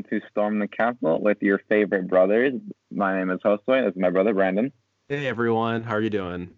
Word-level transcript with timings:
welcome 0.00 0.20
to 0.20 0.26
Storm 0.30 0.58
the 0.58 0.68
Castle 0.68 1.20
with 1.20 1.38
your 1.42 1.60
favorite 1.68 2.08
brothers. 2.08 2.54
My 2.90 3.18
name 3.18 3.30
is 3.30 3.40
Josue. 3.44 3.84
This 3.84 3.94
is 3.94 4.00
my 4.00 4.08
brother 4.10 4.32
Brandon. 4.32 4.72
Hey 5.08 5.26
everyone, 5.26 5.82
how 5.82 5.94
are 5.94 6.00
you 6.00 6.10
doing? 6.10 6.50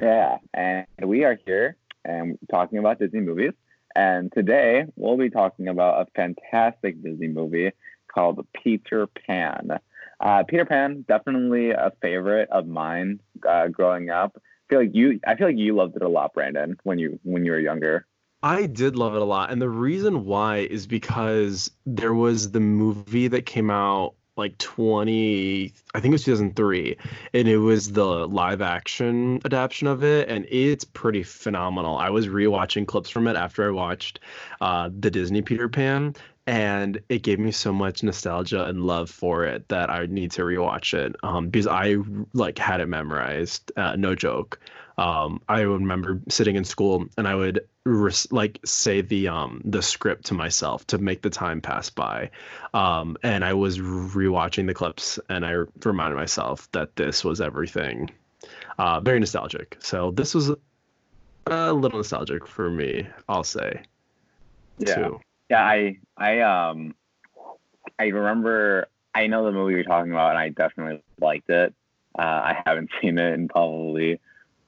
Yeah, 0.00 0.38
and 0.52 0.86
we 1.02 1.24
are 1.24 1.38
here 1.46 1.76
and 2.04 2.38
talking 2.50 2.78
about 2.78 2.98
Disney 2.98 3.20
movies. 3.20 3.52
And 3.94 4.30
today 4.32 4.84
we'll 4.96 5.16
be 5.16 5.30
talking 5.30 5.68
about 5.68 6.06
a 6.06 6.10
fantastic 6.14 7.02
Disney 7.02 7.28
movie 7.28 7.72
called 8.12 8.46
Peter 8.52 9.06
Pan. 9.06 9.78
Uh, 10.20 10.42
Peter 10.46 10.66
Pan, 10.66 11.04
definitely 11.08 11.70
a 11.70 11.92
favorite 12.02 12.50
of 12.50 12.66
mine 12.66 13.20
uh, 13.48 13.68
growing 13.68 14.10
up. 14.10 14.32
I 14.36 14.40
feel 14.68 14.80
like 14.80 14.94
you, 14.94 15.20
I 15.26 15.36
feel 15.36 15.46
like 15.46 15.56
you 15.56 15.76
loved 15.76 15.96
it 15.96 16.02
a 16.02 16.08
lot, 16.08 16.34
Brandon, 16.34 16.76
when 16.82 16.98
you 16.98 17.18
when 17.22 17.44
you 17.44 17.52
were 17.52 17.60
younger. 17.60 18.06
I 18.44 18.66
did 18.66 18.94
love 18.94 19.14
it 19.14 19.22
a 19.22 19.24
lot. 19.24 19.50
And 19.50 19.60
the 19.60 19.70
reason 19.70 20.26
why 20.26 20.58
is 20.58 20.86
because 20.86 21.70
there 21.86 22.12
was 22.12 22.50
the 22.50 22.60
movie 22.60 23.26
that 23.28 23.46
came 23.46 23.70
out 23.70 24.16
like 24.36 24.58
20 24.58 25.72
I 25.94 26.00
think 26.00 26.10
it 26.10 26.14
was 26.14 26.24
2003 26.24 26.96
and 27.32 27.48
it 27.48 27.56
was 27.56 27.92
the 27.92 28.04
live 28.04 28.60
action 28.60 29.40
adaptation 29.44 29.86
of 29.86 30.04
it 30.04 30.28
and 30.28 30.44
it's 30.50 30.84
pretty 30.84 31.22
phenomenal. 31.22 31.96
I 31.96 32.10
was 32.10 32.26
rewatching 32.26 32.86
clips 32.86 33.08
from 33.08 33.28
it 33.28 33.36
after 33.36 33.66
I 33.66 33.70
watched 33.70 34.20
uh, 34.60 34.90
the 34.98 35.10
Disney 35.10 35.40
Peter 35.40 35.70
Pan 35.70 36.14
and 36.46 37.00
it 37.08 37.22
gave 37.22 37.38
me 37.38 37.50
so 37.50 37.72
much 37.72 38.02
nostalgia 38.02 38.64
and 38.64 38.84
love 38.84 39.08
for 39.08 39.46
it 39.46 39.68
that 39.68 39.88
I 39.88 40.04
need 40.04 40.32
to 40.32 40.42
rewatch 40.42 40.92
it 40.92 41.16
um, 41.22 41.48
because 41.48 41.66
I 41.66 41.96
like 42.34 42.58
had 42.58 42.80
it 42.80 42.88
memorized 42.88 43.72
uh, 43.76 43.96
no 43.96 44.14
joke 44.14 44.60
um, 44.96 45.40
I 45.48 45.60
remember 45.62 46.20
sitting 46.28 46.56
in 46.56 46.64
school 46.64 47.06
and 47.18 47.26
I 47.26 47.34
would 47.34 47.66
res- 47.84 48.30
like 48.30 48.60
say 48.64 49.00
the 49.00 49.28
um 49.28 49.60
the 49.64 49.82
script 49.82 50.26
to 50.26 50.34
myself 50.34 50.86
to 50.88 50.98
make 50.98 51.22
the 51.22 51.30
time 51.30 51.60
pass 51.60 51.90
by, 51.90 52.30
um, 52.74 53.16
and 53.22 53.44
I 53.44 53.54
was 53.54 53.78
rewatching 53.78 54.66
the 54.66 54.74
clips 54.74 55.18
and 55.28 55.44
I 55.44 55.64
reminded 55.84 56.16
myself 56.16 56.70
that 56.72 56.94
this 56.96 57.24
was 57.24 57.40
everything, 57.40 58.10
uh, 58.78 59.00
very 59.00 59.18
nostalgic. 59.18 59.76
So 59.80 60.12
this 60.12 60.34
was 60.34 60.50
a 61.46 61.72
little 61.72 61.98
nostalgic 61.98 62.46
for 62.46 62.70
me, 62.70 63.06
I'll 63.28 63.44
say. 63.44 63.82
Yeah, 64.78 64.94
too. 64.94 65.20
yeah. 65.50 65.64
I 65.64 65.98
I 66.16 66.40
um 66.40 66.94
I 67.98 68.06
remember 68.06 68.86
I 69.14 69.26
know 69.26 69.44
the 69.44 69.52
movie 69.52 69.74
you're 69.74 69.84
talking 69.84 70.12
about 70.12 70.30
and 70.30 70.38
I 70.38 70.50
definitely 70.50 71.02
liked 71.20 71.50
it. 71.50 71.74
Uh, 72.16 72.22
I 72.22 72.62
haven't 72.64 72.90
seen 73.00 73.18
it 73.18 73.34
in 73.34 73.48
probably 73.48 74.20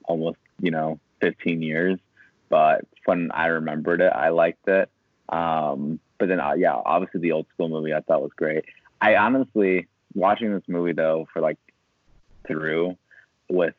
almost 0.07 0.37
you 0.61 0.71
know 0.71 0.99
15 1.21 1.61
years 1.61 1.99
but 2.49 2.81
when 3.05 3.31
i 3.31 3.47
remembered 3.47 4.01
it 4.01 4.11
i 4.13 4.29
liked 4.29 4.67
it. 4.67 4.89
Um, 5.29 5.99
but 6.17 6.29
then 6.29 6.39
uh, 6.39 6.53
yeah 6.53 6.73
obviously 6.73 7.19
the 7.19 7.33
old 7.33 7.47
school 7.53 7.69
movie 7.69 7.93
i 7.93 7.99
thought 8.01 8.21
was 8.21 8.31
great. 8.35 8.65
I 9.01 9.15
honestly 9.15 9.87
watching 10.13 10.53
this 10.53 10.63
movie 10.67 10.93
though 10.93 11.27
for 11.31 11.41
like 11.41 11.57
through 12.47 12.97
with 13.49 13.75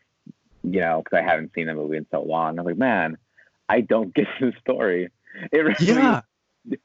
you 0.62 0.80
know 0.80 1.02
because 1.02 1.18
i 1.18 1.22
haven't 1.22 1.52
seen 1.54 1.66
the 1.66 1.74
movie 1.74 1.96
in 1.96 2.06
so 2.10 2.22
long 2.22 2.58
I'm 2.58 2.64
like 2.64 2.76
man 2.76 3.16
i 3.68 3.80
don't 3.80 4.14
get 4.14 4.26
the 4.40 4.52
story. 4.60 5.10
It 5.52 5.58
really, 5.58 5.86
yeah. 5.86 6.22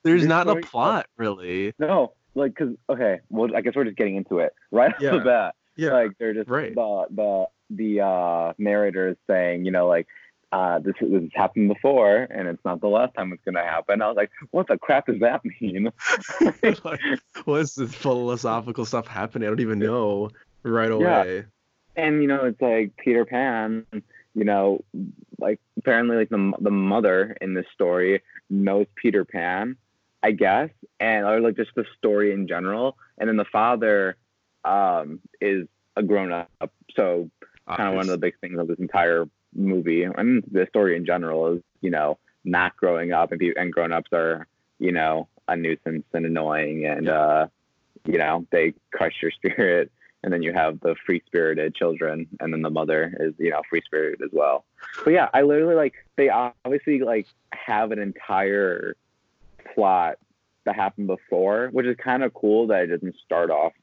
There's 0.03 0.25
not 0.25 0.47
story, 0.47 0.61
a 0.61 0.65
plot 0.65 1.07
really. 1.17 1.73
No 1.77 2.13
like 2.35 2.55
because 2.55 2.75
okay 2.89 3.19
well 3.29 3.55
i 3.55 3.61
guess 3.61 3.73
we're 3.75 3.83
just 3.83 3.97
getting 3.97 4.15
into 4.15 4.39
it 4.39 4.53
right 4.71 4.93
yeah. 4.99 5.09
off 5.09 5.19
the 5.19 5.25
bat. 5.25 5.55
Yeah. 5.75 5.93
Like 5.93 6.11
they're 6.19 6.33
just 6.33 6.49
right. 6.49 6.73
the 6.73 7.05
the 7.09 7.45
the 7.75 8.01
uh, 8.01 8.53
narrator 8.57 9.09
is 9.09 9.17
saying, 9.27 9.65
you 9.65 9.71
know, 9.71 9.87
like, 9.87 10.07
uh, 10.51 10.77
this, 10.77 10.93
this 11.01 11.11
has 11.11 11.29
happened 11.33 11.67
before 11.67 12.27
and 12.29 12.47
it's 12.47 12.63
not 12.63 12.79
the 12.79 12.87
last 12.87 13.15
time 13.15 13.33
it's 13.33 13.43
going 13.43 13.55
to 13.55 13.61
happen. 13.61 14.03
I 14.03 14.07
was 14.07 14.15
like, 14.15 14.29
what 14.51 14.67
the 14.67 14.77
crap 14.77 15.07
does 15.07 15.19
that 15.19 15.41
mean? 15.59 15.91
like, 16.83 16.99
what's 17.45 17.73
this 17.73 17.93
philosophical 17.95 18.85
stuff 18.85 19.07
happening? 19.07 19.47
I 19.47 19.49
don't 19.49 19.61
even 19.61 19.79
know 19.79 20.29
right 20.61 20.91
away. 20.91 21.37
Yeah. 21.37 21.41
And, 21.95 22.21
you 22.21 22.27
know, 22.27 22.45
it's 22.45 22.61
like 22.61 22.95
Peter 22.97 23.25
Pan, 23.25 23.87
you 24.35 24.43
know, 24.43 24.83
like 25.39 25.59
apparently 25.77 26.17
like 26.17 26.29
the, 26.29 26.53
the 26.59 26.71
mother 26.71 27.35
in 27.41 27.55
this 27.55 27.65
story 27.73 28.21
knows 28.51 28.85
Peter 28.95 29.25
Pan, 29.25 29.75
I 30.21 30.31
guess, 30.31 30.69
and 30.99 31.25
or 31.25 31.39
like 31.39 31.55
just 31.55 31.71
the 31.75 31.85
story 31.97 32.31
in 32.31 32.47
general. 32.47 32.95
And 33.17 33.27
then 33.27 33.37
the 33.37 33.45
father 33.45 34.17
um, 34.63 35.19
is 35.41 35.67
a 35.95 36.03
grown 36.03 36.31
up. 36.31 36.49
So 36.95 37.29
kind 37.67 37.89
of 37.89 37.95
one 37.95 38.05
of 38.05 38.11
the 38.11 38.17
big 38.17 38.37
things 38.39 38.59
of 38.59 38.67
this 38.67 38.79
entire 38.79 39.25
movie 39.55 40.03
and 40.03 40.43
the 40.51 40.65
story 40.67 40.95
in 40.95 41.05
general 41.05 41.53
is 41.53 41.61
you 41.81 41.89
know 41.89 42.17
not 42.43 42.75
growing 42.75 43.13
up 43.13 43.31
and 43.31 43.39
be, 43.39 43.53
and 43.55 43.71
grown 43.71 43.91
ups 43.91 44.11
are 44.11 44.47
you 44.79 44.91
know 44.91 45.27
a 45.47 45.55
nuisance 45.55 46.05
and 46.13 46.25
annoying 46.25 46.85
and 46.85 47.05
yeah. 47.05 47.19
uh 47.19 47.47
you 48.05 48.17
know 48.17 48.45
they 48.51 48.73
crush 48.91 49.13
your 49.21 49.31
spirit 49.45 49.91
and 50.23 50.31
then 50.31 50.41
you 50.41 50.53
have 50.53 50.79
the 50.79 50.95
free 51.05 51.21
spirited 51.25 51.75
children 51.75 52.27
and 52.39 52.53
then 52.53 52.61
the 52.61 52.69
mother 52.69 53.15
is 53.19 53.33
you 53.37 53.49
know 53.49 53.61
free 53.69 53.81
spirited 53.85 54.21
as 54.21 54.29
well. 54.31 54.65
But 55.03 55.11
yeah 55.11 55.29
i 55.33 55.41
literally 55.41 55.75
like 55.75 55.93
they 56.15 56.29
obviously 56.29 56.99
like 56.99 57.27
have 57.51 57.91
an 57.91 57.99
entire 57.99 58.95
plot 59.73 60.17
that 60.65 60.75
happened 60.75 61.07
before 61.07 61.69
which 61.71 61.85
is 61.85 61.95
kind 61.97 62.23
of 62.23 62.33
cool 62.33 62.67
that 62.67 62.83
it 62.83 62.87
doesn't 62.87 63.15
start 63.25 63.49
off 63.49 63.73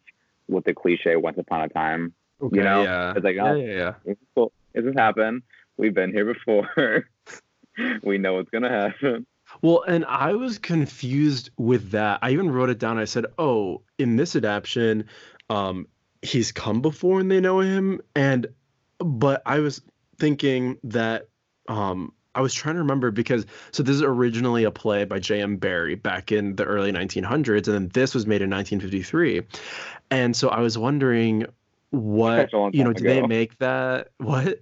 with 0.49 0.65
the 0.65 0.75
cliche 0.75 1.17
once 1.17 1.39
upon 1.39 1.63
a 1.63 1.69
time 1.69 2.13
Okay, 2.43 2.57
you 2.57 2.63
know, 2.63 2.83
yeah. 2.83 3.13
it's 3.15 3.25
like, 3.25 3.37
oh, 3.41 3.55
yeah, 3.55 3.65
yeah, 3.65 3.95
yeah. 4.05 4.15
Cool. 4.35 4.53
This 4.73 4.85
has 4.85 4.95
happened. 4.95 5.43
We've 5.77 5.95
been 5.95 6.13
here 6.13 6.25
before. 6.25 7.09
we 8.03 8.19
know 8.19 8.35
what's 8.35 8.51
gonna 8.51 8.69
happen. 8.69 9.27
Well, 9.63 9.83
and 9.83 10.05
I 10.05 10.35
was 10.35 10.59
confused 10.59 11.51
with 11.57 11.91
that. 11.91 12.21
I 12.23 12.31
even 12.31 12.51
wrote 12.51 12.71
it 12.71 12.79
down. 12.79 12.99
I 12.99 13.05
said, 13.05 13.27
"Oh, 13.39 13.83
in 13.99 14.17
this 14.17 14.37
adaptation, 14.37 15.07
um, 15.49 15.87
he's 16.23 16.53
come 16.53 16.81
before 16.81 17.21
and 17.21 17.31
they 17.31 17.41
know 17.41 17.61
him." 17.61 18.01
And 18.15 18.47
but 18.99 19.43
I 19.47 19.59
was 19.59 19.83
thinking 20.19 20.79
that 20.85 21.29
um, 21.69 22.13
I 22.35 22.43
was 22.43 22.55
trying 22.55 22.77
to 22.77 22.83
remember 22.83 23.11
because 23.11 23.45
so 23.73 23.83
this 23.83 23.97
is 23.97 24.03
originally 24.03 24.65
a 24.65 24.71
play 24.71 25.05
by 25.05 25.19
J.M. 25.19 25.57
Barrie 25.57 25.97
back 25.97 26.31
in 26.31 26.57
the 26.57 26.65
early 26.65 26.93
1900s, 26.93 27.67
and 27.67 27.75
then 27.75 27.91
this 27.93 28.15
was 28.15 28.27
made 28.27 28.43
in 28.43 28.51
1953. 28.51 29.43
And 30.11 30.37
so 30.37 30.49
I 30.49 30.61
was 30.61 30.79
wondering 30.79 31.47
what 31.91 32.53
you 32.73 32.85
know? 32.85 32.93
Did 32.93 33.05
they 33.05 33.23
make 33.23 33.59
that? 33.59 34.09
What? 34.19 34.61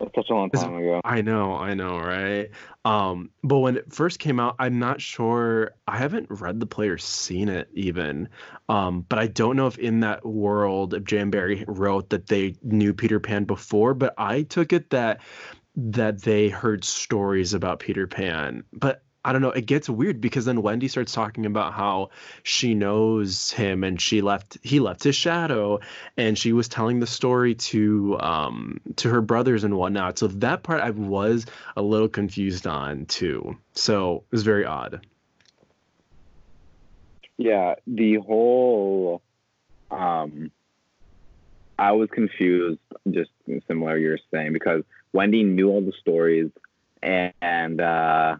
That's 0.00 0.14
such 0.14 0.30
a 0.30 0.34
long 0.34 0.48
time 0.50 0.76
ago. 0.76 1.00
I 1.04 1.22
know, 1.22 1.56
I 1.56 1.74
know, 1.74 1.98
right? 1.98 2.50
Um, 2.84 3.30
but 3.42 3.58
when 3.58 3.76
it 3.76 3.92
first 3.92 4.20
came 4.20 4.38
out, 4.38 4.54
I'm 4.60 4.78
not 4.78 5.00
sure. 5.00 5.72
I 5.88 5.98
haven't 5.98 6.28
read 6.30 6.60
the 6.60 6.66
play 6.66 6.88
or 6.88 6.98
seen 6.98 7.48
it 7.48 7.68
even. 7.72 8.28
Um, 8.68 9.04
but 9.08 9.18
I 9.18 9.26
don't 9.26 9.56
know 9.56 9.66
if 9.66 9.76
in 9.78 9.98
that 10.00 10.24
world, 10.24 10.94
if 10.94 11.02
J.M. 11.02 11.30
Barrie 11.30 11.64
wrote 11.66 12.10
that 12.10 12.28
they 12.28 12.54
knew 12.62 12.94
Peter 12.94 13.18
Pan 13.18 13.42
before. 13.42 13.92
But 13.92 14.14
I 14.18 14.42
took 14.42 14.72
it 14.72 14.90
that 14.90 15.20
that 15.74 16.22
they 16.22 16.48
heard 16.48 16.84
stories 16.84 17.52
about 17.52 17.80
Peter 17.80 18.06
Pan. 18.06 18.62
But 18.72 19.02
I 19.28 19.32
don't 19.32 19.42
know. 19.42 19.50
It 19.50 19.66
gets 19.66 19.90
weird 19.90 20.22
because 20.22 20.46
then 20.46 20.62
Wendy 20.62 20.88
starts 20.88 21.12
talking 21.12 21.44
about 21.44 21.74
how 21.74 22.08
she 22.44 22.72
knows 22.72 23.50
him 23.50 23.84
and 23.84 24.00
she 24.00 24.22
left 24.22 24.56
he 24.62 24.80
left 24.80 25.04
his 25.04 25.16
shadow 25.16 25.80
and 26.16 26.38
she 26.38 26.54
was 26.54 26.66
telling 26.66 26.98
the 27.00 27.06
story 27.06 27.54
to 27.54 28.18
um 28.20 28.80
to 28.96 29.10
her 29.10 29.20
brothers 29.20 29.64
and 29.64 29.76
whatnot. 29.76 30.18
So 30.18 30.28
that 30.28 30.62
part 30.62 30.80
I 30.80 30.92
was 30.92 31.44
a 31.76 31.82
little 31.82 32.08
confused 32.08 32.66
on 32.66 33.04
too. 33.04 33.58
So 33.74 34.24
it 34.32 34.32
was 34.32 34.44
very 34.44 34.64
odd. 34.64 35.06
Yeah, 37.36 37.74
the 37.86 38.14
whole 38.14 39.20
um 39.90 40.50
I 41.78 41.92
was 41.92 42.08
confused 42.08 42.80
just 43.10 43.30
similar 43.66 43.98
you're 43.98 44.18
saying 44.32 44.54
because 44.54 44.84
Wendy 45.12 45.44
knew 45.44 45.68
all 45.68 45.82
the 45.82 45.92
stories 46.00 46.50
and, 47.02 47.34
and 47.42 47.82
uh 47.82 48.36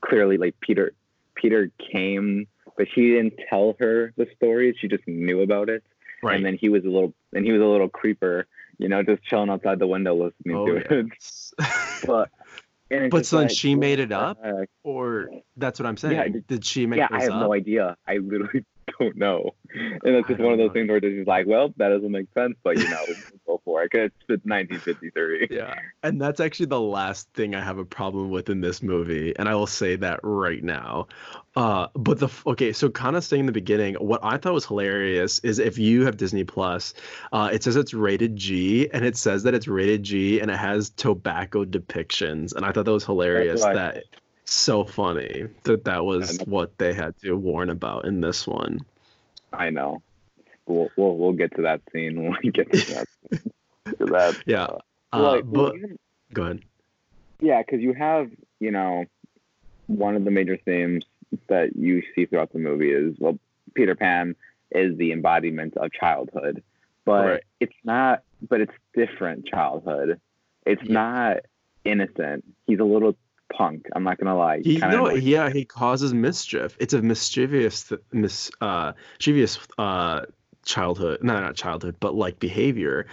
clearly 0.00 0.36
like 0.38 0.54
Peter 0.60 0.92
Peter 1.34 1.70
came, 1.92 2.46
but 2.76 2.86
she 2.94 3.10
didn't 3.10 3.34
tell 3.48 3.76
her 3.78 4.12
the 4.16 4.26
story. 4.36 4.76
She 4.80 4.88
just 4.88 5.06
knew 5.06 5.42
about 5.42 5.68
it. 5.68 5.84
Right. 6.22 6.36
And 6.36 6.44
then 6.44 6.56
he 6.56 6.68
was 6.68 6.84
a 6.84 6.88
little 6.88 7.14
and 7.32 7.44
he 7.44 7.52
was 7.52 7.60
a 7.60 7.64
little 7.64 7.88
creeper, 7.88 8.46
you 8.78 8.88
know, 8.88 9.02
just 9.02 9.22
chilling 9.24 9.50
outside 9.50 9.78
the 9.78 9.86
window 9.86 10.14
listening 10.14 10.56
oh, 10.56 10.66
to 10.66 10.98
it. 11.00 11.06
but 12.06 12.30
but 13.10 13.26
so 13.26 13.38
like, 13.38 13.50
she 13.50 13.74
made 13.74 14.00
it 14.00 14.12
up, 14.12 14.38
uh, 14.42 14.64
or 14.82 15.30
that's 15.56 15.78
what 15.78 15.86
I'm 15.86 15.98
saying. 15.98 16.14
Yeah, 16.14 16.40
Did 16.48 16.64
she 16.64 16.86
make? 16.86 16.98
Yeah, 16.98 17.08
I 17.10 17.22
have 17.22 17.32
up? 17.32 17.42
no 17.42 17.52
idea. 17.52 17.96
I 18.06 18.16
literally 18.16 18.64
don't 18.98 19.16
know. 19.16 19.54
And 19.74 20.14
it's 20.14 20.28
just 20.28 20.40
one 20.40 20.52
of 20.52 20.58
those 20.58 20.68
know. 20.68 20.72
things 20.72 20.88
where 20.88 21.00
she's 21.00 21.26
like, 21.26 21.46
well, 21.46 21.72
that 21.76 21.88
doesn't 21.88 22.10
make 22.10 22.26
sense, 22.34 22.56
but 22.62 22.78
you 22.78 22.88
know, 22.88 23.04
go 23.46 23.60
for 23.64 23.82
it 23.82 23.90
it's 23.92 24.14
1953. 24.28 25.48
Yeah. 25.58 25.74
And 26.02 26.20
that's 26.20 26.40
actually 26.40 26.66
the 26.66 26.80
last 26.80 27.32
thing 27.34 27.54
I 27.54 27.62
have 27.62 27.78
a 27.78 27.84
problem 27.84 28.30
with 28.30 28.48
in 28.48 28.60
this 28.60 28.82
movie. 28.82 29.34
And 29.36 29.48
I 29.48 29.54
will 29.54 29.66
say 29.66 29.96
that 29.96 30.20
right 30.22 30.62
now. 30.62 31.08
Uh, 31.56 31.88
but 31.94 32.20
the, 32.20 32.28
okay, 32.46 32.72
so 32.72 32.88
kind 32.88 33.16
of 33.16 33.24
saying 33.24 33.40
in 33.40 33.46
the 33.46 33.52
beginning, 33.52 33.94
what 33.94 34.20
I 34.22 34.36
thought 34.36 34.52
was 34.52 34.64
hilarious 34.64 35.40
is 35.40 35.58
if 35.58 35.78
you 35.78 36.04
have 36.04 36.16
Disney 36.16 36.44
Plus, 36.44 36.94
uh, 37.32 37.50
it 37.52 37.62
says 37.62 37.76
it's 37.76 37.94
rated 37.94 38.36
G 38.36 38.88
and 38.92 39.04
it 39.04 39.16
says 39.16 39.42
that 39.42 39.54
it's 39.54 39.66
rated 39.66 40.02
G 40.04 40.40
and 40.40 40.50
it 40.50 40.56
has 40.56 40.90
tobacco 40.90 41.64
depictions. 41.64 42.54
And 42.54 42.64
I 42.64 42.72
thought 42.72 42.84
that 42.84 42.92
was 42.92 43.04
hilarious 43.04 43.62
that 43.62 44.04
so 44.50 44.84
funny 44.84 45.46
that 45.64 45.84
that 45.84 46.04
was 46.04 46.38
what 46.46 46.76
they 46.78 46.92
had 46.94 47.16
to 47.22 47.34
warn 47.34 47.70
about 47.70 48.04
in 48.06 48.20
this 48.20 48.46
one. 48.46 48.80
I 49.52 49.70
know. 49.70 50.02
We'll 50.66 50.90
we'll, 50.96 51.16
we'll 51.16 51.32
get 51.32 51.54
to 51.56 51.62
that 51.62 51.80
scene 51.92 52.22
when 52.22 52.36
we 52.42 52.50
get 52.50 52.70
to 52.72 52.94
that. 52.94 53.06
to 53.98 54.06
that. 54.06 54.42
Yeah. 54.46 54.64
uh, 54.64 54.78
Uh, 55.12 55.22
like, 55.32 55.44
but 55.50 55.74
even- 55.76 55.98
go 56.32 56.42
ahead. 56.42 56.60
Yeah, 57.40 57.62
because 57.62 57.80
you 57.80 57.92
have, 57.94 58.30
you 58.58 58.70
know, 58.72 59.04
one 59.86 60.16
of 60.16 60.24
the 60.24 60.30
major 60.30 60.56
themes 60.64 61.04
that 61.48 61.76
you 61.76 62.02
see 62.14 62.26
throughout 62.26 62.52
the 62.52 62.58
movie 62.58 62.90
is 62.90 63.14
well, 63.18 63.38
Peter 63.74 63.94
Pan 63.94 64.34
is 64.72 64.96
the 64.98 65.12
embodiment 65.12 65.76
of 65.76 65.92
childhood, 65.92 66.62
but 67.04 67.26
Right. 67.26 67.42
it's 67.60 67.74
not. 67.84 68.22
But 68.48 68.60
it's 68.60 68.72
different 68.94 69.46
childhood. 69.46 70.20
It's 70.66 70.82
Yeah. 70.84 70.92
not 70.92 71.36
innocent. 71.84 72.44
He's 72.66 72.78
a 72.80 72.84
little 72.84 73.16
punk. 73.52 73.86
I'm 73.94 74.04
not 74.04 74.18
gonna 74.18 74.36
lie. 74.36 74.60
He, 74.60 74.78
no, 74.78 75.10
yeah, 75.10 75.50
he 75.50 75.64
causes 75.64 76.14
mischief. 76.14 76.76
It's 76.80 76.94
a 76.94 77.02
mischievous, 77.02 77.84
th- 77.84 78.00
mis, 78.12 78.50
uh, 78.60 78.92
mischievous 79.18 79.58
uh, 79.78 80.22
childhood. 80.64 81.22
No, 81.22 81.40
not 81.40 81.56
childhood, 81.56 81.96
but 82.00 82.14
like 82.14 82.38
behavior, 82.38 83.06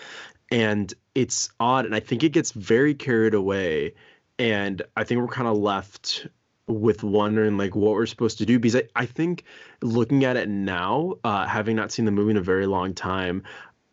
and 0.52 0.94
it's 1.14 1.50
odd. 1.60 1.86
And 1.86 1.96
I 1.96 2.00
think 2.00 2.24
it 2.24 2.30
gets 2.30 2.52
very 2.52 2.94
carried 2.94 3.34
away, 3.34 3.94
and 4.40 4.82
I 4.96 5.04
think 5.04 5.22
we're 5.22 5.28
kind 5.28 5.48
of 5.48 5.58
left 5.58 6.28
with 6.68 7.04
wondering 7.04 7.58
like 7.58 7.76
what 7.76 7.92
we're 7.92 8.08
supposed 8.08 8.40
to 8.40 8.46
do 8.46 8.58
because 8.58 8.76
I, 8.76 8.84
I 8.96 9.06
think 9.06 9.44
looking 9.81 10.26
at 10.26 10.36
it 10.36 10.50
now, 10.50 11.14
uh, 11.24 11.46
having 11.46 11.76
not 11.76 11.92
seen 11.92 12.06
the 12.06 12.12
movie 12.12 12.31
in 12.31 12.38
a 12.38 12.42
very 12.42 12.66
long 12.66 12.94
time, 12.94 13.44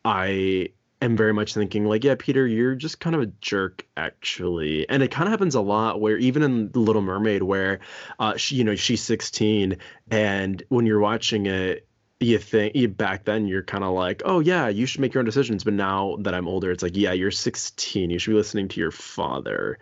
I 0.05 0.71
am 1.05 1.17
very 1.17 1.33
much 1.35 1.55
thinking 1.55 1.85
like, 1.85 2.05
yeah, 2.05 2.15
Peter, 2.19 2.47
you're 2.47 2.75
just 2.75 3.01
kind 3.01 3.17
of 3.17 3.23
a 3.23 3.27
jerk 3.41 3.87
actually. 3.97 4.89
And 4.89 5.03
it 5.03 5.11
kind 5.11 5.27
of 5.27 5.33
happens 5.33 5.55
a 5.55 5.61
lot 5.61 6.01
where 6.01 6.17
even 6.17 6.43
in 6.43 6.73
The 6.73 6.79
Little 6.79 7.03
Mermaid 7.03 7.43
where 7.43 7.81
uh 8.19 8.37
she, 8.37 8.57
you 8.57 8.65
know, 8.65 8.75
she's 8.75 9.03
16 9.03 9.77
and 10.11 10.63
when 10.69 10.87
you're 10.87 11.01
watching 11.01 11.47
it 11.47 11.87
you 12.21 12.39
think 12.39 12.75
you 12.77 12.89
back 12.89 13.25
then 13.25 13.47
you're 13.47 13.63
kind 13.63 13.85
of 13.85 13.93
like, 13.95 14.23
"Oh 14.25 14.41
yeah, 14.41 14.69
you 14.69 14.87
should 14.87 15.01
make 15.01 15.13
your 15.15 15.21
own 15.21 15.25
decisions." 15.27 15.65
But 15.65 15.75
now 15.75 16.17
that 16.21 16.35
I'm 16.35 16.49
older, 16.49 16.71
it's 16.71 16.83
like, 16.83 16.97
"Yeah, 16.97 17.13
you're 17.13 17.31
16. 17.31 18.11
You 18.11 18.19
should 18.19 18.31
be 18.31 18.37
listening 18.37 18.69
to 18.69 18.81
your 18.81 18.93
father." 18.93 19.79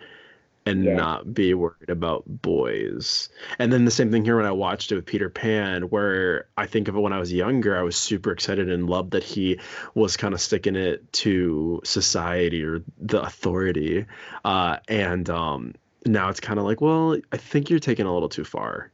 And 0.70 0.84
Yeah. 0.84 0.94
not 0.94 1.34
be 1.34 1.54
worried 1.54 1.88
about 1.88 2.24
boys. 2.26 3.28
And 3.58 3.72
then 3.72 3.84
the 3.84 3.90
same 3.90 4.10
thing 4.10 4.24
here 4.24 4.36
when 4.36 4.46
I 4.46 4.52
watched 4.52 4.92
it 4.92 4.94
with 4.94 5.06
Peter 5.06 5.28
Pan, 5.28 5.82
where 5.84 6.46
I 6.56 6.66
think 6.66 6.88
of 6.88 6.96
it 6.96 7.00
when 7.00 7.12
I 7.12 7.18
was 7.18 7.32
younger, 7.32 7.76
I 7.76 7.82
was 7.82 7.96
super 7.96 8.30
excited 8.32 8.70
and 8.70 8.88
loved 8.88 9.10
that 9.12 9.24
he 9.24 9.58
was 9.94 10.16
kind 10.16 10.34
of 10.34 10.40
sticking 10.40 10.76
it 10.76 11.12
to 11.14 11.80
society 11.84 12.64
or 12.64 12.82
the 12.98 13.20
authority. 13.22 14.06
Uh, 14.44 14.78
and 14.88 15.28
um, 15.28 15.74
now 16.06 16.28
it's 16.28 16.40
kind 16.40 16.58
of 16.58 16.64
like, 16.64 16.80
well, 16.80 17.16
I 17.32 17.36
think 17.36 17.70
you're 17.70 17.78
taking 17.78 18.06
a 18.06 18.12
little 18.12 18.28
too 18.28 18.44
far. 18.44 18.90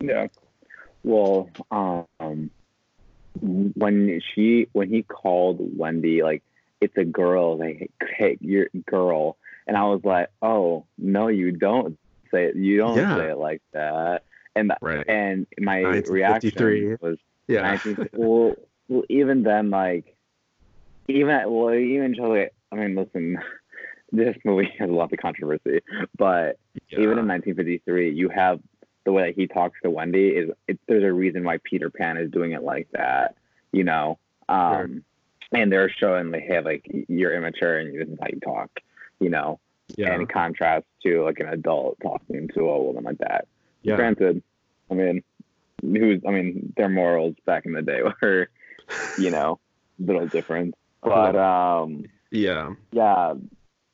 Yeah. 0.00 0.26
Well, 1.02 1.50
um, 1.70 2.50
when 3.40 4.20
she 4.34 4.68
when 4.72 4.88
he 4.88 5.02
called 5.02 5.58
Wendy 5.76 6.22
like 6.22 6.42
it's 6.80 6.96
a 6.96 7.04
girl, 7.04 7.58
like 7.58 7.90
hey, 8.00 8.38
you're 8.40 8.68
girl, 8.86 9.36
and 9.66 9.76
I 9.76 9.84
was 9.84 10.00
like, 10.04 10.28
oh 10.42 10.86
no, 10.98 11.28
you 11.28 11.52
don't 11.52 11.98
say 12.30 12.46
it. 12.46 12.56
You 12.56 12.78
don't 12.78 12.96
Yeah. 12.96 13.16
say 13.16 13.30
it 13.30 13.38
like 13.38 13.62
that. 13.72 14.24
And 14.54 14.72
Right. 14.80 15.04
and 15.08 15.46
my 15.58 15.80
reaction 16.08 16.98
was 17.00 17.18
Yeah. 17.48 17.76
well, 18.12 18.54
well, 18.88 19.02
even 19.08 19.42
then, 19.42 19.70
like, 19.70 20.16
even 21.08 21.30
at, 21.30 21.50
well, 21.50 21.74
even 21.74 22.14
like, 22.14 22.54
I 22.72 22.76
mean, 22.76 22.94
listen, 22.94 23.38
this 24.12 24.36
movie 24.44 24.72
has 24.78 24.88
a 24.88 24.92
lot 24.92 25.12
of 25.12 25.18
controversy, 25.18 25.80
but 26.16 26.58
even 26.90 27.18
in 27.18 27.26
1953, 27.28 28.10
you 28.12 28.28
have 28.28 28.60
the 29.04 29.12
way 29.12 29.26
that 29.26 29.34
he 29.36 29.46
talks 29.46 29.78
to 29.82 29.90
Wendy 29.90 30.28
is 30.28 30.50
it, 30.68 30.78
there's 30.88 31.04
a 31.04 31.12
reason 31.12 31.44
why 31.44 31.58
Peter 31.64 31.90
Pan 31.90 32.16
is 32.16 32.30
doing 32.30 32.52
it 32.52 32.62
like 32.62 32.88
that, 32.92 33.36
you 33.72 33.84
know. 33.84 34.18
Um, 34.48 35.04
and 35.52 35.72
they're 35.72 35.90
showing 35.90 36.30
like, 36.30 36.42
hey, 36.42 36.60
like 36.60 36.84
you're 37.08 37.34
immature 37.34 37.78
and 37.78 37.98
this 37.98 38.08
is 38.08 38.18
how 38.20 38.26
you 38.32 38.40
talk, 38.40 38.70
you 39.20 39.30
know. 39.30 39.58
yeah. 39.96 40.14
In 40.14 40.26
contrast 40.26 40.86
to 41.04 41.24
like 41.24 41.38
an 41.40 41.48
adult 41.48 41.98
talking 42.02 42.48
to 42.54 42.60
a 42.68 42.82
woman 42.82 43.04
like 43.04 43.18
that. 43.18 43.46
yeah. 43.82 43.96
Granted, 43.96 44.42
I 44.90 44.94
mean, 44.94 45.22
who's 45.82 46.20
I 46.26 46.30
mean, 46.30 46.72
their 46.76 46.88
morals 46.88 47.34
back 47.44 47.66
in 47.66 47.72
the 47.72 47.82
day 47.82 48.00
were, 48.22 48.48
you 49.18 49.30
know, 49.30 49.58
a 50.00 50.06
little 50.06 50.26
different. 50.26 50.74
But 51.02 51.36
um, 51.36 52.04
Yeah. 52.30 52.74
yeah, 52.92 53.34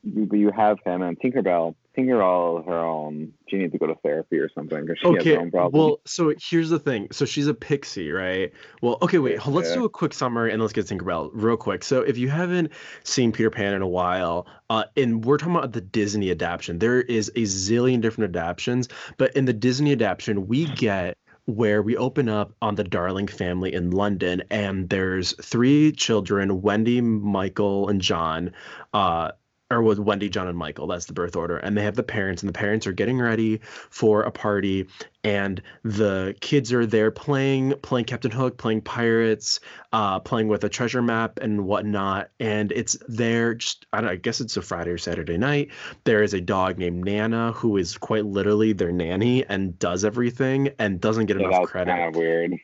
you, 0.03 0.27
but 0.27 0.39
you 0.39 0.51
have 0.51 0.79
him 0.85 1.03
and 1.03 1.19
Tinkerbell. 1.21 1.75
Tinkerbell, 1.97 2.65
her 2.67 2.79
own, 2.79 3.33
she 3.49 3.59
needs 3.59 3.73
to 3.73 3.79
go 3.79 3.87
to 3.87 3.95
therapy 3.97 4.39
or 4.39 4.49
something 4.55 4.81
because 4.81 4.99
she 4.99 5.09
has 5.09 5.21
Okay. 5.21 5.35
her 5.35 5.41
own 5.41 5.51
problems. 5.51 5.75
Well, 5.75 6.01
so 6.07 6.33
here's 6.41 6.71
the 6.71 6.79
thing. 6.79 7.09
So 7.13 7.25
she's 7.25 7.47
a 7.47 7.55
pixie, 7.55 8.11
right? 8.11 8.51
Well, 8.81 8.99
okay, 9.03 9.19
wait. 9.19 9.35
Yeah. 9.35 9.51
Let's 9.51 9.73
do 9.75 9.85
a 9.85 9.91
quick 9.91 10.15
summary 10.15 10.53
and 10.53 10.63
let's 10.63 10.73
get 10.73 10.87
Tinkerbell 10.87 11.31
real 11.35 11.57
quick. 11.57 11.85
So 11.85 12.01
if 12.01 12.17
you 12.17 12.29
haven't 12.31 12.73
seen 13.05 13.31
Peter 13.33 13.51
Pan 13.51 13.75
in 13.75 13.83
a 13.83 13.89
while, 13.89 14.47
uh, 14.71 14.85
and 14.97 15.25
we're 15.25 15.37
talking 15.37 15.57
about 15.57 15.73
the 15.73 15.83
Disney 15.83 16.31
adaptation, 16.31 16.79
there 16.79 17.03
is 17.03 17.29
a 17.31 17.43
zillion 17.43 18.01
different 18.01 18.35
adaptations, 18.35 18.89
but 19.19 19.37
in 19.37 19.45
the 19.45 19.53
Disney 19.53 19.93
adaptation, 19.93 20.47
we 20.47 20.65
get 20.67 21.19
where 21.47 21.83
we 21.83 21.97
open 21.97 22.29
up 22.29 22.55
on 22.63 22.77
the 22.77 22.85
Darling 22.85 23.27
family 23.27 23.75
in 23.75 23.91
London, 23.91 24.45
and 24.51 24.89
there's 24.89 25.35
three 25.45 25.91
children: 25.91 26.63
Wendy, 26.63 27.01
Michael, 27.01 27.89
and 27.89 28.01
John. 28.01 28.53
Uh, 28.95 29.33
or 29.73 29.83
was 29.83 29.99
Wendy, 29.99 30.29
John, 30.29 30.49
and 30.49 30.57
Michael. 30.57 30.87
That's 30.87 31.07
the 31.07 31.13
birth 31.13 31.35
order. 31.35 31.57
And 31.57 31.77
they 31.77 31.83
have 31.83 31.97
the 31.97 32.03
parents, 32.03 32.43
and 32.43 32.49
the 32.49 32.59
parents 32.59 32.87
are 32.87 32.93
getting 32.93 33.19
ready 33.19 33.61
for 33.91 34.23
a 34.23 34.31
party, 34.31 34.87
and 35.25 35.63
the 35.83 36.37
kids 36.41 36.73
are 36.73 36.85
there 36.85 37.11
playing, 37.11 37.75
playing 37.83 38.05
Captain 38.05 38.31
Hook, 38.31 38.59
playing 38.59 38.83
pirates, 38.83 39.61
uh, 39.93 40.21
playing 40.21 40.49
with 40.49 40.65
a 40.65 40.69
treasure 40.69 41.03
map 41.03 41.39
and 41.41 41.65
whatnot. 41.65 42.31
And 42.39 42.73
it's 42.73 42.97
there. 43.09 43.55
Just 43.55 43.87
I 43.93 43.99
don't. 43.99 44.07
know, 44.07 44.13
I 44.13 44.17
guess 44.17 44.41
it's 44.41 44.57
a 44.57 44.63
Friday 44.63 44.91
or 44.91 44.99
Saturday 44.99 45.39
night. 45.39 45.71
There 46.05 46.23
is 46.23 46.35
a 46.35 46.41
dog 46.41 46.79
named 46.79 47.05
Nana 47.05 47.53
who 47.53 47.77
is 47.77 47.97
quite 47.97 48.27
literally 48.27 48.73
their 48.73 48.93
nanny 48.93 49.45
and 49.47 49.79
does 49.79 50.05
everything 50.05 50.71
and 50.79 51.01
doesn't 51.01 51.27
get 51.27 51.39
that 51.39 51.45
enough 51.45 51.69
credit. 51.69 51.91
kind 51.91 52.09
of 52.09 52.17
weird. 52.17 52.55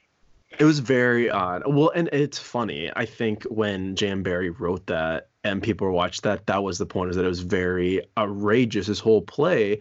It 0.58 0.64
was 0.64 0.80
very 0.80 1.30
odd. 1.30 1.62
Well, 1.66 1.92
and 1.94 2.08
it's 2.12 2.38
funny. 2.38 2.90
I 2.96 3.04
think 3.04 3.44
when 3.44 3.94
J.M. 3.94 4.22
Barrie 4.22 4.50
wrote 4.50 4.86
that 4.86 5.27
and 5.44 5.62
people 5.62 5.90
watched 5.90 6.22
that, 6.22 6.46
that 6.46 6.62
was 6.62 6.78
the 6.78 6.86
point 6.86 7.10
is 7.10 7.16
that 7.16 7.24
it 7.24 7.28
was 7.28 7.40
very 7.40 8.02
outrageous. 8.16 8.86
His 8.86 8.98
whole 8.98 9.22
play, 9.22 9.80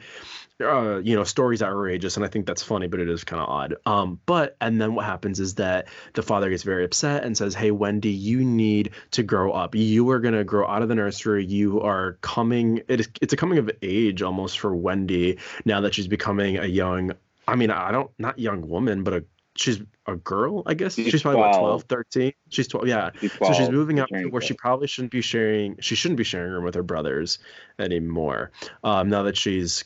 uh, 0.61 0.97
you 0.97 1.15
know, 1.15 1.23
story's 1.23 1.61
outrageous, 1.61 2.15
and 2.15 2.25
I 2.25 2.29
think 2.29 2.45
that's 2.45 2.63
funny, 2.63 2.87
but 2.87 2.99
it 2.99 3.09
is 3.09 3.23
kind 3.23 3.41
of 3.41 3.49
odd. 3.49 3.75
Um, 3.85 4.19
but 4.25 4.55
and 4.61 4.79
then 4.79 4.95
what 4.95 5.05
happens 5.05 5.39
is 5.39 5.55
that 5.55 5.87
the 6.13 6.23
father 6.23 6.49
gets 6.49 6.63
very 6.63 6.83
upset 6.85 7.23
and 7.23 7.37
says, 7.37 7.55
"Hey, 7.55 7.71
Wendy, 7.71 8.09
you 8.11 8.43
need 8.43 8.91
to 9.11 9.23
grow 9.23 9.51
up. 9.51 9.75
You 9.75 10.09
are 10.11 10.19
gonna 10.19 10.43
grow 10.43 10.67
out 10.67 10.81
of 10.81 10.89
the 10.89 10.95
nursery. 10.95 11.45
You 11.45 11.81
are 11.81 12.13
coming. 12.21 12.81
It 12.87 12.99
is. 13.01 13.09
It's 13.21 13.33
a 13.33 13.37
coming 13.37 13.57
of 13.57 13.69
age 13.81 14.21
almost 14.21 14.59
for 14.59 14.75
Wendy 14.75 15.37
now 15.65 15.81
that 15.81 15.93
she's 15.93 16.07
becoming 16.07 16.57
a 16.57 16.65
young. 16.65 17.11
I 17.47 17.55
mean, 17.55 17.71
I 17.71 17.91
don't 17.91 18.11
not 18.19 18.39
young 18.39 18.67
woman, 18.67 19.03
but 19.03 19.13
a 19.13 19.23
she's 19.57 19.81
a 20.05 20.15
girl, 20.15 20.63
I 20.65 20.73
guess. 20.73 20.95
She's 20.95 21.09
She's, 21.09 21.21
probably 21.21 21.41
what 21.41 21.57
12. 21.57 21.87
12, 21.87 22.05
13. 22.11 22.33
She's 22.49 22.67
12. 22.67 22.87
Yeah. 22.87 23.11
She's 23.19 23.31
So 23.33 23.53
she's 23.53 23.69
moving 23.69 23.99
up 23.99 24.09
to 24.09 24.25
where 24.27 24.41
she 24.41 24.53
probably 24.53 24.87
shouldn't 24.87 25.11
be 25.11 25.21
sharing. 25.21 25.77
She 25.79 25.95
shouldn't 25.95 26.17
be 26.17 26.23
sharing 26.23 26.51
room 26.51 26.63
with 26.63 26.75
her 26.75 26.83
brothers 26.83 27.39
anymore. 27.79 28.51
Um, 28.83 29.09
now 29.09 29.23
that 29.23 29.37
she's, 29.37 29.83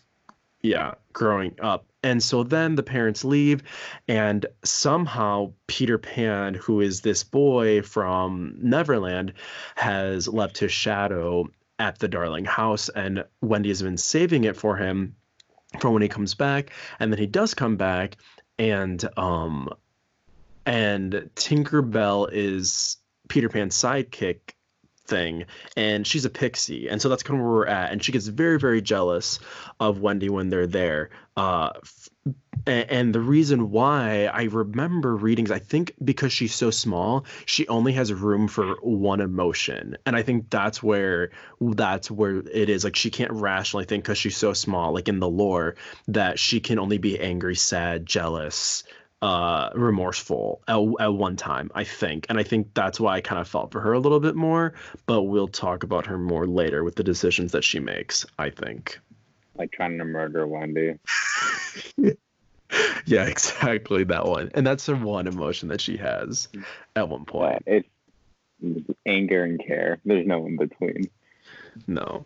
yeah, 0.62 0.94
growing 1.14 1.56
up. 1.62 1.86
And 2.04 2.22
so 2.22 2.44
then 2.44 2.76
the 2.76 2.84
parents 2.84 3.24
leave, 3.24 3.62
and 4.08 4.46
somehow 4.64 5.54
Peter 5.68 6.00
Pan, 6.00 6.56
who 6.56 6.82
is 6.82 7.02
this 7.02 7.24
boy 7.24 7.84
from 7.84 8.56
Neverland, 8.58 9.34
has 9.76 10.28
left 10.28 10.58
his 10.58 10.72
shadow 10.72 11.48
at 11.78 12.00
the 12.00 12.08
Darling 12.08 12.46
house, 12.46 12.90
and 12.90 13.24
Wendy 13.42 13.70
has 13.70 13.84
been 13.84 13.98
saving 13.98 14.46
it 14.46 14.56
for 14.58 14.78
him 14.78 15.16
for 15.80 15.92
when 15.92 16.02
he 16.02 16.08
comes 16.08 16.34
back. 16.34 16.72
And 17.00 17.12
then 17.12 17.20
he 17.20 17.28
does 17.28 17.54
come 17.54 17.78
back, 17.78 18.18
and 18.58 19.04
um, 19.18 19.70
and 20.66 21.30
Tinkerbell 21.36 22.30
is 22.32 22.98
Peter 23.28 23.50
Pan's 23.50 23.76
sidekick 23.76 24.40
thing 25.08 25.46
and 25.76 26.06
she's 26.06 26.26
a 26.26 26.30
pixie 26.30 26.88
and 26.88 27.02
so 27.02 27.10
that's 27.10 27.24
kind 27.24 27.40
of 27.40 27.46
where 27.46 27.54
we're 27.54 27.68
at. 27.68 27.92
And 27.92 28.04
she 28.04 28.12
gets 28.12 28.28
very 28.28 28.60
very 28.60 28.82
jealous 28.82 29.40
of 29.80 30.00
Wendy 30.00 30.30
when 30.30 30.50
they're 30.50 30.68
there 30.68 31.10
uh 31.36 31.72
a- 32.68 32.92
and 32.92 33.14
the 33.14 33.20
reason 33.20 33.72
why 33.72 34.26
I 34.26 34.44
remember 34.44 35.16
readings, 35.16 35.52
I 35.52 35.60
think 35.60 35.94
because 36.04 36.32
she's 36.32 36.54
so 36.54 36.70
small, 36.70 37.26
she 37.46 37.68
only 37.68 37.94
has 37.94 38.14
room 38.14 38.48
for 38.48 38.76
one 38.82 39.22
emotion, 39.22 39.98
and 40.06 40.16
I 40.16 40.22
think 40.22 40.50
that's 40.50 40.82
where 40.84 41.32
that's 41.60 42.12
where 42.12 42.38
it 42.52 42.70
is. 42.70 42.84
Like 42.84 42.96
she 42.96 43.10
can't 43.10 43.32
rationally 43.32 43.86
think 43.86 44.04
because 44.04 44.18
she's 44.18 44.38
so 44.38 44.54
small. 44.54 44.94
Like 44.94 45.08
in 45.08 45.20
the 45.20 45.30
lore, 45.30 45.76
that 46.08 46.40
she 46.40 46.60
can 46.60 46.80
only 46.80 46.98
be 46.98 47.20
angry, 47.20 47.56
sad, 47.56 48.06
jealous, 48.06 48.84
uh, 49.22 49.70
remorseful 49.76 50.62
at, 50.68 50.80
at 51.00 51.14
one 51.14 51.36
time. 51.36 51.72
I 51.76 51.84
think, 51.84 52.26
and 52.30 52.40
I 52.40 52.44
think 52.44 52.74
that's 52.74 53.00
why 53.00 53.16
I 53.16 53.22
kind 53.22 53.40
of 53.40 53.48
felt 53.48 53.72
for 53.72 53.82
her 53.82 53.94
a 53.94 54.00
little 54.00 54.20
bit 54.20 54.36
more. 54.36 54.74
But 55.06 55.24
we'll 55.24 55.48
talk 55.48 55.84
about 55.84 56.06
her 56.06 56.18
more 56.18 56.48
later 56.48 56.84
with 56.84 56.96
the 56.96 57.04
decisions 57.04 57.52
that 57.52 57.64
she 57.64 57.80
makes. 57.80 58.26
I 58.38 58.50
think. 58.50 59.00
Like 59.56 59.72
trying 59.72 59.98
to 59.98 60.06
murder 60.06 60.48
Wendy. 60.48 60.96
yeah, 63.06 63.26
exactly 63.26 64.04
that 64.06 64.26
one. 64.26 64.52
And 64.54 64.66
that's 64.66 64.86
the 64.86 64.96
one 64.96 65.28
emotion 65.28 65.70
that 65.70 65.82
she 65.82 65.98
has 65.98 66.48
at 66.96 67.10
one 67.10 67.26
point. 67.26 67.64
It's 67.66 67.88
anger 69.06 69.44
and 69.44 69.64
care. 69.66 70.00
There's 70.06 70.28
no 70.28 70.46
in 70.46 70.58
between. 70.58 71.10
No. 71.88 72.26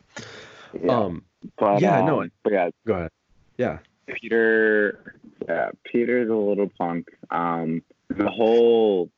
Yeah. 0.82 0.92
Um 0.92 1.24
but, 1.58 1.82
yeah, 1.82 2.00
um, 2.00 2.06
no, 2.06 2.30
But 2.44 2.54
yeah, 2.54 2.70
go 2.86 2.94
ahead. 2.94 3.12
Yeah. 3.58 3.80
Peter, 4.08 5.16
yeah, 5.48 5.72
Peter's 5.84 6.30
a 6.30 6.36
little 6.36 6.70
punk. 6.78 7.10
Um, 7.30 7.82
the 8.10 8.30
whole 8.30 9.10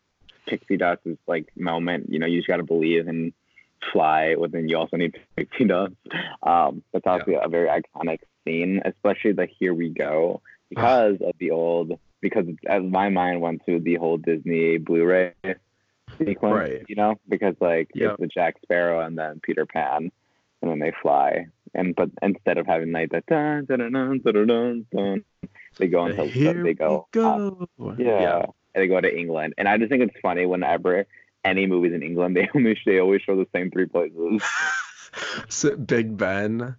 pixie 0.48 0.78
dust 0.78 1.02
is 1.06 1.18
like 1.28 1.52
moment. 1.56 2.12
You 2.12 2.20
know, 2.20 2.26
you 2.26 2.40
just 2.40 2.48
got 2.48 2.58
to 2.58 2.64
believe 2.64 3.08
and 3.08 3.34
fly, 3.92 4.36
within 4.36 4.68
you 4.68 4.78
also 4.78 4.98
need 4.98 5.18
pixie 5.36 5.66
dust. 5.68 5.94
Um, 6.44 6.84
that's 6.92 7.06
obviously 7.06 7.36
a 7.42 7.50
very 7.50 7.68
iconic 7.68 8.20
scene, 8.46 8.82
especially 8.86 9.34
the 9.34 9.48
"Here 9.60 9.74
We 9.74 9.90
Go" 9.90 10.42
because 10.70 11.18
of 11.22 11.34
the 11.40 11.52
old. 11.52 12.00
Because 12.20 12.48
as 12.68 12.82
my 12.84 13.10
mind 13.10 13.42
went 13.42 13.64
to 13.68 13.80
the 13.80 13.96
whole 13.96 14.18
Disney 14.18 14.78
Blu-ray 14.80 15.34
sequence, 16.18 16.42
Right. 16.56 16.84
you 16.88 16.96
know, 16.96 17.16
because 17.30 17.56
like 17.60 17.90
Yep. 17.94 18.12
it's 18.14 18.22
the 18.22 18.28
Jack 18.28 18.56
Sparrow 18.64 19.02
and 19.06 19.16
then 19.16 19.40
Peter 19.44 19.68
Pan, 19.68 20.12
and 20.62 20.72
then 20.72 20.80
they 20.80 20.92
fly. 21.02 21.46
And 21.76 21.96
but 21.96 22.10
instead 22.24 22.58
of 22.58 22.66
having 22.66 22.92
like 22.92 23.12
the 23.12 23.22
dun 23.28 23.66
dun 23.66 23.80
dun 23.80 23.94
dun 23.94 24.34
dun 24.34 24.48
dun, 24.48 24.86
dun 24.92 25.24
they 25.78 25.88
go 25.88 26.06
until 26.06 26.26
Here 26.28 26.64
they 26.64 26.74
go, 26.74 27.02
up. 27.02 27.12
go. 27.12 27.68
yeah, 28.00 28.46
and 28.74 28.82
they 28.84 28.88
go 28.88 29.00
to 29.00 29.16
England. 29.16 29.54
And 29.60 29.68
I 29.68 29.78
just 29.78 29.92
think 29.92 30.02
it's 30.02 30.20
funny 30.22 30.48
whenever 30.48 31.06
any 31.46 31.68
movies 31.68 31.94
in 31.94 32.02
England, 32.02 32.36
they 32.36 32.50
only 32.56 32.76
they 32.84 32.98
always 33.00 33.22
show 33.22 33.36
the 33.36 33.48
same 33.54 33.70
three 33.70 33.86
places: 33.86 34.42
So, 35.50 35.76
Big 35.76 36.18
Ben 36.18 36.76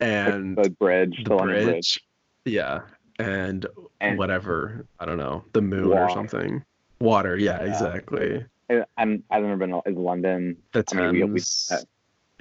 and 0.00 0.56
the 0.56 0.70
bridge, 0.70 1.22
the 1.22 1.36
the 1.36 1.42
bridge. 1.44 1.64
Bridge, 1.64 2.00
Yeah. 2.44 2.80
And, 3.20 3.66
and 4.00 4.18
whatever. 4.18 4.84
I 4.98 5.04
don't 5.06 5.18
know. 5.18 5.44
The 5.52 5.62
moon 5.62 5.92
or 5.92 6.10
something. 6.10 6.64
Water. 7.00 7.36
Yeah, 7.36 7.62
Yeah. 7.62 7.68
exactly. 7.70 8.44
and 8.68 8.84
I'm, 8.96 9.22
I've 9.30 9.42
never 9.42 9.56
been. 9.56 9.74
Is 9.86 9.96
London? 9.96 10.56
The 10.72 10.84
I 10.92 10.94
mean, 10.94 11.12
we- 11.12 11.22
we- 11.24 11.28
Thames. 11.40 11.86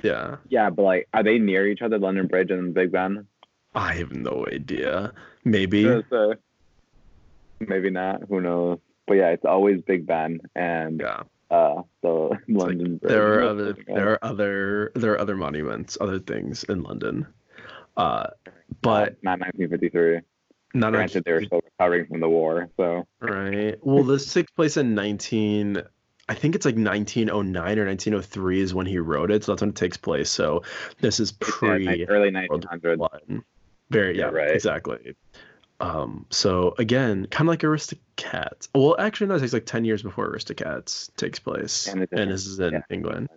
yeah. 0.03 0.37
Yeah, 0.49 0.69
but 0.69 0.83
like, 0.83 1.07
are 1.13 1.23
they 1.23 1.39
near 1.39 1.67
each 1.67 1.81
other, 1.81 1.97
London 1.97 2.27
Bridge 2.27 2.51
and 2.51 2.73
Big 2.73 2.91
Ben? 2.91 3.25
I 3.75 3.93
have 3.95 4.11
no 4.11 4.45
idea. 4.51 5.13
Maybe. 5.45 5.81
Yeah, 5.81 6.01
so 6.09 6.35
maybe 7.59 7.89
not. 7.89 8.23
Who 8.29 8.41
knows? 8.41 8.79
But 9.07 9.15
yeah, 9.15 9.29
it's 9.29 9.45
always 9.45 9.81
Big 9.81 10.05
Ben 10.05 10.39
and 10.55 10.99
Yeah. 11.01 11.23
uh 11.51 11.81
the 12.01 12.37
London 12.47 12.97
Bridge. 12.97 13.09
There 13.09 13.39
are 13.39 13.43
other 13.43 13.75
there 13.87 14.11
are 14.13 14.19
other 14.23 14.91
there 14.95 15.13
are 15.13 15.19
other 15.19 15.35
monuments, 15.35 15.97
other 16.01 16.19
things 16.19 16.63
in 16.65 16.83
London. 16.83 17.25
Uh 17.97 18.27
but 18.81 19.17
not 19.23 19.39
1953. 19.39 20.21
Not 20.73 20.93
Granted, 20.93 21.23
they 21.25 21.33
were 21.33 21.43
still 21.43 21.61
recovering 21.63 22.05
from 22.05 22.19
the 22.19 22.29
war, 22.29 22.69
so 22.77 23.07
right. 23.19 23.77
Well, 23.81 24.03
this 24.03 24.33
takes 24.33 24.51
place 24.51 24.77
in 24.77 24.95
19 24.95 25.83
I 26.29 26.35
think 26.35 26.53
it's 26.53 26.63
like 26.63 26.75
1909 26.75 27.79
or 27.79 27.85
1903 27.85 28.61
is 28.61 28.73
when 28.73 28.85
he 28.85 28.99
wrote 28.99 29.31
it, 29.31 29.43
so 29.43 29.51
that's 29.51 29.61
when 29.61 29.71
it 29.71 29.75
takes 29.75 29.97
place. 29.97 30.29
So 30.29 30.61
this 31.01 31.19
is 31.19 31.31
pre 31.31 32.01
yeah, 32.01 32.05
early 32.07 32.31
World 32.47 32.67
1900s. 32.71 33.43
Very 33.89 34.15
yeah, 34.15 34.25
Yeah, 34.25 34.31
right. 34.31 34.51
exactly. 34.51 35.15
Um, 35.79 36.27
so 36.29 36.75
again, 36.77 37.25
kind 37.31 37.49
of 37.49 37.53
like 37.53 37.61
Aristocats. 37.61 38.67
Well, 38.75 38.95
actually, 38.99 39.27
no, 39.27 39.35
it 39.35 39.39
takes 39.39 39.53
like 39.53 39.65
ten 39.65 39.85
years 39.85 40.03
before 40.03 40.31
Aristocats 40.31 41.09
takes 41.15 41.39
place, 41.39 41.87
And 41.87 42.07
and, 42.11 42.29
this 42.29 42.45
is 42.45 42.59
in 42.59 42.73
yeah. 42.73 42.81
England. 42.91 43.29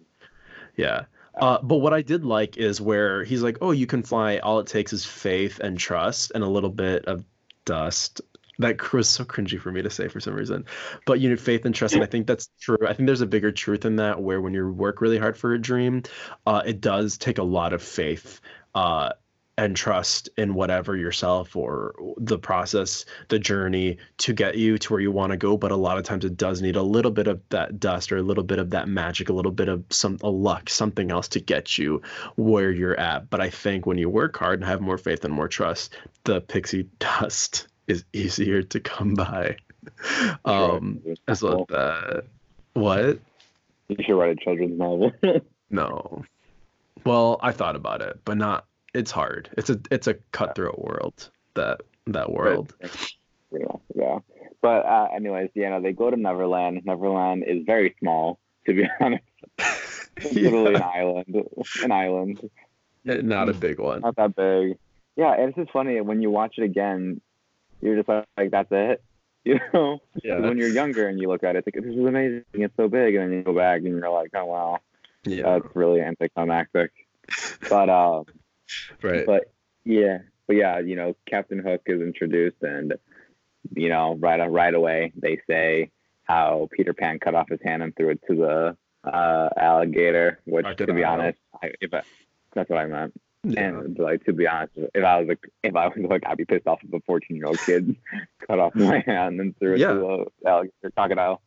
Yeah. 0.76 1.04
Uh, 1.34 1.58
but 1.62 1.76
what 1.76 1.94
I 1.94 2.02
did 2.02 2.24
like 2.24 2.56
is 2.56 2.80
where 2.80 3.24
he's 3.24 3.42
like, 3.42 3.58
"Oh, 3.60 3.70
you 3.70 3.86
can 3.86 4.02
fly. 4.02 4.38
All 4.38 4.58
it 4.60 4.66
takes 4.66 4.92
is 4.92 5.04
faith 5.04 5.60
and 5.60 5.78
trust 5.78 6.32
and 6.34 6.44
a 6.44 6.48
little 6.48 6.70
bit 6.70 7.06
of 7.06 7.24
dust." 7.64 8.20
That 8.58 8.92
was 8.92 9.08
so 9.08 9.24
cringy 9.24 9.58
for 9.58 9.72
me 9.72 9.82
to 9.82 9.90
say 9.90 10.08
for 10.08 10.20
some 10.20 10.34
reason, 10.34 10.66
but 11.06 11.20
you 11.20 11.30
need 11.30 11.40
faith 11.40 11.64
and 11.64 11.74
trust, 11.74 11.94
and 11.94 12.02
I 12.02 12.06
think 12.06 12.26
that's 12.26 12.48
true. 12.60 12.78
I 12.86 12.92
think 12.92 13.06
there's 13.06 13.22
a 13.22 13.26
bigger 13.26 13.50
truth 13.50 13.84
in 13.84 13.96
that, 13.96 14.20
where 14.20 14.40
when 14.40 14.52
you 14.54 14.70
work 14.70 15.00
really 15.00 15.18
hard 15.18 15.38
for 15.38 15.54
a 15.54 15.60
dream, 15.60 16.02
uh, 16.46 16.62
it 16.64 16.80
does 16.80 17.16
take 17.16 17.38
a 17.38 17.42
lot 17.42 17.72
of 17.72 17.82
faith 17.82 18.40
uh, 18.74 19.10
and 19.58 19.76
trust 19.76 20.30
in 20.38 20.54
whatever 20.54 20.96
yourself 20.96 21.54
or 21.54 21.94
the 22.16 22.38
process, 22.38 23.04
the 23.28 23.38
journey 23.38 23.98
to 24.16 24.32
get 24.32 24.56
you 24.56 24.78
to 24.78 24.92
where 24.92 25.00
you 25.00 25.10
want 25.10 25.30
to 25.30 25.36
go. 25.36 25.56
But 25.56 25.72
a 25.72 25.76
lot 25.76 25.98
of 25.98 26.04
times 26.04 26.24
it 26.24 26.36
does 26.36 26.62
need 26.62 26.76
a 26.76 26.82
little 26.82 27.10
bit 27.10 27.26
of 27.26 27.40
that 27.50 27.78
dust 27.78 28.12
or 28.12 28.16
a 28.16 28.22
little 28.22 28.44
bit 28.44 28.58
of 28.58 28.70
that 28.70 28.88
magic, 28.88 29.28
a 29.28 29.32
little 29.32 29.52
bit 29.52 29.68
of 29.68 29.84
some 29.90 30.18
a 30.22 30.30
luck, 30.30 30.70
something 30.70 31.10
else 31.10 31.28
to 31.28 31.40
get 31.40 31.76
you 31.76 32.00
where 32.36 32.70
you're 32.70 32.98
at. 32.98 33.28
But 33.28 33.40
I 33.40 33.50
think 33.50 33.84
when 33.84 33.98
you 33.98 34.08
work 34.08 34.36
hard 34.38 34.60
and 34.60 34.68
have 34.68 34.80
more 34.80 34.98
faith 34.98 35.24
and 35.24 35.34
more 35.34 35.48
trust, 35.48 35.96
the 36.24 36.40
pixie 36.40 36.88
dust 36.98 37.68
is 37.86 38.04
easier 38.12 38.62
to 38.62 38.80
come 38.80 39.14
by. 39.14 39.56
Um, 40.44 41.02
I 41.04 41.32
just 41.32 41.42
love 41.42 41.66
that. 41.70 42.22
What? 42.74 43.18
You 43.88 43.96
should 44.00 44.16
write 44.16 44.30
a 44.30 44.36
children's 44.36 44.78
novel. 44.78 45.12
No. 45.70 46.22
Well, 47.04 47.40
I 47.42 47.50
thought 47.50 47.74
about 47.74 48.02
it, 48.02 48.20
but 48.24 48.36
not. 48.36 48.66
It's 48.94 49.10
hard. 49.10 49.48
It's 49.56 49.70
a 49.70 49.80
it's 49.90 50.06
a 50.06 50.14
cutthroat 50.32 50.78
world. 50.78 51.30
That 51.54 51.80
that 52.06 52.32
world. 52.32 52.74
yeah, 53.50 53.66
yeah. 53.94 54.18
But 54.60 54.84
uh, 54.86 55.08
anyways, 55.14 55.50
you 55.54 55.68
know 55.68 55.80
they 55.80 55.92
go 55.92 56.10
to 56.10 56.16
Neverland. 56.16 56.82
Neverland 56.84 57.44
is 57.46 57.64
very 57.64 57.94
small, 57.98 58.38
to 58.66 58.74
be 58.74 58.84
honest. 59.00 59.24
It's 60.16 60.32
literally 60.34 60.74
an 60.74 60.82
island. 60.82 61.48
An 61.82 61.92
island. 61.92 62.50
Not 63.04 63.48
a 63.48 63.54
big 63.54 63.78
one. 63.80 64.00
Not 64.02 64.16
that 64.16 64.36
big. 64.36 64.76
Yeah, 65.16 65.32
and 65.34 65.48
it's 65.50 65.56
just 65.56 65.70
funny 65.72 66.00
when 66.00 66.22
you 66.22 66.30
watch 66.30 66.54
it 66.58 66.62
again, 66.64 67.20
you're 67.80 67.96
just 67.96 68.08
like, 68.08 68.26
like 68.36 68.50
that's 68.50 68.68
it. 68.70 69.02
You 69.44 69.58
know? 69.74 69.98
Yeah. 70.22 70.38
When 70.38 70.56
you're 70.56 70.68
younger 70.68 71.08
and 71.08 71.18
you 71.18 71.26
look 71.26 71.42
at 71.42 71.56
it, 71.56 71.64
it's 71.66 71.76
like 71.76 71.84
this 71.84 71.92
is 71.92 71.98
amazing. 72.06 72.44
It's 72.52 72.76
so 72.76 72.86
big, 72.86 73.16
and 73.16 73.24
then 73.24 73.38
you 73.38 73.42
go 73.42 73.52
back 73.52 73.78
and 73.78 73.88
you're 73.88 74.08
like, 74.08 74.30
oh 74.34 74.44
wow, 74.44 74.78
Yeah. 75.24 75.58
that's 75.58 75.74
really 75.74 76.00
anticlimactic. 76.00 76.92
But 77.68 77.88
uh, 77.88 78.22
Right. 79.02 79.26
but 79.26 79.52
yeah, 79.84 80.18
but 80.46 80.56
yeah, 80.56 80.78
you 80.80 80.96
know, 80.96 81.16
Captain 81.26 81.58
Hook 81.58 81.82
is 81.86 82.00
introduced, 82.00 82.62
and 82.62 82.94
you 83.74 83.88
know, 83.88 84.16
right 84.20 84.40
right 84.50 84.74
away 84.74 85.12
they 85.16 85.40
say 85.48 85.90
how 86.24 86.68
Peter 86.72 86.92
Pan 86.94 87.18
cut 87.18 87.34
off 87.34 87.48
his 87.48 87.60
hand 87.64 87.82
and 87.82 87.94
threw 87.96 88.10
it 88.10 88.20
to 88.28 88.34
the 88.36 88.76
uh, 89.08 89.48
alligator. 89.56 90.40
Which, 90.44 90.64
to 90.64 90.86
be 90.86 90.92
Crocodile. 91.02 91.12
honest, 91.12 91.38
I, 91.62 91.72
if 91.80 91.92
I, 91.94 92.02
that's 92.54 92.70
what 92.70 92.78
I 92.78 92.86
meant. 92.86 93.12
Yeah. 93.44 93.60
And 93.60 93.98
like 93.98 94.24
to 94.26 94.32
be 94.32 94.46
honest, 94.46 94.72
if 94.76 95.04
I 95.04 95.18
was 95.18 95.26
like, 95.28 95.40
if 95.64 95.74
I 95.74 95.88
was 95.88 95.96
like, 96.08 96.22
I'd 96.26 96.36
be 96.36 96.44
pissed 96.44 96.68
off 96.68 96.78
if 96.84 96.92
a 96.92 97.00
14 97.00 97.36
year 97.36 97.46
old 97.46 97.58
kid 97.58 97.96
cut 98.46 98.60
off 98.60 98.72
my 98.76 99.00
hand 99.04 99.40
and 99.40 99.58
threw 99.58 99.74
it 99.74 99.80
Yeah. 99.80 99.94
to 99.94 100.06
a 100.44 100.48
alligator 100.48 100.90
crocodile. 100.94 101.42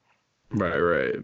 Right, 0.52 0.78
right. 0.78 1.16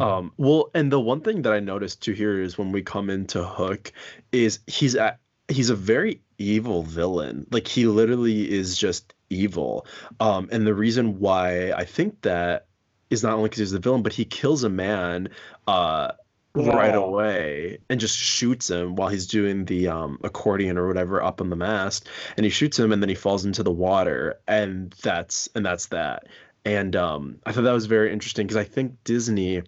Um, 0.00 0.32
well, 0.36 0.70
and 0.74 0.90
the 0.90 1.00
one 1.00 1.20
thing 1.20 1.42
that 1.42 1.52
I 1.52 1.60
noticed 1.60 2.02
too 2.02 2.12
here 2.12 2.40
is 2.40 2.56
when 2.56 2.72
we 2.72 2.82
come 2.82 3.10
into 3.10 3.44
Hook, 3.44 3.92
is 4.32 4.60
he's 4.66 4.94
a 4.94 5.18
he's 5.48 5.70
a 5.70 5.74
very 5.74 6.20
evil 6.38 6.82
villain. 6.82 7.46
Like 7.50 7.68
he 7.68 7.86
literally 7.86 8.50
is 8.50 8.76
just 8.76 9.14
evil. 9.28 9.86
Um, 10.18 10.48
and 10.52 10.66
the 10.66 10.74
reason 10.74 11.20
why 11.20 11.72
I 11.72 11.84
think 11.84 12.22
that 12.22 12.66
is 13.10 13.22
not 13.22 13.34
only 13.34 13.48
because 13.48 13.58
he's 13.58 13.72
the 13.72 13.78
villain, 13.78 14.02
but 14.02 14.12
he 14.12 14.24
kills 14.24 14.64
a 14.64 14.68
man 14.68 15.30
uh 15.66 16.12
right 16.54 16.96
away 16.96 17.78
and 17.88 18.00
just 18.00 18.16
shoots 18.16 18.68
him 18.68 18.96
while 18.96 19.08
he's 19.08 19.28
doing 19.28 19.64
the 19.66 19.86
um 19.86 20.18
accordion 20.24 20.76
or 20.78 20.88
whatever 20.88 21.22
up 21.22 21.40
on 21.40 21.48
the 21.48 21.56
mast 21.56 22.08
and 22.36 22.44
he 22.44 22.50
shoots 22.50 22.76
him 22.76 22.92
and 22.92 23.00
then 23.00 23.08
he 23.08 23.14
falls 23.14 23.44
into 23.44 23.62
the 23.62 23.70
water 23.70 24.40
and 24.48 24.92
that's 25.02 25.48
and 25.54 25.64
that's 25.64 25.86
that 25.86 26.26
and 26.70 26.94
um 26.94 27.36
i 27.46 27.52
thought 27.52 27.64
that 27.64 27.72
was 27.72 27.86
very 27.86 28.12
interesting 28.12 28.46
because 28.46 28.56
i 28.56 28.64
think 28.64 28.92
disney 29.04 29.62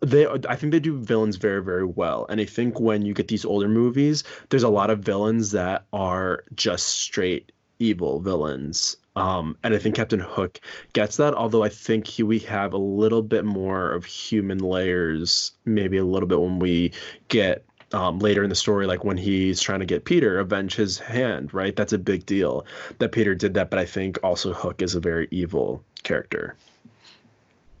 they 0.00 0.26
i 0.26 0.56
think 0.56 0.72
they 0.72 0.80
do 0.80 0.98
villains 0.98 1.36
very 1.36 1.62
very 1.62 1.84
well. 1.84 2.26
And 2.28 2.40
i 2.40 2.46
think 2.46 2.80
when 2.80 3.02
you 3.02 3.12
get 3.12 3.28
these 3.28 3.44
older 3.44 3.68
movies 3.68 4.24
there's 4.48 4.62
a 4.62 4.68
lot 4.68 4.90
of 4.90 5.00
villains 5.00 5.50
that 5.52 5.84
are 5.92 6.44
just 6.54 6.86
straight 6.86 7.52
evil 7.78 8.20
villains. 8.20 8.96
Um 9.16 9.56
and 9.62 9.74
i 9.74 9.78
think 9.78 9.94
captain 9.96 10.20
hook 10.20 10.60
gets 10.94 11.18
that 11.18 11.34
although 11.34 11.62
i 11.62 11.68
think 11.68 12.06
he, 12.06 12.22
we 12.22 12.38
have 12.40 12.72
a 12.72 12.78
little 12.78 13.22
bit 13.22 13.44
more 13.44 13.92
of 13.92 14.04
human 14.06 14.58
layers 14.58 15.52
maybe 15.66 15.98
a 15.98 16.04
little 16.04 16.28
bit 16.28 16.40
when 16.40 16.58
we 16.58 16.92
get 17.28 17.66
um, 17.92 18.18
later 18.18 18.42
in 18.42 18.50
the 18.50 18.56
story, 18.56 18.86
like 18.86 19.04
when 19.04 19.16
he's 19.16 19.60
trying 19.60 19.80
to 19.80 19.86
get 19.86 20.04
Peter 20.04 20.38
avenge 20.38 20.74
his 20.74 20.98
hand, 20.98 21.52
right? 21.52 21.74
That's 21.74 21.92
a 21.92 21.98
big 21.98 22.24
deal 22.26 22.64
that 22.98 23.12
Peter 23.12 23.34
did 23.34 23.54
that. 23.54 23.70
But 23.70 23.78
I 23.78 23.84
think 23.84 24.18
also 24.22 24.52
Hook 24.52 24.82
is 24.82 24.94
a 24.94 25.00
very 25.00 25.28
evil 25.30 25.82
character. 26.02 26.56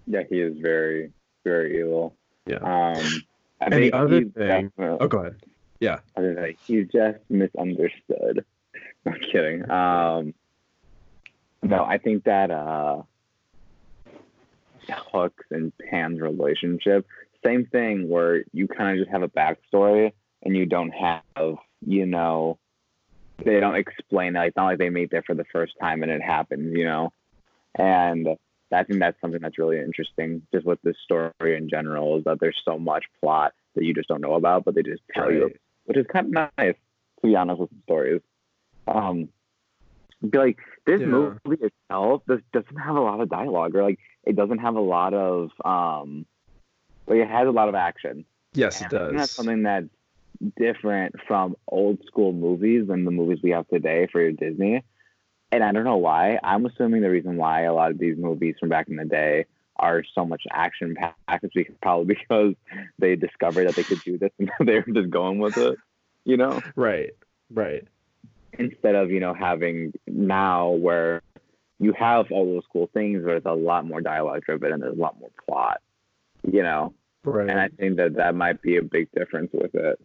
Yeah, 0.06 0.22
he 0.28 0.40
is 0.40 0.58
very, 0.58 1.12
very 1.44 1.78
evil. 1.80 2.14
Yeah. 2.46 2.56
Um, 2.56 3.04
I 3.60 3.66
And 3.66 3.74
the 3.74 3.92
other 3.92 4.24
thing- 4.24 4.72
Oh, 4.78 5.06
go 5.06 5.18
ahead. 5.18 5.36
I 6.16 6.20
was 6.20 6.36
like, 6.36 6.58
he's 6.66 6.88
just 6.88 7.18
misunderstood. 7.28 8.44
I'm 9.06 9.18
kidding. 9.32 9.70
Um, 9.70 10.34
no, 11.62 11.84
I 11.84 11.98
think 11.98 12.24
that 12.24 12.50
uh, 12.50 13.02
Hook's 14.90 15.44
and 15.50 15.72
Pan's 15.90 16.20
relationship, 16.20 17.06
same 17.44 17.66
thing 17.66 18.08
where 18.08 18.44
you 18.52 18.68
kind 18.68 18.98
of 18.98 19.04
just 19.04 19.10
have 19.10 19.22
a 19.22 19.28
backstory 19.28 20.12
and 20.42 20.56
you 20.56 20.66
don't 20.66 20.90
have, 20.90 21.22
you 21.86 22.06
know, 22.06 22.58
they 23.44 23.60
don't 23.60 23.76
explain 23.76 24.36
it. 24.36 24.46
It's 24.46 24.56
not 24.56 24.66
like 24.66 24.78
they 24.78 24.90
meet 24.90 25.10
there 25.10 25.22
for 25.22 25.34
the 25.34 25.44
first 25.52 25.74
time 25.80 26.02
and 26.02 26.12
it 26.12 26.22
happens, 26.22 26.76
you 26.76 26.84
know. 26.84 27.12
And 27.76 28.28
I 28.72 28.84
think 28.84 29.00
that's 29.00 29.20
something 29.20 29.40
that's 29.40 29.58
really 29.58 29.78
interesting, 29.78 30.42
just 30.52 30.66
with 30.66 30.80
this 30.82 30.96
story 31.04 31.56
in 31.56 31.68
general, 31.68 32.18
is 32.18 32.24
that 32.24 32.38
there's 32.40 32.60
so 32.64 32.78
much 32.78 33.04
plot 33.20 33.52
that 33.74 33.84
you 33.84 33.94
just 33.94 34.08
don't 34.08 34.20
know 34.20 34.34
about, 34.34 34.64
but 34.64 34.74
they 34.74 34.82
just 34.82 35.02
tell 35.12 35.26
right. 35.26 35.34
you, 35.34 35.50
which 35.84 35.96
is 35.96 36.06
kind 36.12 36.26
of 36.26 36.50
nice, 36.58 36.74
to 37.20 37.26
be 37.26 37.36
honest 37.36 37.60
with 37.60 37.70
the 37.70 37.76
stories. 37.84 38.20
Um, 38.86 39.28
be 40.28 40.38
like 40.38 40.58
this 40.86 41.00
yeah. 41.00 41.06
movie 41.06 41.38
itself 41.46 42.22
this 42.26 42.40
doesn't 42.52 42.76
have 42.76 42.96
a 42.96 43.00
lot 43.00 43.20
of 43.20 43.30
dialogue, 43.30 43.74
or 43.74 43.82
like 43.82 43.98
it 44.24 44.36
doesn't 44.36 44.58
have 44.58 44.74
a 44.74 44.80
lot 44.80 45.14
of 45.14 45.50
um, 45.64 46.26
like 47.10 47.18
it 47.18 47.28
has 47.28 47.46
a 47.46 47.50
lot 47.50 47.68
of 47.68 47.74
action. 47.74 48.24
Yes, 48.54 48.80
and 48.80 48.92
it 48.92 48.96
does. 48.96 49.14
That's 49.14 49.30
something 49.32 49.62
that's 49.64 49.88
different 50.56 51.16
from 51.28 51.54
old 51.68 51.98
school 52.06 52.32
movies 52.32 52.86
than 52.88 53.04
the 53.04 53.10
movies 53.10 53.40
we 53.42 53.50
have 53.50 53.68
today 53.68 54.08
for 54.10 54.30
Disney 54.32 54.82
and 55.52 55.64
I 55.64 55.72
don't 55.72 55.84
know 55.84 55.96
why. 55.96 56.38
I'm 56.42 56.64
assuming 56.66 57.02
the 57.02 57.10
reason 57.10 57.36
why 57.36 57.62
a 57.62 57.74
lot 57.74 57.90
of 57.90 57.98
these 57.98 58.16
movies 58.16 58.56
from 58.60 58.68
back 58.68 58.88
in 58.88 58.96
the 58.96 59.04
day 59.04 59.46
are 59.76 60.04
so 60.14 60.24
much 60.24 60.42
action 60.50 60.94
packed 60.94 61.44
is 61.44 61.66
probably 61.82 62.14
because 62.14 62.54
they 62.98 63.16
discovered 63.16 63.66
that 63.66 63.74
they 63.74 63.82
could 63.82 64.02
do 64.02 64.18
this 64.18 64.30
and 64.38 64.50
they 64.60 64.74
were 64.74 64.92
just 64.92 65.10
going 65.10 65.38
with 65.38 65.56
it, 65.56 65.76
you 66.24 66.36
know? 66.36 66.60
Right, 66.76 67.10
right. 67.52 67.86
Instead 68.58 68.94
of, 68.94 69.10
you 69.10 69.20
know, 69.20 69.34
having 69.34 69.92
now 70.06 70.70
where 70.70 71.22
you 71.78 71.94
have 71.94 72.30
all 72.30 72.44
those 72.46 72.64
cool 72.72 72.90
things, 72.92 73.22
but 73.24 73.36
it's 73.36 73.46
a 73.46 73.52
lot 73.52 73.86
more 73.86 74.00
dialogue 74.00 74.42
driven 74.44 74.72
and 74.72 74.82
there's 74.82 74.96
a 74.96 75.00
lot 75.00 75.18
more 75.18 75.30
plot, 75.48 75.80
you 76.50 76.62
know? 76.62 76.92
Right. 77.24 77.50
And 77.50 77.60
I 77.60 77.68
think 77.68 77.96
that 77.96 78.14
that 78.14 78.34
might 78.34 78.62
be 78.62 78.76
a 78.76 78.82
big 78.82 79.08
difference 79.12 79.50
with 79.52 79.74
it. 79.74 80.00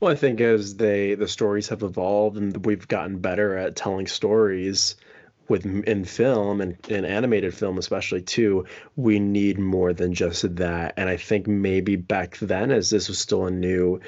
Well, 0.00 0.12
I 0.12 0.16
think 0.16 0.40
as 0.40 0.76
they 0.76 1.14
the 1.14 1.28
stories 1.28 1.68
have 1.68 1.82
evolved 1.82 2.36
and 2.36 2.64
we've 2.66 2.88
gotten 2.88 3.18
better 3.18 3.56
at 3.56 3.76
telling 3.76 4.06
stories 4.06 4.96
with 5.48 5.64
in 5.66 6.04
film 6.04 6.60
and 6.60 6.76
in 6.88 7.04
animated 7.04 7.54
film 7.54 7.78
especially 7.78 8.22
too, 8.22 8.66
we 8.96 9.18
need 9.18 9.58
more 9.58 9.92
than 9.92 10.12
just 10.14 10.56
that. 10.56 10.94
And 10.96 11.08
I 11.08 11.16
think 11.16 11.46
maybe 11.46 11.96
back 11.96 12.38
then, 12.38 12.70
as 12.70 12.90
this 12.90 13.08
was 13.08 13.18
still 13.18 13.46
a 13.46 13.50
new 13.50 14.00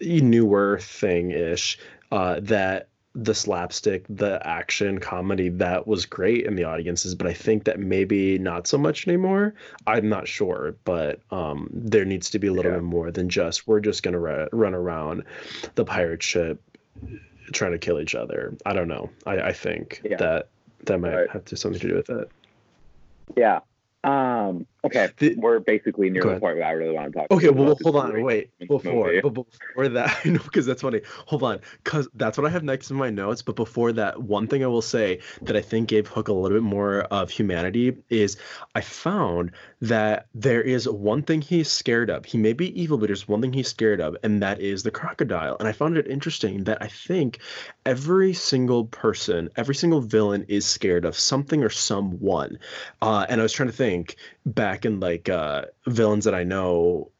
newer 0.00 0.78
thing 0.80 1.30
ish, 1.32 1.78
uh, 2.12 2.40
that 2.42 2.88
the 3.20 3.34
slapstick, 3.34 4.04
the 4.08 4.40
action 4.46 4.98
comedy 4.98 5.48
that 5.48 5.88
was 5.88 6.06
great 6.06 6.46
in 6.46 6.54
the 6.54 6.62
audiences, 6.62 7.16
but 7.16 7.26
I 7.26 7.32
think 7.32 7.64
that 7.64 7.80
maybe 7.80 8.38
not 8.38 8.68
so 8.68 8.78
much 8.78 9.08
anymore. 9.08 9.54
I'm 9.88 10.08
not 10.08 10.28
sure, 10.28 10.76
but 10.84 11.20
um, 11.32 11.68
there 11.72 12.04
needs 12.04 12.30
to 12.30 12.38
be 12.38 12.46
a 12.46 12.52
little 12.52 12.70
yeah. 12.70 12.78
bit 12.78 12.84
more 12.84 13.10
than 13.10 13.28
just 13.28 13.66
we're 13.66 13.80
just 13.80 14.04
gonna 14.04 14.20
ra- 14.20 14.46
run 14.52 14.72
around 14.72 15.24
the 15.74 15.84
pirate 15.84 16.22
ship 16.22 16.62
trying 17.52 17.72
to 17.72 17.78
kill 17.78 17.98
each 17.98 18.14
other. 18.14 18.56
I 18.64 18.72
don't 18.72 18.88
know. 18.88 19.10
I, 19.26 19.40
I 19.40 19.52
think 19.52 20.00
yeah. 20.04 20.16
that 20.18 20.48
that 20.84 20.98
might 20.98 21.14
right. 21.14 21.30
have 21.30 21.44
to 21.46 21.56
something 21.56 21.80
to 21.80 21.88
do 21.88 21.94
with 21.96 22.10
it. 22.10 22.30
Yeah, 23.36 23.60
um, 24.08 24.66
okay, 24.84 25.10
the, 25.18 25.34
we're 25.36 25.58
basically 25.58 26.08
near 26.08 26.22
the 26.22 26.40
point 26.40 26.56
where 26.56 26.64
I 26.64 26.70
really 26.70 26.94
want 26.94 27.12
to 27.12 27.18
talk. 27.18 27.30
Okay, 27.30 27.50
well, 27.50 27.76
hold 27.82 27.96
on, 27.96 28.22
wait, 28.22 28.50
before, 28.58 29.20
but 29.22 29.34
before 29.34 29.88
that, 29.90 30.20
I 30.24 30.30
know 30.30 30.40
because 30.42 30.64
that's 30.64 30.80
funny. 30.80 31.02
Hold 31.26 31.42
on, 31.42 31.60
because 31.84 32.08
that's 32.14 32.38
what 32.38 32.46
I 32.46 32.50
have 32.50 32.64
next 32.64 32.90
in 32.90 32.96
my 32.96 33.10
notes. 33.10 33.42
But 33.42 33.54
before 33.54 33.92
that, 33.92 34.22
one 34.22 34.46
thing 34.46 34.64
I 34.64 34.66
will 34.66 34.80
say 34.80 35.20
that 35.42 35.56
I 35.56 35.60
think 35.60 35.90
gave 35.90 36.06
Hook 36.06 36.28
a 36.28 36.32
little 36.32 36.56
bit 36.56 36.62
more 36.62 37.02
of 37.02 37.28
humanity 37.28 37.98
is 38.08 38.38
I 38.74 38.80
found 38.80 39.52
that 39.82 40.28
there 40.34 40.62
is 40.62 40.88
one 40.88 41.22
thing 41.22 41.42
he's 41.42 41.70
scared 41.70 42.08
of. 42.08 42.24
He 42.24 42.38
may 42.38 42.54
be 42.54 42.80
evil, 42.80 42.96
but 42.96 43.08
there's 43.08 43.28
one 43.28 43.42
thing 43.42 43.52
he's 43.52 43.68
scared 43.68 44.00
of, 44.00 44.16
and 44.22 44.42
that 44.42 44.58
is 44.58 44.84
the 44.84 44.90
crocodile. 44.90 45.58
And 45.60 45.68
I 45.68 45.72
found 45.72 45.98
it 45.98 46.08
interesting 46.08 46.64
that 46.64 46.80
I 46.80 46.86
think 46.86 47.40
every 47.88 48.34
single 48.34 48.84
person, 48.84 49.48
every 49.56 49.74
single 49.74 50.02
villain 50.02 50.44
is 50.48 50.66
scared 50.66 51.06
of 51.06 51.18
something 51.18 51.64
or 51.64 51.70
someone. 51.70 52.58
Uh, 53.00 53.24
and 53.26 53.40
I 53.40 53.42
was 53.42 53.52
trying 53.54 53.70
to 53.70 53.74
think 53.74 54.16
back 54.44 54.84
in 54.84 55.00
like 55.00 55.30
uh, 55.30 55.62
villains 55.86 56.26
that 56.26 56.34
I 56.34 56.44
know, 56.44 57.12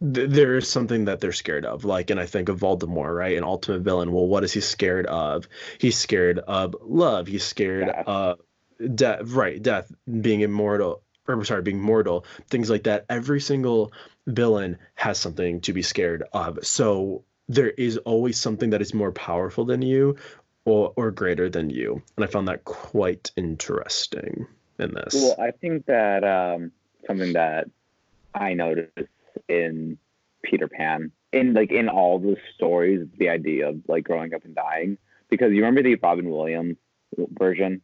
there 0.00 0.56
is 0.56 0.68
something 0.68 1.04
that 1.04 1.20
they're 1.20 1.30
scared 1.30 1.64
of. 1.64 1.84
Like, 1.84 2.10
and 2.10 2.18
I 2.18 2.26
think 2.26 2.48
of 2.48 2.58
Voldemort, 2.58 3.16
right? 3.16 3.38
An 3.38 3.44
ultimate 3.44 3.82
villain. 3.82 4.10
Well, 4.10 4.26
what 4.26 4.42
is 4.42 4.52
he 4.52 4.60
scared 4.60 5.06
of? 5.06 5.46
He's 5.78 5.96
scared 5.96 6.40
of 6.40 6.74
love. 6.82 7.28
He's 7.28 7.44
scared 7.44 7.86
death. 7.86 8.04
of 8.08 8.40
death. 8.96 9.20
Right, 9.26 9.62
death, 9.62 9.92
being 10.20 10.40
immortal, 10.40 11.02
or 11.28 11.44
sorry, 11.44 11.62
being 11.62 11.80
mortal. 11.80 12.26
Things 12.50 12.68
like 12.68 12.82
that. 12.84 13.06
Every 13.08 13.40
single 13.40 13.92
villain 14.26 14.78
has 14.96 15.18
something 15.18 15.60
to 15.60 15.72
be 15.72 15.82
scared 15.82 16.24
of. 16.32 16.66
So 16.66 17.22
there 17.48 17.70
is 17.70 17.98
always 17.98 18.38
something 18.38 18.70
that 18.70 18.82
is 18.82 18.94
more 18.94 19.12
powerful 19.12 19.64
than 19.64 19.82
you 19.82 20.16
or, 20.64 20.92
or 20.96 21.10
greater 21.10 21.48
than 21.48 21.70
you. 21.70 22.02
And 22.16 22.24
I 22.24 22.28
found 22.28 22.48
that 22.48 22.64
quite 22.64 23.30
interesting 23.36 24.46
in 24.78 24.94
this. 24.94 25.14
Well, 25.14 25.36
I 25.38 25.50
think 25.50 25.86
that 25.86 26.24
um, 26.24 26.72
something 27.06 27.34
that 27.34 27.68
I 28.34 28.54
noticed 28.54 29.08
in 29.48 29.98
Peter 30.42 30.68
Pan, 30.68 31.12
in 31.32 31.54
like 31.54 31.70
in 31.70 31.88
all 31.88 32.18
the 32.18 32.36
stories, 32.54 33.06
the 33.18 33.28
idea 33.28 33.68
of 33.68 33.80
like 33.88 34.04
growing 34.04 34.34
up 34.34 34.44
and 34.44 34.54
dying, 34.54 34.98
because 35.28 35.52
you 35.52 35.56
remember 35.56 35.82
the 35.82 35.96
Robin 35.96 36.30
Williams 36.30 36.76
version, 37.16 37.82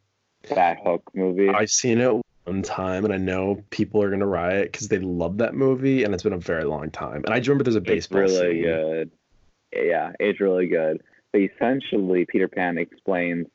that 0.49 0.79
Hook 0.83 1.03
movie. 1.13 1.49
I've 1.49 1.69
seen 1.69 1.99
it 1.99 2.21
one 2.45 2.63
time, 2.63 3.05
and 3.05 3.13
I 3.13 3.17
know 3.17 3.63
people 3.69 4.01
are 4.01 4.09
gonna 4.09 4.25
riot 4.25 4.71
because 4.71 4.87
they 4.87 4.99
love 4.99 5.37
that 5.37 5.53
movie, 5.53 6.03
and 6.03 6.13
it's 6.13 6.23
been 6.23 6.33
a 6.33 6.39
very 6.39 6.63
long 6.63 6.89
time. 6.89 7.23
And 7.25 7.29
I 7.29 7.37
remember 7.37 7.63
there's 7.63 7.75
a 7.75 7.81
baseball. 7.81 8.21
It's 8.21 8.33
really 8.33 8.55
scene. 8.55 8.63
good. 8.63 9.11
Yeah, 9.73 10.11
it's 10.19 10.39
really 10.39 10.67
good. 10.67 11.01
But 11.31 11.41
essentially, 11.41 12.25
Peter 12.25 12.47
Pan 12.47 12.77
explains 12.77 13.47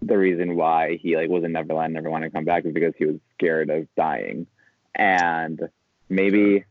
the 0.00 0.16
reason 0.16 0.56
why 0.56 0.96
he 0.96 1.16
like 1.16 1.28
was 1.28 1.44
in 1.44 1.52
Neverland, 1.52 1.92
never 1.92 2.10
wanted 2.10 2.28
to 2.28 2.32
come 2.32 2.44
back, 2.44 2.64
is 2.64 2.72
because 2.72 2.94
he 2.98 3.06
was 3.06 3.16
scared 3.34 3.68
of 3.70 3.86
dying, 3.96 4.46
and 4.94 5.60
maybe, 6.08 6.64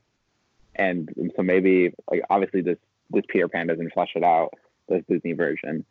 and 0.76 1.10
so 1.36 1.44
maybe 1.44 1.94
like 2.10 2.22
obviously 2.30 2.62
this 2.62 2.78
this 3.12 3.24
Peter 3.28 3.48
Pan 3.48 3.68
doesn't 3.68 3.94
flesh 3.94 4.12
it 4.16 4.24
out, 4.24 4.54
this 4.88 5.04
Disney 5.10 5.34
version, 5.34 5.86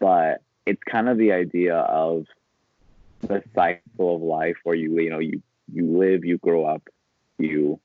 but 0.00 0.42
it's 0.66 0.82
kind 0.90 1.08
of 1.08 1.18
the 1.18 1.32
idea 1.32 1.76
of 1.76 2.26
the 3.20 3.42
cycle 3.54 4.16
of 4.16 4.22
life 4.22 4.56
where 4.64 4.74
you 4.74 4.98
you 4.98 5.10
know 5.10 5.18
you 5.18 5.42
you 5.72 5.98
live, 5.98 6.24
you 6.24 6.38
grow 6.38 6.64
up, 6.64 6.88
you 7.38 7.78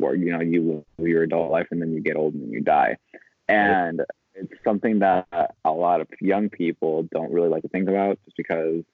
or 0.00 0.14
you 0.14 0.32
know 0.32 0.40
you 0.40 0.84
live 0.98 1.08
your 1.08 1.22
adult 1.22 1.50
life, 1.50 1.68
and 1.70 1.80
then 1.80 1.92
you 1.92 2.00
get 2.00 2.16
old 2.16 2.34
and 2.34 2.44
then 2.44 2.50
you 2.50 2.60
die, 2.60 2.96
and 3.48 4.02
it's 4.34 4.52
something 4.64 5.00
that 5.00 5.26
a 5.64 5.70
lot 5.70 6.00
of 6.00 6.08
young 6.20 6.48
people 6.48 7.02
don't 7.04 7.32
really 7.32 7.48
like 7.48 7.62
to 7.62 7.68
think 7.68 7.88
about 7.88 8.18
just 8.24 8.36
because, 8.36 8.84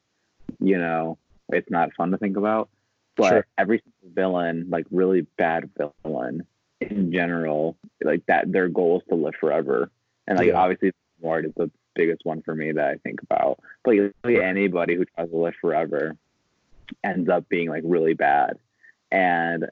you 0.61 0.79
know, 0.79 1.19
it's 1.51 1.71
not 1.71 1.95
fun 1.95 2.11
to 2.13 2.19
think 2.19 2.37
about. 2.37 2.69
But 3.17 3.29
sure. 3.31 3.47
every 3.59 3.83
villain, 4.03 4.67
like 4.71 4.87
really 4.91 5.23
bad 5.37 5.71
villain 6.05 6.47
in 6.81 7.13
general, 7.13 7.77
like 8.03 8.25
that, 8.27 8.51
their 8.51 8.69
goal 8.69 9.01
is 9.01 9.09
to 9.09 9.15
live 9.15 9.35
forever. 9.39 9.91
And 10.27 10.39
like 10.39 10.49
yeah. 10.49 10.55
obviously, 10.55 10.93
Mort 11.23 11.45
is 11.45 11.53
the 11.57 11.71
biggest 11.95 12.25
one 12.25 12.43
for 12.43 12.55
me 12.55 12.73
that 12.73 12.89
I 12.89 12.97
think 12.97 13.23
about. 13.23 13.61
But 13.85 13.97
really, 14.25 14.43
anybody 14.43 14.97
who 14.97 15.05
tries 15.05 15.31
to 15.31 15.37
live 15.37 15.55
forever 15.61 16.17
ends 17.03 17.29
up 17.29 17.49
being 17.49 17.69
like 17.69 17.83
really 17.85 18.15
bad. 18.15 18.59
And 19.13 19.67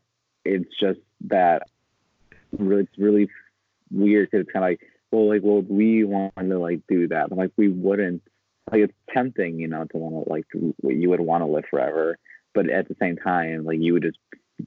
it's 0.45 0.71
just 0.79 1.01
that 1.23 1.63
really, 2.57 2.83
it's 2.83 2.99
really 2.99 3.29
weird 3.93 4.31
because 4.31 4.45
it's 4.45 4.53
kind 4.53 4.65
of 4.65 4.71
like 4.71 4.81
well, 5.13 5.29
like, 5.29 5.43
well, 5.45 5.63
we 5.63 6.05
want 6.05 6.35
to 6.37 6.59
like 6.59 6.81
do 6.89 7.07
that, 7.09 7.29
but 7.29 7.39
like 7.39 7.53
we 7.57 7.69
wouldn't. 7.69 8.23
Like 8.71 8.83
it's 8.83 8.95
tempting, 9.13 9.59
you 9.59 9.69
know, 9.69 9.85
to 9.85 9.97
want 9.97 10.25
to 10.25 10.33
like 10.33 10.47
you 10.55 11.11
would 11.11 11.21
want 11.21 11.43
to 11.43 11.47
live 11.47 11.65
forever, 11.69 12.17
but 12.55 12.71
at 12.71 12.89
the 12.89 12.97
same 13.01 13.17
time, 13.17 13.65
like 13.65 13.79
you 13.81 13.93
would 13.93 14.05
just 14.05 14.19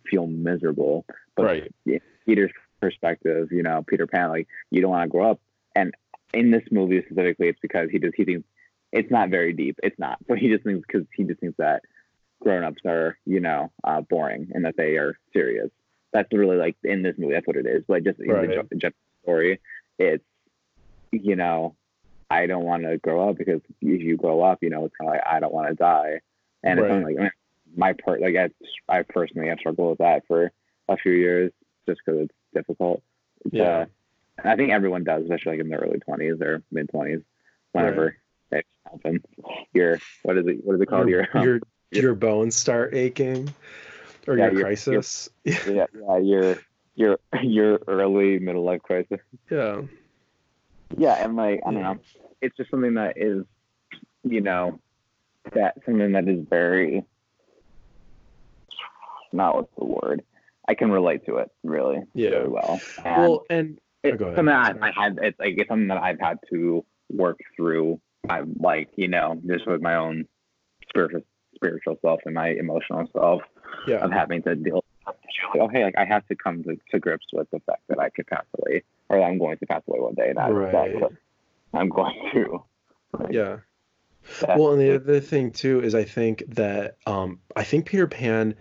feel 0.10 0.28
miserable. 0.28 1.06
But 1.36 1.46
right. 1.46 2.02
Peter's 2.26 2.52
perspective, 2.82 3.48
you 3.52 3.64
know, 3.64 3.84
Peter 3.88 4.06
Pan, 4.06 4.30
like 4.30 4.48
you 4.70 4.82
don't 4.82 4.92
want 4.92 5.10
to 5.10 5.10
grow 5.10 5.32
up, 5.32 5.40
and 5.76 5.94
in 6.34 6.52
this 6.52 6.64
movie 6.72 7.02
specifically, 7.06 7.48
it's 7.48 7.60
because 7.62 7.90
he 7.90 7.98
just 7.98 8.16
he 8.16 8.26
thinks 8.26 8.48
it's 8.92 9.10
not 9.10 9.30
very 9.30 9.54
deep. 9.54 9.80
It's 9.82 9.98
not, 9.98 10.20
but 10.28 10.38
he 10.38 10.50
just 10.50 10.64
thinks 10.64 10.86
because 10.86 11.08
he 11.16 11.24
just 11.24 11.40
thinks 11.40 11.58
that 11.58 11.82
grown-ups 12.42 12.82
are, 12.86 13.18
you 13.26 13.40
know, 13.40 13.72
uh, 13.84 14.02
boring 14.02 14.50
and 14.54 14.66
that 14.66 14.76
they 14.78 14.98
are 14.98 15.18
serious. 15.34 15.70
That's 16.14 16.32
really 16.32 16.58
like 16.58 16.76
in 16.84 17.02
this 17.02 17.16
movie. 17.18 17.34
That's 17.34 17.48
what 17.48 17.56
it 17.56 17.66
is. 17.66 17.84
But 17.88 18.04
just 18.04 18.20
in 18.20 18.30
right. 18.30 18.48
the 18.70 18.76
general 18.76 18.94
story, 19.26 19.60
it's 19.98 20.24
you 21.12 21.36
know, 21.36 21.76
I 22.30 22.48
don't 22.48 22.64
want 22.64 22.84
to 22.84 22.98
grow 22.98 23.30
up 23.30 23.38
because 23.38 23.62
if 23.82 24.02
you 24.02 24.18
grow 24.18 24.42
up, 24.42 24.60
you 24.62 24.70
know, 24.70 24.86
it's 24.86 24.96
kind 25.00 25.10
of 25.10 25.16
like 25.16 25.24
I 25.26 25.40
don't 25.40 25.54
want 25.54 25.70
to 25.70 25.76
die, 25.76 26.22
and 26.64 26.80
right. 26.80 26.92
it's 26.92 27.20
like 27.20 27.34
my 27.76 27.94
part. 27.94 28.22
Like 28.22 28.36
I, 28.36 28.50
I 28.90 29.04
personally 29.04 29.50
have 29.50 29.60
struggled 29.60 29.90
with 29.92 29.98
that 30.00 30.24
for 30.28 30.52
a 30.88 30.98
few 30.98 31.12
years 31.12 31.52
just 31.88 32.02
because 32.06 32.22
it's 32.22 32.36
difficult. 32.54 33.04
Yeah, 33.52 33.86
uh, 34.44 34.50
I 34.50 34.56
think 34.56 34.72
everyone 34.72 35.04
does, 35.04 35.24
especially 35.24 35.54
like 35.54 35.62
in 35.62 35.70
their 35.70 35.80
early 35.80 36.00
twenties 36.00 36.42
or 36.42 36.64
mid 36.72 36.90
twenties, 36.90 37.22
whenever 37.72 38.18
right. 38.52 38.60
it 38.60 38.66
happens. 38.92 39.22
Your 39.74 40.00
what 40.24 40.38
is 40.38 40.48
it? 40.48 40.66
What 40.66 40.76
is 40.76 40.82
it 40.82 40.88
called? 40.88 41.10
Your 41.10 41.28
your, 41.36 41.44
your, 41.44 41.62
your 41.92 42.16
bones 42.16 42.56
start 42.56 42.96
aching, 42.96 43.54
or 44.28 44.38
yeah, 44.38 44.46
your, 44.46 44.54
your 44.54 44.62
crisis. 44.64 45.30
yeah, 45.44 45.86
yeah, 45.94 46.18
your 46.18 46.58
your 46.96 47.20
your 47.44 47.80
early 47.88 48.40
middle 48.40 48.64
life 48.64 48.82
crisis. 48.82 49.20
Yeah 49.50 49.82
yeah, 50.98 51.24
and 51.24 51.36
like 51.36 51.62
I 51.66 51.72
don't 51.72 51.82
know, 51.82 51.98
it's 52.42 52.56
just 52.58 52.72
something 52.72 52.96
that 52.96 53.14
is, 53.18 53.44
you 54.24 54.42
know, 54.42 54.80
that 55.54 55.76
something 55.86 56.12
that 56.14 56.28
is 56.28 56.46
very 56.50 57.06
not 59.34 59.56
what's 59.56 59.72
the 59.78 59.86
word. 59.86 60.24
I 60.68 60.74
can 60.74 60.92
relate 60.92 61.26
to 61.26 61.38
it 61.38 61.52
really, 61.64 62.02
Yeah. 62.14 62.30
really 62.30 62.50
well. 62.50 62.82
And 63.04 63.22
well, 63.22 63.44
and 63.50 63.80
it's 64.04 64.22
oh, 64.22 64.26
ahead. 64.26 64.36
something 64.38 64.46
that 64.46 64.78
I, 64.82 64.88
I 64.88 65.04
had. 65.04 65.20
It's 65.22 65.40
like 65.40 65.56
it's 65.58 65.68
something 65.68 65.88
that 65.90 65.98
I've 66.02 66.20
had 66.20 66.38
to 66.52 66.86
work 67.10 67.40
through. 67.56 68.00
I'm 68.30 68.56
like 68.60 68.90
you 68.96 69.08
know 69.08 69.40
just 69.46 69.68
with 69.68 69.82
my 69.82 69.96
own 69.96 70.26
spiritual 70.90 71.22
spiritual 71.56 71.98
self 72.02 72.22
and 72.26 72.34
my 72.34 72.50
emotional 72.50 73.08
self 73.14 73.42
yeah, 73.88 73.98
of 73.98 74.12
having 74.12 74.44
to 74.44 74.56
deal. 74.56 74.85
Like, 75.08 75.16
oh 75.62 75.68
hey, 75.68 75.84
like 75.84 75.98
I 75.98 76.06
have 76.06 76.26
to 76.28 76.36
come 76.36 76.64
to, 76.64 76.78
to 76.92 77.00
grips 77.00 77.28
with 77.34 77.50
the 77.52 77.60
fact 77.62 77.82
that 77.90 78.00
I 78.00 78.10
could 78.10 78.28
pass 78.28 78.46
away, 78.60 78.84
or 79.10 79.20
that 79.20 79.26
I'm 79.26 79.38
going 79.38 79.58
to 79.58 79.66
pass 79.66 79.82
away 79.88 80.00
one 80.00 80.16
day. 80.16 80.34
That, 80.34 80.52
Right. 80.52 80.72
that's 80.72 81.02
what 81.02 81.12
I'm 81.74 81.90
going 81.90 82.30
to. 82.34 82.64
Like, 83.18 83.34
yeah. 83.34 83.58
Well, 84.42 84.72
and 84.72 84.82
the 84.82 84.96
other 84.96 85.20
thing 85.20 85.52
too 85.52 85.82
is 85.82 85.94
I 85.94 86.04
think 86.04 86.44
that 86.48 86.98
um, 87.06 87.40
I 87.56 87.64
think 87.64 87.86
Peter 87.86 88.08
Pan 88.08 88.56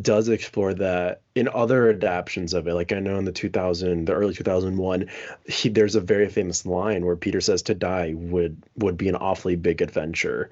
does 0.00 0.28
explore 0.28 0.74
that 0.74 1.22
in 1.34 1.48
other 1.48 1.90
adaptations 1.90 2.54
of 2.54 2.68
it. 2.68 2.74
Like 2.74 2.92
I 2.92 3.00
know 3.00 3.18
in 3.18 3.24
the 3.24 3.32
2000, 3.32 4.06
the 4.06 4.12
early 4.12 4.34
2001, 4.34 5.08
he, 5.48 5.68
there's 5.68 5.96
a 5.96 6.00
very 6.00 6.28
famous 6.28 6.64
line 6.64 7.04
where 7.04 7.16
Peter 7.16 7.40
says 7.40 7.62
to 7.62 7.74
die 7.74 8.14
would 8.14 8.62
would 8.76 8.96
be 8.96 9.08
an 9.08 9.16
awfully 9.16 9.56
big 9.56 9.82
adventure, 9.82 10.50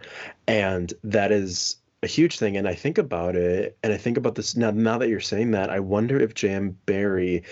and 0.49 0.93
that 1.05 1.33
is 1.33 1.77
a 2.03 2.07
huge 2.07 2.39
thing. 2.39 2.57
And 2.57 2.67
I 2.67 2.75
think 2.75 2.99
about 2.99 3.37
it, 3.37 3.77
and 3.83 3.93
I 3.93 3.97
think 3.97 4.17
about 4.17 4.35
this 4.35 4.57
now. 4.57 4.71
Now 4.71 4.99
that 4.99 5.09
you're 5.09 5.21
saying 5.21 5.51
that, 5.53 5.71
I 5.71 5.81
wonder 5.81 6.19
if 6.19 6.35
J.M. 6.35 6.77
Barrie 6.87 7.43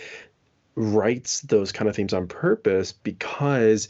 writes 0.74 1.40
those 1.42 1.72
kind 1.72 1.88
of 1.88 1.96
themes 1.96 2.12
on 2.12 2.28
purpose 2.28 2.92
because 2.92 3.88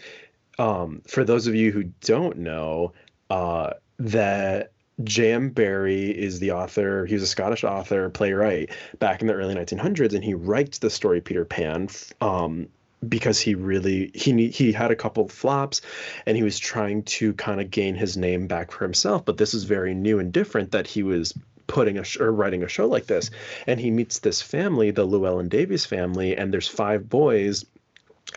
um, 0.58 1.02
for 1.06 1.24
those 1.24 1.46
of 1.46 1.54
you 1.54 1.70
who 1.70 1.84
don't 2.00 2.38
know, 2.38 2.92
uh, 3.30 3.74
that 3.98 4.72
J.M. 5.04 5.50
Barrie 5.50 6.10
is 6.10 6.40
the 6.40 6.50
author. 6.50 7.06
He 7.06 7.14
was 7.14 7.22
a 7.22 7.28
Scottish 7.28 7.62
author, 7.62 8.10
playwright 8.10 8.70
back 8.98 9.20
in 9.20 9.28
the 9.28 9.34
early 9.34 9.54
1900s, 9.54 10.14
and 10.14 10.24
he 10.24 10.34
writes 10.34 10.78
the 10.78 10.90
story 10.90 11.20
Peter 11.20 11.44
Pan 11.44 11.88
um, 12.20 12.68
because 13.06 13.40
he 13.40 13.54
really 13.54 14.10
he 14.14 14.48
he 14.48 14.72
had 14.72 14.90
a 14.90 14.96
couple 14.96 15.24
of 15.24 15.30
flops, 15.30 15.80
and 16.26 16.36
he 16.36 16.42
was 16.42 16.58
trying 16.58 17.02
to 17.04 17.32
kind 17.34 17.60
of 17.60 17.70
gain 17.70 17.94
his 17.94 18.16
name 18.16 18.46
back 18.46 18.72
for 18.72 18.84
himself. 18.84 19.24
But 19.24 19.36
this 19.36 19.54
is 19.54 19.64
very 19.64 19.94
new 19.94 20.18
and 20.18 20.32
different 20.32 20.72
that 20.72 20.86
he 20.86 21.02
was 21.02 21.32
putting 21.66 21.98
a 21.98 22.04
sh- 22.04 22.18
or 22.18 22.32
writing 22.32 22.62
a 22.62 22.68
show 22.68 22.88
like 22.88 23.06
this, 23.06 23.30
and 23.66 23.78
he 23.78 23.90
meets 23.90 24.18
this 24.20 24.42
family, 24.42 24.90
the 24.90 25.04
Llewellyn 25.04 25.48
Davies 25.48 25.84
family, 25.84 26.36
and 26.36 26.52
there's 26.52 26.68
five 26.68 27.08
boys 27.08 27.64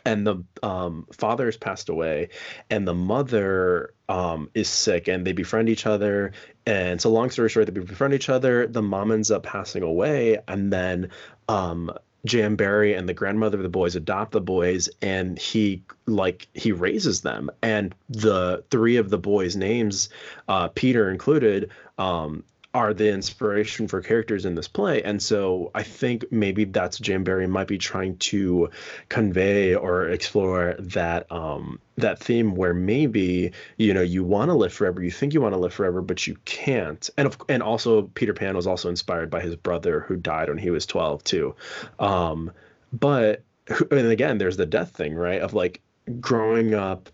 and 0.06 0.26
the 0.26 0.44
um, 0.64 1.06
father 1.12 1.46
has 1.46 1.58
passed 1.58 1.90
away 1.90 2.30
and 2.70 2.88
the 2.88 2.94
mother 2.94 3.94
um, 4.10 4.50
is 4.54 4.70
sick 4.70 5.08
and 5.08 5.26
they 5.26 5.34
befriend 5.34 5.70
each 5.70 5.86
other 5.86 6.32
and 6.66 7.02
so 7.02 7.10
long 7.10 7.30
story 7.30 7.50
short 7.50 7.66
they 7.66 7.72
befriend 7.74 8.14
each 8.14 8.30
other 8.30 8.68
the 8.68 8.82
mom 8.82 9.12
ends 9.12 9.32
up 9.32 9.44
passing 9.44 9.84
away 9.84 10.40
and 10.48 10.72
then 10.72 11.10
um, 11.50 11.92
J.M. 12.26 12.56
Barrie 12.56 12.94
and 12.94 13.10
the 13.10 13.14
grandmother 13.14 13.58
of 13.58 13.64
the 13.64 13.70
boys 13.70 13.96
adopt 13.96 14.32
the 14.32 14.42
boys 14.42 14.90
and 15.02 15.38
he 15.40 15.84
like 16.06 16.48
he 16.54 16.72
raises 16.72 17.22
them. 17.22 17.50
And 17.62 17.96
the 18.10 18.64
three 18.70 18.98
of 18.98 19.10
the 19.10 19.18
boys 19.18 19.56
names 19.56 20.10
uh, 20.48 20.68
Peter 20.70 21.10
included 21.10 21.72
um, 21.98 22.44
are 22.74 22.94
the 22.94 23.12
inspiration 23.12 23.88
for 23.88 24.02
characters 24.02 24.46
in 24.46 24.56
this 24.56 24.68
play. 24.68 25.04
And 25.04 25.22
so 25.22 25.72
I 25.76 25.84
think 25.84 26.32
maybe 26.32 26.64
that's 26.64 26.98
J.M. 27.00 27.24
Barrie 27.24 27.48
might 27.48 27.68
be 27.68 27.78
trying 27.78 28.18
to 28.18 28.70
convey 29.10 29.76
or 29.76 30.08
explore 30.08 30.76
that 30.80 31.30
um 31.32 31.80
that 31.98 32.20
theme 32.20 32.56
where 32.56 32.74
maybe 32.74 33.52
you 33.78 33.94
know 33.94 34.02
you 34.02 34.24
want 34.24 34.50
to 34.50 34.56
live 34.56 34.74
forever 34.74 35.04
you 35.04 35.12
think 35.12 35.34
you 35.34 35.42
want 35.42 35.54
to 35.54 35.60
live 35.60 35.74
forever 35.74 36.02
but 36.02 36.26
you 36.26 36.38
can't. 36.46 37.10
And 37.18 37.28
of, 37.28 37.38
and 37.50 37.62
also 37.62 38.04
Peter 38.04 38.34
Pan 38.34 38.56
was 38.56 38.68
also 38.68 38.90
inspired 38.90 39.30
by 39.30 39.42
his 39.42 39.56
brother 39.56 40.02
who 40.02 40.16
died 40.16 40.48
when 40.48 40.58
he 40.58 40.70
was 40.70 40.86
12 40.86 41.24
too. 41.26 41.56
Um 42.00 42.52
but 42.94 43.44
and 43.68 44.08
again 44.08 44.38
there's 44.38 44.58
the 44.58 44.66
death 44.66 44.92
thing 44.92 45.14
right 45.14 45.42
of 45.42 45.54
like 45.54 45.82
growing 46.20 46.74
up 46.74 47.10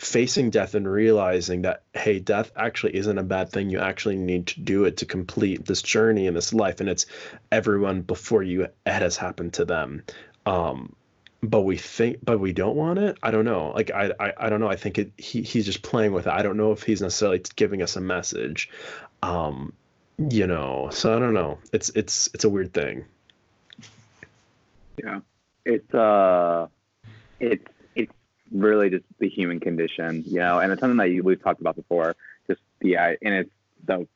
facing 0.00 0.50
death 0.50 0.74
and 0.74 0.90
realizing 0.90 1.62
that 1.62 1.82
hey 1.92 2.18
death 2.18 2.50
actually 2.56 2.96
isn't 2.96 3.18
a 3.18 3.22
bad 3.22 3.50
thing. 3.50 3.70
You 3.70 3.80
actually 3.80 4.16
need 4.16 4.46
to 4.48 4.60
do 4.60 4.84
it 4.84 4.98
to 4.98 5.06
complete 5.06 5.66
this 5.66 5.82
journey 5.82 6.26
in 6.26 6.34
this 6.34 6.54
life 6.54 6.80
and 6.80 6.88
it's 6.88 7.06
everyone 7.52 8.02
before 8.02 8.42
you 8.42 8.62
it 8.62 8.74
has 8.86 9.16
happened 9.16 9.54
to 9.54 9.64
them. 9.64 10.02
Um 10.46 10.94
but 11.42 11.62
we 11.62 11.76
think 11.76 12.18
but 12.24 12.38
we 12.38 12.52
don't 12.52 12.76
want 12.76 12.98
it? 12.98 13.18
I 13.22 13.30
don't 13.30 13.44
know. 13.44 13.72
Like 13.74 13.90
i 13.90 14.12
i, 14.18 14.32
I 14.38 14.48
don't 14.48 14.60
know. 14.60 14.70
I 14.70 14.76
think 14.76 14.98
it 14.98 15.12
he, 15.18 15.42
he's 15.42 15.66
just 15.66 15.82
playing 15.82 16.12
with 16.12 16.26
it. 16.26 16.32
I 16.32 16.42
don't 16.42 16.56
know 16.56 16.72
if 16.72 16.82
he's 16.82 17.02
necessarily 17.02 17.42
giving 17.56 17.82
us 17.82 17.96
a 17.96 18.00
message. 18.00 18.70
Um 19.22 19.72
you 20.18 20.46
know 20.46 20.88
so 20.92 21.14
i 21.14 21.18
don't 21.18 21.34
know. 21.34 21.58
It's 21.72 21.90
it's 21.90 22.30
it's 22.34 22.44
a 22.44 22.48
weird 22.48 22.72
thing. 22.72 23.04
Yeah, 25.02 25.20
it's 25.64 25.94
uh, 25.94 26.68
it's 27.38 27.64
it's 27.64 27.79
really 28.52 28.90
just 28.90 29.04
the 29.18 29.28
human 29.28 29.60
condition, 29.60 30.24
you 30.26 30.38
know, 30.38 30.58
and 30.58 30.72
it's 30.72 30.80
something 30.80 30.98
that 30.98 31.10
you, 31.10 31.22
we've 31.22 31.42
talked 31.42 31.60
about 31.60 31.76
before. 31.76 32.16
Just 32.46 32.60
the 32.80 32.96
uh, 32.96 33.12
and 33.22 33.34
it's 33.34 33.50
the 33.86 34.06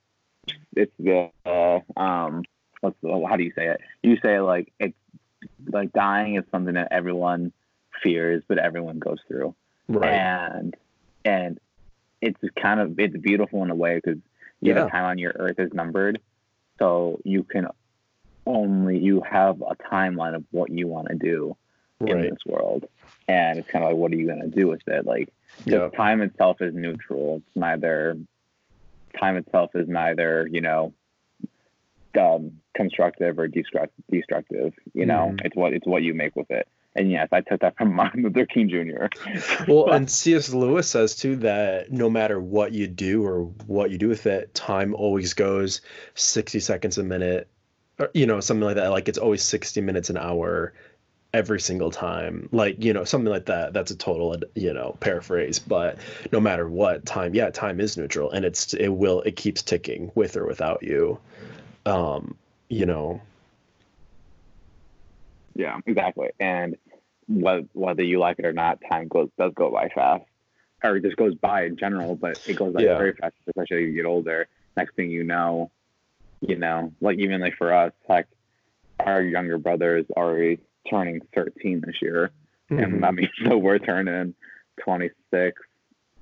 it's 0.77 0.93
the 0.99 1.31
uh, 1.47 1.81
um, 2.01 2.43
what's 2.81 2.97
the, 3.03 3.27
how 3.29 3.37
do 3.37 3.45
you 3.45 3.53
say 3.57 3.69
it? 3.69 3.81
You 4.03 4.19
say 4.23 4.41
like 4.41 4.73
it's 4.79 4.97
like 5.67 5.93
dying 5.93 6.37
is 6.37 6.45
something 6.51 6.75
that 6.75 6.89
everyone 6.91 7.53
fears, 8.03 8.43
but 8.49 8.59
everyone 8.59 8.99
goes 8.99 9.19
through, 9.29 9.55
right 9.89 10.13
and 10.13 10.77
and 11.25 11.61
it's 12.21 12.39
kind 12.61 12.81
of 12.81 12.99
it's 12.99 13.17
beautiful 13.17 13.63
in 13.63 13.71
a 13.71 13.75
way 13.75 13.97
because 13.97 14.19
you 14.61 14.75
Yeah. 14.75 14.85
the 14.85 14.91
time 14.91 15.05
on 15.05 15.19
your 15.19 15.33
earth 15.37 15.59
is 15.59 15.73
numbered, 15.73 16.21
so 16.79 17.21
you 17.25 17.45
can 17.45 17.69
only 18.47 18.99
you 18.99 19.23
have 19.23 19.63
a 19.63 19.77
timeline 19.91 20.35
of 20.35 20.45
what 20.51 20.71
you 20.71 20.87
want 20.87 21.09
to 21.09 21.15
do 21.15 21.57
in 22.01 22.21
this 22.21 22.39
world. 22.47 22.85
And 23.29 23.59
it's 23.59 23.69
kind 23.69 23.85
of 23.85 23.91
like, 23.91 23.99
what 23.99 24.13
are 24.13 24.17
you 24.17 24.27
going 24.27 24.41
to 24.43 24.49
do 24.49 24.69
with 24.69 24.87
it? 24.87 25.07
like 25.07 25.29
yeah 25.65 25.89
time 25.91 26.21
itself 26.21 26.61
is 26.61 26.75
neutral. 26.75 27.37
It's 27.47 27.57
neither, 27.57 28.19
time 29.19 29.37
itself 29.37 29.71
is 29.75 29.89
neither, 29.89 30.49
you 30.51 30.61
know, 30.61 30.93
um, 32.19 32.53
constructive 32.75 33.39
or 33.39 33.49
destruct- 33.49 33.91
destructive. 34.11 34.75
You 34.93 35.07
know, 35.07 35.33
Mhm. 35.35 35.45
it's 35.45 35.57
what 35.57 35.73
it's 35.73 35.87
what 35.87 36.03
you 36.03 36.15
make 36.15 36.37
with 36.37 36.51
it. 36.51 36.69
And 36.97 37.11
yes, 37.11 37.29
I 37.33 37.41
took 37.41 37.61
that 37.61 37.77
from 37.77 37.93
Martin 38.01 38.23
Luther 38.23 38.47
King 38.47 38.69
Jr. 38.69 39.07
Well, 39.67 39.87
But- 39.87 39.95
and 39.97 40.11
C.S. 40.11 40.53
Lewis 40.55 40.89
says 40.89 41.17
too 41.17 41.37
that 41.37 41.91
no 41.91 42.09
matter 42.09 42.41
what 42.41 42.73
you 42.73 42.87
do 42.87 43.25
or 43.25 43.45
what 43.67 43.91
you 43.91 43.99
do 43.99 44.09
with 44.09 44.27
it, 44.27 44.55
time 44.55 44.95
always 44.95 45.35
goes 45.35 45.81
60 46.15 46.61
seconds 46.61 46.99
a 46.99 47.03
minute, 47.03 47.49
or, 47.99 48.11
you 48.15 48.27
know, 48.27 48.39
something 48.41 48.65
like 48.65 48.77
that. 48.77 48.91
Like 48.91 49.09
it's 49.09 49.19
always 49.19 49.43
60 49.43 49.81
minutes 49.81 50.09
an 50.11 50.17
hour 50.17 50.73
every 51.35 51.61
single 51.61 51.91
time. 51.91 52.49
Like, 52.53 52.83
you 52.83 52.93
know, 52.93 53.05
something 53.05 53.31
like 53.31 53.47
that. 53.47 53.75
That's 53.75 53.91
a 53.91 53.97
total, 53.97 54.37
you 54.55 54.73
know, 54.73 54.97
paraphrase, 55.01 55.59
but 55.59 55.99
no 56.33 56.41
matter 56.41 56.69
what, 56.69 57.05
time, 57.05 57.35
yeah, 57.35 57.51
time 57.51 57.81
is 57.81 57.97
neutral 57.97 58.31
and 58.31 58.45
it's, 58.45 58.73
it 58.73 58.89
will, 58.89 59.21
it 59.23 59.35
keeps 59.35 59.61
ticking 59.61 60.13
with 60.15 60.37
or 60.37 60.47
without 60.47 60.83
you. 60.83 61.19
Um, 61.85 62.37
you 62.69 62.87
know, 62.87 63.21
Yeah, 65.57 65.79
exactly. 65.87 66.31
And 66.41 66.77
whether, 67.27 67.67
whether 67.73 68.03
you 68.03 68.19
like 68.21 68.39
it 68.39 68.47
or 68.47 68.53
not, 68.53 68.79
time 68.91 69.09
goes 69.09 69.29
does 69.39 69.53
go 69.55 69.71
by 69.71 69.89
fast, 69.89 70.25
or 70.83 70.99
just 71.01 71.17
goes 71.17 71.35
by 71.35 71.65
in 71.65 71.77
general. 71.77 72.17
But 72.17 72.39
it 72.47 72.55
goes 72.55 72.75
by 72.75 72.83
Yeah. 72.83 72.97
very 72.97 73.15
fast, 73.15 73.35
especially 73.47 73.85
as 73.85 73.89
you 73.89 73.95
get 73.95 74.07
older. 74.07 74.49
Next 74.77 74.95
thing 74.97 75.11
you 75.11 75.25
know, 75.25 75.71
you 76.41 76.57
know, 76.57 76.93
like 77.01 77.19
even 77.19 77.41
like 77.41 77.57
for 77.57 77.73
us, 77.73 77.93
like 78.09 78.27
our 78.99 79.23
younger 79.23 79.59
brother 79.59 79.97
is 79.97 80.07
already 80.17 80.61
turning 80.91 81.21
13 81.35 81.83
this 81.87 81.97
year, 82.03 82.31
Mhm. 82.71 82.83
and 82.83 83.03
that 83.03 83.15
means 83.15 83.31
so 83.47 83.57
we're 83.59 83.79
turning 83.79 84.35
26. 84.83 85.61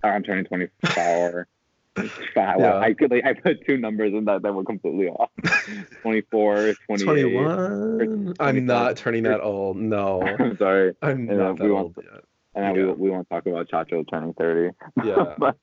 Or 0.04 0.10
I'm 0.10 0.22
turning 0.22 0.44
24. 0.44 1.46
Five. 2.34 2.58
Yeah. 2.58 2.78
I 2.78 2.94
could 2.94 3.10
like, 3.10 3.24
I 3.24 3.34
put 3.34 3.66
two 3.66 3.76
numbers 3.76 4.14
in 4.14 4.24
that 4.24 4.40
that 4.42 4.52
were 4.54 4.64
completely 4.64 5.08
off. 5.08 5.30
24, 6.02 6.72
21. 6.96 8.34
I'm 8.40 8.64
not 8.66 8.96
turning 8.96 9.24
that 9.24 9.42
old. 9.42 9.76
No. 9.76 10.22
I'm 10.22 10.56
sorry. 10.56 10.94
I'm 11.02 11.28
And, 11.28 11.38
not 11.38 11.50
uh, 11.50 11.52
that 11.54 11.64
we 11.64 11.70
old 11.70 11.94
won't- 11.96 12.08
yet. 12.12 12.24
And 12.54 12.76
Yeah. 12.76 12.84
we, 12.86 12.92
we 12.92 13.10
won't 13.10 13.28
talk 13.30 13.46
about 13.46 13.68
Chacho 13.68 14.04
turning 14.10 14.32
30. 14.34 14.70
Yeah. 15.04 15.34
but 15.38 15.56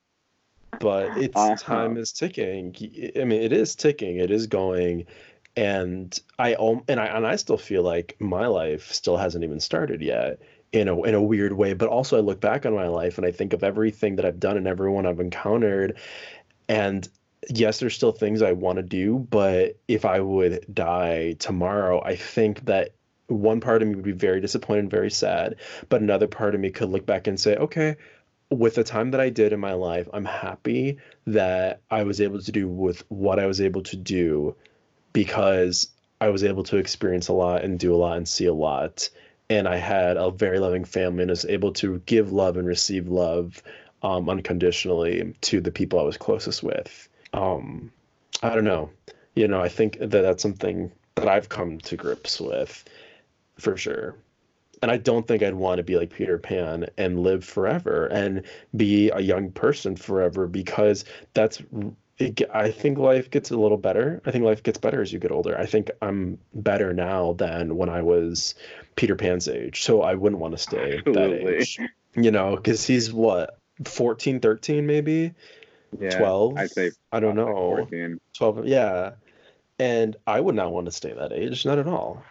But 0.78 1.18
it's 1.18 1.36
Uh-huh. 1.36 1.56
time 1.56 1.96
is 1.96 2.12
ticking. 2.12 2.74
I 3.16 3.24
mean, 3.24 3.42
it 3.42 3.52
is 3.52 3.74
ticking. 3.74 4.16
It 4.18 4.30
is 4.30 4.46
going, 4.46 5.06
and 5.56 6.18
I 6.38 6.54
and 6.88 7.00
I 7.00 7.06
and 7.06 7.26
I 7.26 7.36
still 7.36 7.58
feel 7.58 7.82
like 7.82 8.16
my 8.18 8.46
life 8.46 8.92
still 8.92 9.16
hasn't 9.16 9.44
even 9.44 9.60
started 9.60 10.00
yet 10.00 10.40
in 10.72 10.88
a 10.88 11.02
in 11.02 11.14
a 11.14 11.22
weird 11.22 11.52
way. 11.52 11.74
But 11.74 11.88
also, 11.88 12.16
I 12.16 12.20
look 12.20 12.40
back 12.40 12.66
on 12.66 12.74
my 12.74 12.88
life 12.88 13.18
and 13.18 13.26
I 13.26 13.32
think 13.32 13.52
of 13.52 13.64
everything 13.64 14.16
that 14.16 14.24
I've 14.24 14.40
done 14.40 14.56
and 14.56 14.66
everyone 14.66 15.06
I've 15.06 15.20
encountered, 15.20 15.98
and 16.68 17.08
yes, 17.48 17.80
there's 17.80 17.94
still 17.94 18.12
things 18.12 18.42
I 18.42 18.52
want 18.52 18.76
to 18.76 18.82
do. 18.82 19.18
But 19.18 19.78
if 19.88 20.04
I 20.04 20.20
would 20.20 20.64
die 20.72 21.34
tomorrow, 21.38 22.02
I 22.02 22.16
think 22.16 22.66
that 22.66 22.94
one 23.26 23.60
part 23.60 23.82
of 23.82 23.88
me 23.88 23.94
would 23.94 24.04
be 24.04 24.12
very 24.12 24.40
disappointed, 24.40 24.80
and 24.80 24.90
very 24.90 25.10
sad, 25.10 25.56
but 25.88 26.00
another 26.00 26.26
part 26.26 26.54
of 26.54 26.60
me 26.60 26.70
could 26.70 26.90
look 26.90 27.06
back 27.06 27.26
and 27.26 27.38
say, 27.38 27.56
okay, 27.56 27.96
with 28.50 28.74
the 28.74 28.84
time 28.84 29.12
that 29.12 29.20
I 29.20 29.30
did 29.30 29.52
in 29.52 29.60
my 29.60 29.74
life, 29.74 30.08
I'm 30.12 30.24
happy 30.24 30.98
that 31.26 31.80
I 31.90 32.02
was 32.02 32.20
able 32.20 32.40
to 32.40 32.52
do 32.52 32.68
with 32.68 33.04
what 33.08 33.38
I 33.38 33.46
was 33.46 33.60
able 33.60 33.82
to 33.84 33.96
do 33.96 34.56
because 35.12 35.88
I 36.20 36.28
was 36.28 36.44
able 36.44 36.64
to 36.64 36.76
experience 36.76 37.28
a 37.28 37.32
lot 37.32 37.64
and 37.64 37.78
do 37.78 37.94
a 37.94 37.96
lot 37.96 38.16
and 38.16 38.28
see 38.28 38.46
a 38.46 38.54
lot. 38.54 39.08
And 39.48 39.66
I 39.66 39.76
had 39.76 40.16
a 40.16 40.30
very 40.30 40.58
loving 40.58 40.84
family 40.84 41.22
and 41.22 41.30
was 41.30 41.44
able 41.44 41.72
to 41.74 42.00
give 42.06 42.32
love 42.32 42.56
and 42.56 42.66
receive 42.66 43.08
love 43.08 43.62
um, 44.02 44.28
unconditionally 44.28 45.34
to 45.42 45.60
the 45.60 45.72
people 45.72 45.98
I 45.98 46.04
was 46.04 46.16
closest 46.16 46.62
with. 46.62 47.08
Um, 47.32 47.90
I 48.42 48.54
don't 48.54 48.64
know. 48.64 48.90
You 49.34 49.48
know, 49.48 49.60
I 49.60 49.68
think 49.68 49.98
that 49.98 50.10
that's 50.10 50.42
something 50.42 50.92
that 51.16 51.28
I've 51.28 51.48
come 51.48 51.78
to 51.78 51.96
grips 51.96 52.40
with 52.40 52.84
for 53.58 53.76
sure. 53.76 54.16
And 54.82 54.90
I 54.90 54.96
don't 54.96 55.26
think 55.26 55.42
I'd 55.42 55.54
want 55.54 55.76
to 55.76 55.82
be 55.82 55.96
like 55.96 56.10
Peter 56.10 56.38
Pan 56.38 56.86
and 56.96 57.22
live 57.22 57.44
forever 57.44 58.06
and 58.06 58.42
be 58.74 59.10
a 59.10 59.20
young 59.20 59.50
person 59.50 59.94
forever 59.94 60.46
because 60.46 61.04
that's 61.34 61.62
it, 62.20 62.42
I 62.52 62.70
think 62.70 62.98
life 62.98 63.30
gets 63.30 63.50
a 63.50 63.56
little 63.56 63.78
better. 63.78 64.20
I 64.26 64.30
think 64.30 64.44
life 64.44 64.62
gets 64.62 64.78
better 64.78 65.00
as 65.00 65.12
you 65.12 65.18
get 65.18 65.30
older. 65.32 65.58
I 65.58 65.64
think 65.64 65.90
I'm 66.02 66.38
better 66.54 66.92
now 66.92 67.32
than 67.32 67.76
when 67.76 67.88
I 67.88 68.02
was 68.02 68.54
Peter 68.96 69.16
Pan's 69.16 69.48
age. 69.48 69.82
So 69.82 70.02
I 70.02 70.14
wouldn't 70.14 70.40
want 70.40 70.52
to 70.52 70.58
stay 70.58 70.98
Absolutely. 70.98 71.44
that 71.44 71.60
age. 71.62 71.78
You 72.14 72.30
know, 72.30 72.56
because 72.56 72.86
he's 72.86 73.12
what, 73.12 73.58
14, 73.84 74.40
13 74.40 74.86
maybe? 74.86 75.32
Yeah, 75.98 76.18
12? 76.18 76.58
I'd 76.58 76.70
say 76.70 76.90
I 77.10 77.20
don't 77.20 77.36
know. 77.36 77.46
14. 77.46 78.20
12, 78.34 78.66
yeah. 78.66 79.12
And 79.78 80.16
I 80.26 80.40
would 80.40 80.54
not 80.54 80.72
want 80.72 80.86
to 80.86 80.92
stay 80.92 81.12
that 81.12 81.32
age, 81.32 81.64
not 81.64 81.78
at 81.78 81.86
all. 81.86 82.22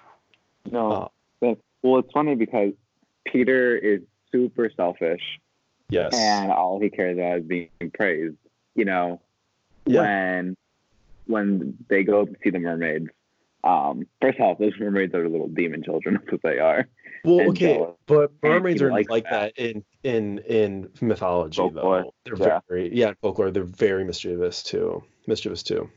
No. 0.70 1.10
Uh, 1.42 1.56
well, 1.82 2.00
it's 2.00 2.12
funny 2.12 2.36
because 2.36 2.74
Peter 3.26 3.76
is 3.76 4.02
super 4.32 4.70
selfish. 4.76 5.40
Yes. 5.90 6.14
And 6.14 6.52
all 6.52 6.80
he 6.80 6.90
cares 6.92 7.18
about 7.18 7.40
is 7.40 7.46
being 7.46 7.70
praised. 7.94 8.36
You 8.76 8.86
know, 8.86 9.22
yeah. 9.90 10.02
when 10.02 10.58
when 11.26 11.78
they 11.90 12.04
go 12.04 12.28
see 12.44 12.50
the 12.50 12.60
mermaids. 12.60 13.10
Um, 13.64 14.08
first 14.22 14.40
off, 14.40 14.58
those 14.58 14.74
mermaids 14.80 15.14
are 15.14 15.28
little 15.28 15.48
demon 15.48 15.84
children. 15.84 16.16
That's 16.20 16.32
what 16.32 16.42
they 16.44 16.60
are. 16.60 16.88
Well, 17.26 17.40
and 17.40 17.50
okay, 17.50 17.76
so, 17.76 17.98
but 18.06 18.32
mermaids 18.42 18.82
are 18.82 18.92
like, 18.92 19.08
that. 19.10 19.30
that. 19.30 19.58
in 19.58 19.84
in 20.04 20.40
in 20.40 20.90
mythology, 21.02 21.58
folklore. 21.58 22.04
though. 22.04 22.14
They're 22.24 22.48
yeah. 22.48 22.60
very 22.70 22.96
yeah, 22.96 23.14
folklore. 23.22 23.52
They're 23.52 23.64
very 23.64 24.06
mischievous 24.06 24.64
too. 24.64 25.04
Mischievous 25.28 25.64
too. 25.64 25.90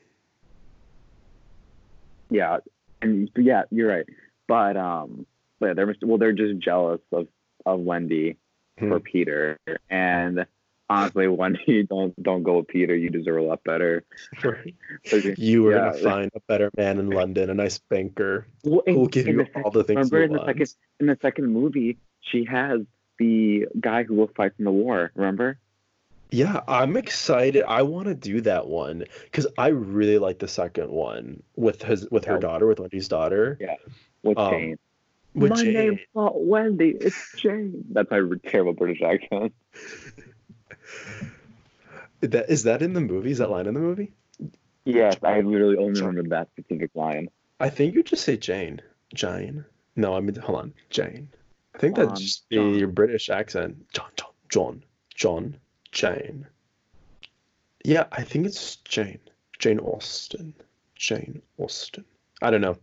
Yeah, 2.30 2.58
and 3.00 3.30
yeah, 3.36 3.62
you're 3.70 3.88
right. 3.88 4.06
But 4.48 4.76
um, 4.76 5.26
but 5.60 5.66
yeah, 5.66 5.74
they're 5.74 5.94
well, 6.02 6.18
they're 6.18 6.32
just 6.32 6.58
jealous 6.58 7.00
of 7.12 7.28
of 7.64 7.80
Wendy 7.80 8.36
hmm. 8.78 8.88
for 8.88 8.98
Peter, 8.98 9.58
and 9.88 10.46
honestly, 10.92 11.28
Wendy, 11.28 11.84
don't 11.88 12.20
don't 12.22 12.42
go 12.42 12.58
with 12.58 12.68
Peter. 12.68 12.94
You 12.94 13.10
deserve 13.10 13.42
a 13.42 13.46
lot 13.46 13.64
better. 13.64 14.04
you 15.36 15.62
were 15.62 15.72
yeah. 15.72 15.90
gonna 15.90 15.98
find 15.98 16.30
a 16.34 16.40
better 16.40 16.70
man 16.76 16.98
in 16.98 17.10
London, 17.10 17.50
a 17.50 17.54
nice 17.54 17.78
banker 17.78 18.46
well, 18.64 18.82
who 18.86 18.98
will 18.98 19.06
give 19.06 19.26
you 19.26 19.46
all 19.64 19.70
the 19.70 19.84
things. 19.84 20.12
Remember 20.12 20.22
in 20.22 20.32
the 20.32 20.44
second 20.44 20.74
in 21.00 21.06
the 21.06 21.18
second 21.22 21.52
movie, 21.52 21.98
she 22.20 22.44
has 22.44 22.80
the 23.18 23.66
guy 23.80 24.04
who 24.04 24.14
will 24.14 24.30
fight 24.36 24.52
in 24.58 24.64
the 24.64 24.70
war. 24.70 25.10
Remember? 25.14 25.58
Yeah, 26.30 26.60
I'm 26.66 26.96
excited. 26.96 27.62
I 27.64 27.82
want 27.82 28.06
to 28.06 28.14
do 28.14 28.40
that 28.42 28.66
one 28.66 29.04
because 29.24 29.46
I 29.58 29.68
really 29.68 30.18
like 30.18 30.38
the 30.38 30.48
second 30.48 30.90
one 30.90 31.42
with 31.56 31.82
his 31.82 32.08
with 32.10 32.24
her 32.26 32.38
daughter, 32.38 32.66
with 32.66 32.80
Wendy's 32.80 33.08
daughter. 33.08 33.58
Yeah, 33.60 33.76
with 34.22 34.38
um, 34.38 34.50
Jane. 34.50 34.78
With 35.34 35.50
My 35.50 35.62
Jane. 35.62 35.72
name's 35.72 36.00
not 36.14 36.42
Wendy. 36.42 36.94
It's 37.00 37.34
Jane. 37.36 37.84
That's 37.90 38.10
my 38.10 38.20
terrible 38.46 38.74
British 38.74 39.02
accent. 39.02 39.54
that 42.20 42.50
is 42.50 42.62
that 42.64 42.82
in 42.82 42.92
the 42.92 43.00
movie? 43.00 43.30
Is 43.30 43.38
that 43.38 43.50
line 43.50 43.66
in 43.66 43.74
the 43.74 43.80
movie? 43.80 44.12
Yes, 44.84 45.16
I 45.22 45.40
literally 45.40 45.76
only 45.76 46.00
remember 46.00 46.28
that 46.30 46.48
specific 46.50 46.90
line. 46.94 47.28
I 47.60 47.70
think 47.70 47.94
you 47.94 48.02
just 48.02 48.24
say 48.24 48.36
Jane. 48.36 48.80
Jane. 49.14 49.64
No, 49.94 50.14
I 50.14 50.20
mean 50.20 50.34
hold 50.36 50.58
on, 50.58 50.74
Jane. 50.90 51.28
I 51.74 51.78
think 51.78 51.96
that's 51.96 52.20
just 52.20 52.44
your 52.50 52.88
British 52.88 53.30
accent. 53.30 53.86
John, 53.92 54.10
John, 54.16 54.32
John, 54.48 54.84
John, 55.14 55.56
Jane. 55.90 56.46
Yeah, 57.84 58.06
I 58.12 58.22
think 58.22 58.46
it's 58.46 58.76
Jane. 58.76 59.20
Jane 59.58 59.78
Austen. 59.80 60.54
Jane 60.96 61.42
Austen. 61.58 62.04
I 62.40 62.50
don't 62.50 62.60
know. 62.60 62.76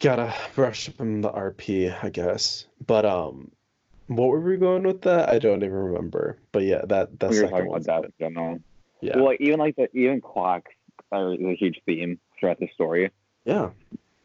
Gotta 0.00 0.34
brush 0.54 0.88
up 0.88 1.00
on 1.00 1.20
the 1.20 1.30
RP, 1.30 1.96
I 2.02 2.10
guess. 2.10 2.66
But 2.86 3.04
um, 3.04 3.50
what 4.06 4.28
were 4.28 4.40
we 4.40 4.56
going 4.56 4.82
with 4.82 5.02
that? 5.02 5.28
I 5.28 5.38
don't 5.38 5.62
even 5.62 5.72
remember. 5.72 6.38
But 6.52 6.64
yeah, 6.64 6.82
that 6.86 7.18
that's 7.18 7.34
we 7.34 7.42
were 7.42 7.48
talking 7.48 7.68
about 7.68 7.84
that 7.84 8.04
in 8.04 8.12
general. 8.18 8.60
Yeah. 9.00 9.16
Well, 9.16 9.26
like, 9.26 9.40
even 9.40 9.58
like 9.58 9.76
the 9.76 9.88
even 9.96 10.20
clocks 10.20 10.72
are 11.10 11.32
a 11.32 11.56
huge 11.56 11.80
theme 11.86 12.18
throughout 12.38 12.58
the 12.58 12.68
story. 12.74 13.10
Yeah. 13.44 13.70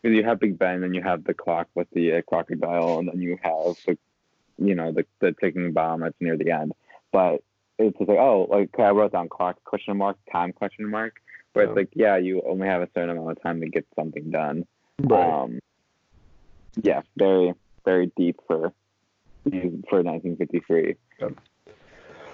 Because 0.01 0.15
you 0.15 0.23
have 0.23 0.39
Big 0.39 0.59
Ben, 0.59 0.83
and 0.83 0.93
you 0.93 1.01
have 1.01 1.23
the 1.23 1.33
clock 1.33 1.67
with 1.73 1.87
the 1.91 2.13
uh, 2.13 2.21
crocodile, 2.21 2.99
and 2.99 3.07
then 3.07 3.19
you 3.19 3.37
have 3.41 3.75
the, 3.85 3.97
you 4.57 4.75
know, 4.75 4.91
the 4.91 5.05
the 5.19 5.33
ticking 5.33 5.73
bomb 5.73 6.01
that's 6.01 6.15
near 6.19 6.37
the 6.37 6.51
end. 6.51 6.73
But 7.11 7.41
it's 7.79 7.97
just 7.97 8.09
like, 8.09 8.19
oh, 8.19 8.47
like 8.49 8.69
I 8.79 8.91
wrote 8.91 9.13
down 9.13 9.29
clock 9.29 9.63
question 9.63 9.97
mark 9.97 10.17
time 10.31 10.53
question 10.53 10.89
mark, 10.89 11.15
where 11.53 11.65
yeah. 11.65 11.71
it's 11.71 11.77
like, 11.77 11.89
yeah, 11.93 12.17
you 12.17 12.43
only 12.47 12.67
have 12.67 12.81
a 12.81 12.89
certain 12.93 13.11
amount 13.11 13.31
of 13.31 13.41
time 13.41 13.61
to 13.61 13.69
get 13.69 13.85
something 13.95 14.29
done. 14.29 14.65
Right. 14.99 15.29
Um, 15.29 15.59
yeah, 16.81 17.01
very 17.17 17.53
very 17.85 18.11
deep 18.15 18.39
for 18.47 18.73
for 19.89 20.03
1953. 20.03 20.95
Yep. 21.19 21.33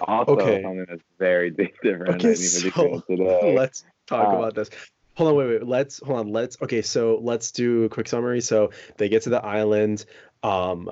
Also, 0.02 0.32
okay. 0.32 0.62
something 0.62 0.86
that's 0.88 1.02
very 1.18 1.50
different. 1.82 2.08
Okay, 2.16 2.34
so 2.34 3.02
let's 3.08 3.84
talk 4.06 4.34
uh, 4.34 4.36
about 4.36 4.54
this. 4.54 4.70
Hold 5.16 5.30
on, 5.30 5.36
wait, 5.36 5.48
wait. 5.48 5.66
Let's 5.66 6.00
hold 6.04 6.20
on. 6.20 6.28
Let's 6.28 6.60
okay. 6.60 6.82
So 6.82 7.18
let's 7.22 7.52
do 7.52 7.84
a 7.84 7.88
quick 7.88 8.08
summary. 8.08 8.40
So 8.40 8.70
they 8.96 9.08
get 9.08 9.22
to 9.22 9.30
the 9.30 9.44
island. 9.44 10.04
Um, 10.42 10.90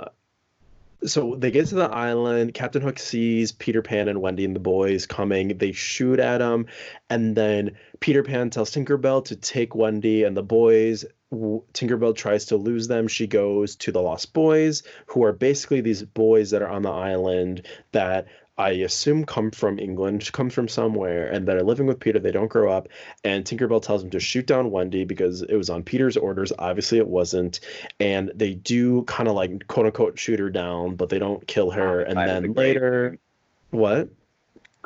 so 1.04 1.34
they 1.36 1.50
get 1.50 1.66
to 1.66 1.74
the 1.74 1.90
island. 1.90 2.54
Captain 2.54 2.82
Hook 2.82 2.98
sees 2.98 3.52
Peter 3.52 3.82
Pan 3.82 4.08
and 4.08 4.20
Wendy 4.20 4.44
and 4.44 4.54
the 4.54 4.60
boys 4.60 5.06
coming. 5.06 5.58
They 5.58 5.72
shoot 5.72 6.20
at 6.20 6.40
him, 6.40 6.66
and 7.10 7.36
then 7.36 7.72
Peter 8.00 8.22
Pan 8.22 8.50
tells 8.50 8.70
Tinkerbell 8.70 9.24
to 9.26 9.36
take 9.36 9.74
Wendy 9.74 10.24
and 10.24 10.36
the 10.36 10.42
boys 10.42 11.04
Tinkerbell 11.32 12.14
tries 12.14 12.46
to 12.46 12.56
lose 12.56 12.88
them. 12.88 13.08
She 13.08 13.26
goes 13.26 13.76
to 13.76 13.92
the 13.92 14.02
Lost 14.02 14.34
Boys, 14.34 14.82
who 15.06 15.24
are 15.24 15.32
basically 15.32 15.80
these 15.80 16.02
boys 16.02 16.50
that 16.50 16.62
are 16.62 16.68
on 16.68 16.82
the 16.82 16.90
island 16.90 17.66
that 17.92 18.26
I 18.62 18.70
assume 18.70 19.24
come 19.24 19.50
from 19.50 19.78
England, 19.78 20.30
come 20.32 20.48
from 20.48 20.68
somewhere, 20.68 21.26
and 21.26 21.48
that 21.48 21.56
are 21.56 21.64
living 21.64 21.86
with 21.86 21.98
Peter. 21.98 22.20
They 22.20 22.30
don't 22.30 22.48
grow 22.48 22.72
up. 22.72 22.88
And 23.24 23.44
Tinkerbell 23.44 23.82
tells 23.82 24.02
them 24.02 24.10
to 24.12 24.20
shoot 24.20 24.46
down 24.46 24.70
Wendy 24.70 25.04
because 25.04 25.42
it 25.42 25.56
was 25.56 25.68
on 25.68 25.82
Peter's 25.82 26.16
orders. 26.16 26.52
Obviously, 26.58 26.98
it 26.98 27.08
wasn't. 27.08 27.60
And 27.98 28.30
they 28.34 28.54
do 28.54 29.02
kind 29.02 29.28
of 29.28 29.34
like 29.34 29.66
quote 29.66 29.86
unquote 29.86 30.18
shoot 30.18 30.38
her 30.38 30.50
down, 30.50 30.94
but 30.94 31.08
they 31.08 31.18
don't 31.18 31.44
kill 31.46 31.72
her. 31.72 32.00
and 32.02 32.16
then 32.16 32.52
later, 32.52 33.18
what? 33.70 34.08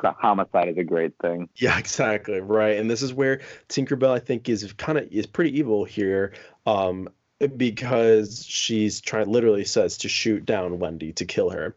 The 0.02 0.12
homicide 0.12 0.68
is 0.68 0.78
a 0.78 0.84
great 0.84 1.12
thing. 1.20 1.48
Yeah, 1.56 1.78
exactly. 1.78 2.40
Right. 2.40 2.76
And 2.78 2.90
this 2.90 3.02
is 3.02 3.12
where 3.12 3.40
Tinkerbell 3.68 4.10
I 4.10 4.18
think 4.18 4.48
is 4.48 4.72
kind 4.74 4.98
of 4.98 5.10
is 5.12 5.26
pretty 5.26 5.58
evil 5.58 5.84
here. 5.84 6.32
Um 6.66 7.08
because 7.56 8.44
she's 8.46 9.00
trying 9.02 9.28
literally 9.28 9.64
says 9.64 9.98
to 9.98 10.08
shoot 10.08 10.46
down 10.46 10.78
Wendy 10.78 11.12
to 11.14 11.26
kill 11.26 11.50
her. 11.50 11.74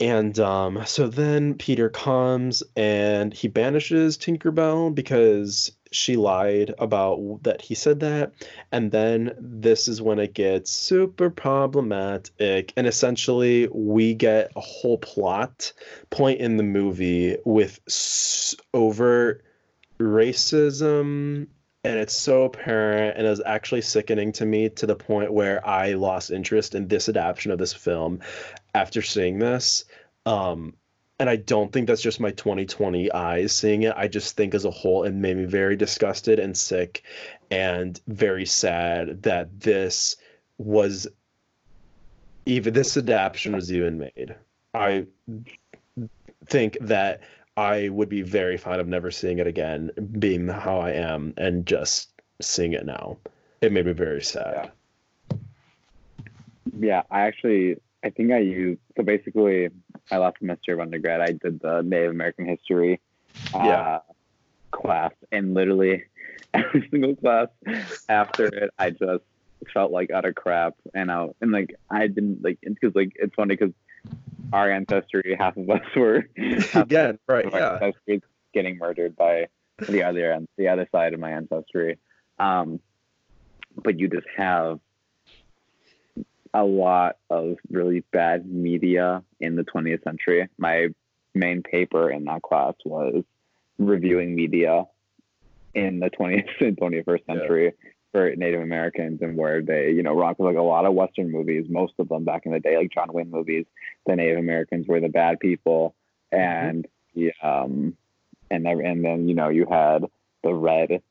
And 0.00 0.38
um, 0.40 0.84
so 0.86 1.08
then 1.08 1.54
Peter 1.54 1.88
comes 1.88 2.62
and 2.76 3.32
he 3.32 3.48
banishes 3.48 4.18
Tinkerbell 4.18 4.94
because 4.94 5.72
she 5.92 6.16
lied 6.16 6.74
about 6.78 7.42
that 7.44 7.60
he 7.60 7.74
said 7.74 8.00
that. 8.00 8.32
And 8.72 8.90
then 8.90 9.34
this 9.38 9.86
is 9.86 10.02
when 10.02 10.18
it 10.18 10.34
gets 10.34 10.70
super 10.70 11.30
problematic. 11.30 12.72
And 12.76 12.86
essentially, 12.86 13.68
we 13.72 14.14
get 14.14 14.50
a 14.56 14.60
whole 14.60 14.98
plot 14.98 15.72
point 16.10 16.40
in 16.40 16.56
the 16.56 16.64
movie 16.64 17.36
with 17.44 17.78
overt 18.72 19.44
racism 20.00 21.46
and 21.84 21.98
it's 21.98 22.14
so 22.14 22.44
apparent 22.44 23.18
and 23.18 23.26
was 23.26 23.42
actually 23.44 23.82
sickening 23.82 24.32
to 24.32 24.46
me 24.46 24.70
to 24.70 24.86
the 24.86 24.96
point 24.96 25.32
where 25.32 25.64
I 25.66 25.92
lost 25.92 26.30
interest 26.30 26.74
in 26.74 26.88
this 26.88 27.10
adaptation 27.10 27.52
of 27.52 27.58
this 27.58 27.74
film 27.74 28.20
after 28.74 29.02
seeing 29.02 29.38
this. 29.38 29.84
Um, 30.26 30.74
and 31.20 31.30
I 31.30 31.36
don't 31.36 31.72
think 31.72 31.86
that's 31.86 32.02
just 32.02 32.18
my 32.18 32.32
2020 32.32 33.12
eyes 33.12 33.52
seeing 33.52 33.82
it. 33.82 33.94
I 33.96 34.08
just 34.08 34.36
think 34.36 34.54
as 34.54 34.64
a 34.64 34.70
whole, 34.70 35.04
it 35.04 35.14
made 35.14 35.36
me 35.36 35.44
very 35.44 35.76
disgusted 35.76 36.38
and 36.38 36.56
sick 36.56 37.04
and 37.50 38.00
very 38.08 38.46
sad 38.46 39.22
that 39.22 39.60
this 39.60 40.16
was 40.58 41.06
even 42.46 42.74
this 42.74 42.96
adaptation 42.96 43.52
was 43.52 43.72
even 43.72 43.98
made. 43.98 44.34
I 44.74 45.06
think 46.46 46.76
that 46.80 47.20
I 47.56 47.88
would 47.88 48.08
be 48.08 48.22
very 48.22 48.56
fine 48.56 48.80
of 48.80 48.88
never 48.88 49.10
seeing 49.10 49.38
it 49.38 49.46
again, 49.46 49.90
being 50.18 50.48
how 50.48 50.80
I 50.80 50.90
am, 50.90 51.34
and 51.36 51.64
just 51.64 52.10
seeing 52.40 52.72
it 52.72 52.84
now. 52.84 53.16
It 53.60 53.72
made 53.72 53.86
me 53.86 53.92
very 53.92 54.22
sad. 54.22 54.72
Yeah, 55.30 55.38
yeah 56.78 57.02
I 57.10 57.20
actually, 57.22 57.76
I 58.04 58.10
think 58.10 58.32
I 58.32 58.38
used, 58.38 58.80
so 58.96 59.02
basically, 59.02 59.70
my 60.10 60.18
last 60.18 60.38
semester 60.38 60.74
of 60.74 60.80
undergrad, 60.80 61.20
I 61.22 61.32
did 61.32 61.60
the 61.60 61.80
Native 61.82 62.10
American 62.10 62.44
history 62.46 63.00
uh, 63.54 63.64
Yeah. 63.64 63.98
class, 64.72 65.12
and 65.32 65.54
literally 65.54 66.04
every 66.54 66.86
single 66.90 67.16
class 67.16 67.48
after 68.08 68.46
it, 68.46 68.70
I 68.78 68.90
just 68.90 69.24
felt 69.72 69.90
like 69.90 70.10
utter 70.12 70.34
crap, 70.34 70.74
and 70.92 71.10
I 71.10 71.28
and 71.40 71.50
like 71.50 71.74
I 71.90 72.06
didn't 72.06 72.44
like 72.44 72.58
because 72.62 72.94
like 72.94 73.12
it's 73.16 73.34
funny 73.34 73.56
because 73.56 73.72
our 74.52 74.70
ancestry, 74.70 75.34
half 75.38 75.56
of 75.56 75.68
us 75.70 75.80
were 75.96 76.28
Again, 76.74 77.18
right? 77.26 77.46
Yeah. 77.50 77.90
getting 78.52 78.76
murdered 78.78 79.16
by 79.16 79.48
the 79.88 80.02
other 80.04 80.30
end, 80.30 80.46
the 80.58 80.68
other 80.68 80.86
side 80.92 81.14
of 81.14 81.20
my 81.20 81.30
ancestry. 81.30 81.98
Um, 82.38 82.80
but 83.82 83.98
you 83.98 84.08
just 84.08 84.26
have 84.36 84.78
a 86.54 86.64
lot 86.64 87.16
of 87.30 87.56
really 87.70 88.04
bad 88.12 88.46
media 88.46 89.22
in 89.40 89.56
the 89.56 89.64
20th 89.64 90.04
century. 90.04 90.48
My 90.56 90.88
main 91.34 91.62
paper 91.62 92.10
in 92.10 92.24
that 92.24 92.42
class 92.42 92.74
was 92.84 93.24
reviewing 93.78 94.34
media 94.36 94.84
in 95.74 95.98
the 95.98 96.10
20th 96.10 96.46
and 96.60 96.76
21st 96.76 97.20
Yeah. 97.28 97.34
century 97.34 97.72
for 98.12 98.34
Native 98.36 98.62
Americans 98.62 99.20
and 99.20 99.36
where 99.36 99.60
they, 99.60 99.90
you 99.90 100.04
know, 100.04 100.14
rock 100.14 100.36
like 100.38 100.56
a 100.56 100.62
lot 100.62 100.86
of 100.86 100.94
Western 100.94 101.32
movies, 101.32 101.66
most 101.68 101.94
of 101.98 102.08
them 102.08 102.24
back 102.24 102.46
in 102.46 102.52
the 102.52 102.60
day, 102.60 102.76
like 102.76 102.92
John 102.92 103.12
Wayne 103.12 103.30
movies, 103.30 103.66
the 104.06 104.14
Native 104.14 104.38
Americans 104.38 104.86
were 104.86 105.00
the 105.00 105.08
bad 105.08 105.40
people, 105.40 105.96
and 106.30 106.86
yeah, 107.14 107.32
um, 107.42 107.96
and 108.52 108.64
then, 108.64 108.80
and 108.86 109.04
then 109.04 109.28
you 109.28 109.34
know 109.34 109.48
you 109.48 109.66
had 109.68 110.04
the 110.44 110.54
red 110.54 111.02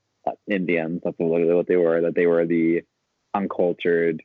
Indians. 0.48 1.02
That's 1.04 1.20
literally 1.20 1.54
what 1.54 1.68
they 1.68 1.76
were. 1.76 2.00
That 2.00 2.16
they 2.16 2.28
were 2.28 2.46
the 2.46 2.84
uncultured, 3.34 4.24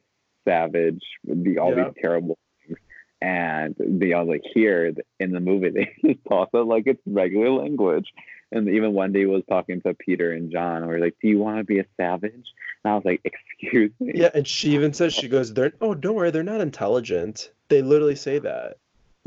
savage, 0.49 1.03
the 1.25 1.59
all 1.59 1.77
Yeah. 1.77 1.85
these 1.85 1.95
terrible 2.01 2.39
things. 2.67 2.79
And 3.21 3.75
the 3.79 4.15
all 4.15 4.27
like 4.27 4.43
here 4.55 4.93
in 5.21 5.33
the 5.33 5.41
movie, 5.41 5.71
they 5.75 5.91
just 6.05 6.25
talk 6.29 6.51
it 6.55 6.59
like 6.59 6.85
it's 6.87 7.01
regular 7.07 7.51
language. 7.51 8.07
And 8.51 8.67
even 8.69 8.95
one 8.95 9.13
Wendy 9.13 9.27
was 9.27 9.43
talking 9.47 9.83
to 9.83 9.93
Peter 9.93 10.33
and 10.33 10.51
John, 10.51 10.79
and 10.79 10.89
we 10.89 10.95
are 10.95 11.01
like, 11.01 11.17
"Do 11.21 11.29
you 11.29 11.39
want 11.39 11.59
to 11.59 11.65
be 11.65 11.81
a 11.81 11.85
savage?" 11.99 12.33
And 12.33 12.93
I 12.93 12.95
was 12.95 13.05
like, 13.05 13.21
"Excuse 13.25 13.93
me." 14.01 14.13
Yeah, 14.15 14.31
and 14.33 14.47
she 14.49 14.71
even 14.71 14.95
says 14.95 15.13
she 15.13 15.29
goes, 15.29 15.53
"They're 15.53 15.73
oh, 15.83 15.95
don't 15.95 16.15
worry, 16.15 16.31
they're 16.31 16.43
not 16.43 16.63
intelligent." 16.63 17.51
They 17.69 17.83
literally 17.83 18.17
say 18.17 18.39
that. 18.39 18.79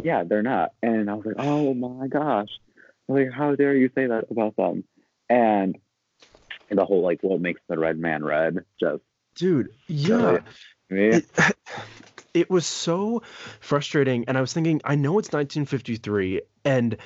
yeah, 0.01 0.23
they're 0.23 0.41
not. 0.41 0.71
And 0.81 1.07
I 1.07 1.13
was 1.13 1.25
like, 1.27 1.35
oh 1.37 1.75
my 1.75 2.07
gosh, 2.07 2.49
like 3.07 3.29
how 3.31 3.53
dare 3.53 3.75
you 3.75 3.91
say 3.93 4.07
that 4.07 4.25
about 4.31 4.55
them? 4.55 4.83
And, 5.29 5.77
and 6.71 6.79
the 6.79 6.85
whole 6.85 7.03
like 7.03 7.19
what 7.21 7.39
makes 7.41 7.61
the 7.67 7.77
red 7.77 7.99
man 7.99 8.23
red 8.25 8.65
just 8.79 9.03
Dude, 9.35 9.69
yeah. 9.87 10.39
Me. 10.91 11.07
It, 11.07 11.25
it 12.33 12.49
was 12.49 12.65
so 12.65 13.23
frustrating 13.59 14.25
and 14.27 14.37
I 14.37 14.41
was 14.41 14.53
thinking 14.53 14.81
I 14.83 14.95
know 14.95 15.19
it's 15.19 15.31
1953 15.31 16.41
and 16.65 16.97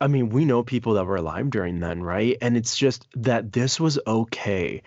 I 0.00 0.06
mean, 0.06 0.28
we 0.28 0.44
know 0.44 0.62
people 0.62 0.94
that 0.94 1.06
were 1.06 1.16
alive 1.16 1.50
during 1.50 1.80
then, 1.80 2.02
right? 2.02 2.36
And 2.40 2.56
it's 2.56 2.76
just 2.76 3.06
that 3.16 3.52
this 3.52 3.80
was 3.80 3.98
okay. 4.06 4.82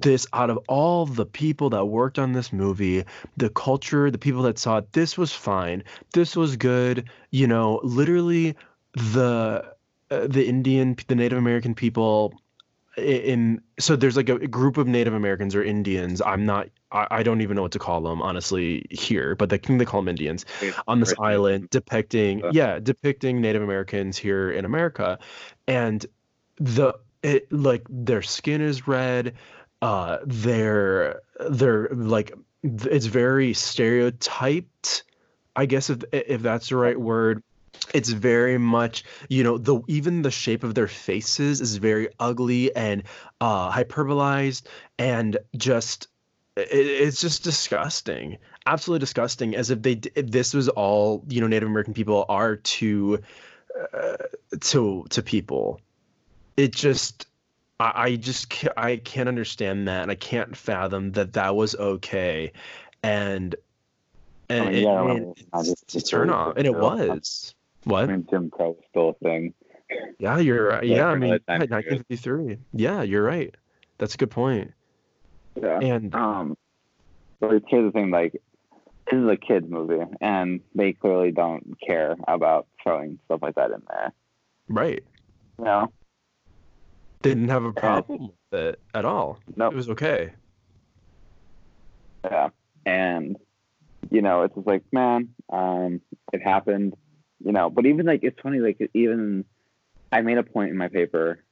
This, 0.00 0.26
out 0.32 0.50
of 0.50 0.58
all 0.68 1.06
the 1.06 1.26
people 1.26 1.70
that 1.70 1.86
worked 1.86 2.18
on 2.18 2.32
this 2.32 2.52
movie, 2.52 3.04
the 3.36 3.50
culture, 3.50 4.10
the 4.10 4.18
people 4.18 4.42
that 4.42 4.58
saw 4.58 4.78
it, 4.78 4.92
this 4.92 5.16
was 5.16 5.32
fine. 5.32 5.84
This 6.12 6.34
was 6.34 6.56
good. 6.56 7.08
You 7.30 7.46
know, 7.46 7.80
literally, 7.84 8.56
the 8.94 9.74
uh, 10.10 10.26
the 10.26 10.46
Indian, 10.48 10.96
the 11.06 11.14
Native 11.14 11.38
American 11.38 11.74
people 11.74 12.34
in 12.98 13.62
so 13.78 13.96
there's 13.96 14.16
like 14.16 14.28
a, 14.28 14.46
group 14.46 14.76
of 14.76 14.86
Native 14.86 15.14
Americans 15.14 15.54
or 15.54 15.62
Indians. 15.62 16.20
I'm 16.20 16.44
not. 16.46 16.68
I, 16.90 17.06
I 17.10 17.22
don't 17.22 17.40
even 17.40 17.56
know 17.56 17.62
what 17.62 17.72
to 17.72 17.78
call 17.78 18.00
them 18.00 18.22
honestly 18.22 18.86
here, 18.90 19.34
but 19.34 19.50
they 19.50 19.58
can 19.58 19.78
they 19.78 19.84
call 19.84 20.00
them 20.00 20.08
Indians 20.08 20.44
on 20.86 21.00
this 21.00 21.14
island 21.18 21.70
depicting 21.70 22.44
Uh. 22.44 22.50
yeah 22.52 22.78
depicting 22.78 23.40
native 23.40 23.62
americans 23.62 24.16
here 24.16 24.50
in 24.50 24.64
america 24.64 25.18
and 25.66 26.06
the 26.56 26.94
it 27.22 27.50
like 27.52 27.86
their 27.88 28.22
skin 28.22 28.60
is 28.60 28.86
red 28.86 29.34
uh 29.82 30.18
they're 30.24 31.20
they're 31.50 31.88
like 31.90 32.32
it's 32.62 33.06
very 33.06 33.52
stereotyped 33.54 35.04
i 35.56 35.66
guess 35.66 35.90
if 35.90 36.02
if 36.12 36.42
that's 36.42 36.68
the 36.68 36.76
right 36.76 36.98
word 36.98 37.42
it's 37.94 38.10
very 38.10 38.58
much 38.58 39.04
you 39.28 39.42
know 39.42 39.58
the 39.58 39.80
even 39.88 40.22
the 40.22 40.30
shape 40.30 40.64
of 40.64 40.74
their 40.74 40.88
faces 40.88 41.60
is 41.60 41.76
very 41.76 42.08
ugly 42.18 42.74
and 42.74 43.02
uh 43.40 43.70
hyperbolized 43.70 44.66
and 44.98 45.38
just 45.56 46.08
it, 46.56 46.68
it's 46.70 47.20
just 47.20 47.44
disgusting 47.44 48.36
absolutely 48.66 49.00
disgusting 49.00 49.54
as 49.56 49.70
if 49.70 49.80
they 49.82 50.00
if 50.14 50.30
this 50.30 50.52
was 50.54 50.68
all 50.68 51.24
you 51.28 51.40
know 51.40 51.46
native 51.46 51.68
american 51.68 51.94
people 51.94 52.24
are 52.28 52.56
to 52.56 53.18
uh, 53.92 54.16
to 54.60 55.04
to 55.10 55.22
people. 55.22 55.80
It 56.56 56.72
just 56.72 57.26
I, 57.78 57.92
I 57.94 58.16
just 58.16 58.50
ca- 58.50 58.72
I 58.76 58.96
can't 58.96 59.28
understand 59.28 59.88
that 59.88 60.02
and 60.02 60.10
I 60.10 60.14
can't 60.16 60.56
fathom 60.56 61.12
that 61.12 61.34
that 61.34 61.54
was 61.54 61.74
okay. 61.76 62.52
And 63.02 63.54
and 64.48 64.74
it- 64.74 64.82
yeah, 64.82 64.88
I 64.88 65.02
well, 65.02 65.14
mean, 65.14 65.34
I 65.52 65.60
it's, 65.60 65.82
it's 65.82 65.94
a 65.94 66.02
turn 66.02 66.30
off 66.30 66.56
and 66.56 66.66
it 66.66 66.72
Yeah. 66.72 66.80
Was 67.88 68.02
I 68.02 68.06
what 68.06 68.10
mean, 68.10 68.26
Jim 68.30 68.50
Crow 68.50 68.76
still 68.90 69.10
a 69.10 69.14
thing. 69.24 69.54
yeah 70.18 70.38
you're 70.38 70.68
right 70.68 70.84
Yeah, 70.84 71.06
I 71.08 71.14
mean 71.14 71.24
another 71.24 71.42
yeah, 71.48 71.58
time 71.58 71.82
period. 71.82 72.04
1953 72.10 72.58
yeah 72.74 73.02
you're 73.02 73.22
right 73.24 73.54
that's 73.98 74.14
a 74.14 74.18
good 74.18 74.30
point 74.30 74.72
Yeah. 75.60 75.80
and 75.80 76.14
Um, 76.14 76.56
but 77.40 77.62
here's 77.68 77.86
the 77.86 77.92
thing: 77.92 78.10
like, 78.10 78.32
this 79.10 79.18
is 79.20 79.28
a 79.28 79.36
kids 79.36 79.66
movie, 79.70 80.04
and 80.20 80.60
they 80.74 80.92
clearly 80.92 81.32
don't 81.32 81.76
care 81.86 82.16
about 82.28 82.66
throwing 82.82 83.18
stuff 83.24 83.40
like 83.42 83.54
that 83.54 83.70
in 83.70 83.82
there. 83.88 84.12
right 84.68 85.02
You 85.58 85.64
know? 85.64 85.92
didn't 87.22 87.48
have 87.48 87.64
a 87.64 87.72
problem 87.72 88.30
with 88.50 88.60
it 88.60 88.80
at 88.94 89.04
all 89.04 89.38
No. 89.56 89.68
it 89.68 89.74
was 89.74 89.88
okay 89.90 90.32
Yeah. 92.24 92.48
And, 92.86 93.36
you 94.10 94.22
know, 94.22 94.42
it's 94.42 94.54
just 94.54 94.66
like, 94.66 94.82
man, 94.92 95.30
um, 95.50 96.00
it 96.32 96.42
happened, 96.42 96.94
you 97.44 97.52
know, 97.52 97.70
but 97.70 97.86
even 97.86 98.06
like, 98.06 98.20
it's 98.22 98.38
funny, 98.40 98.58
like, 98.58 98.78
even 98.94 99.44
I 100.10 100.22
made 100.22 100.38
a 100.38 100.42
point 100.42 100.70
in 100.70 100.76
my 100.76 100.88
paper, 100.88 101.42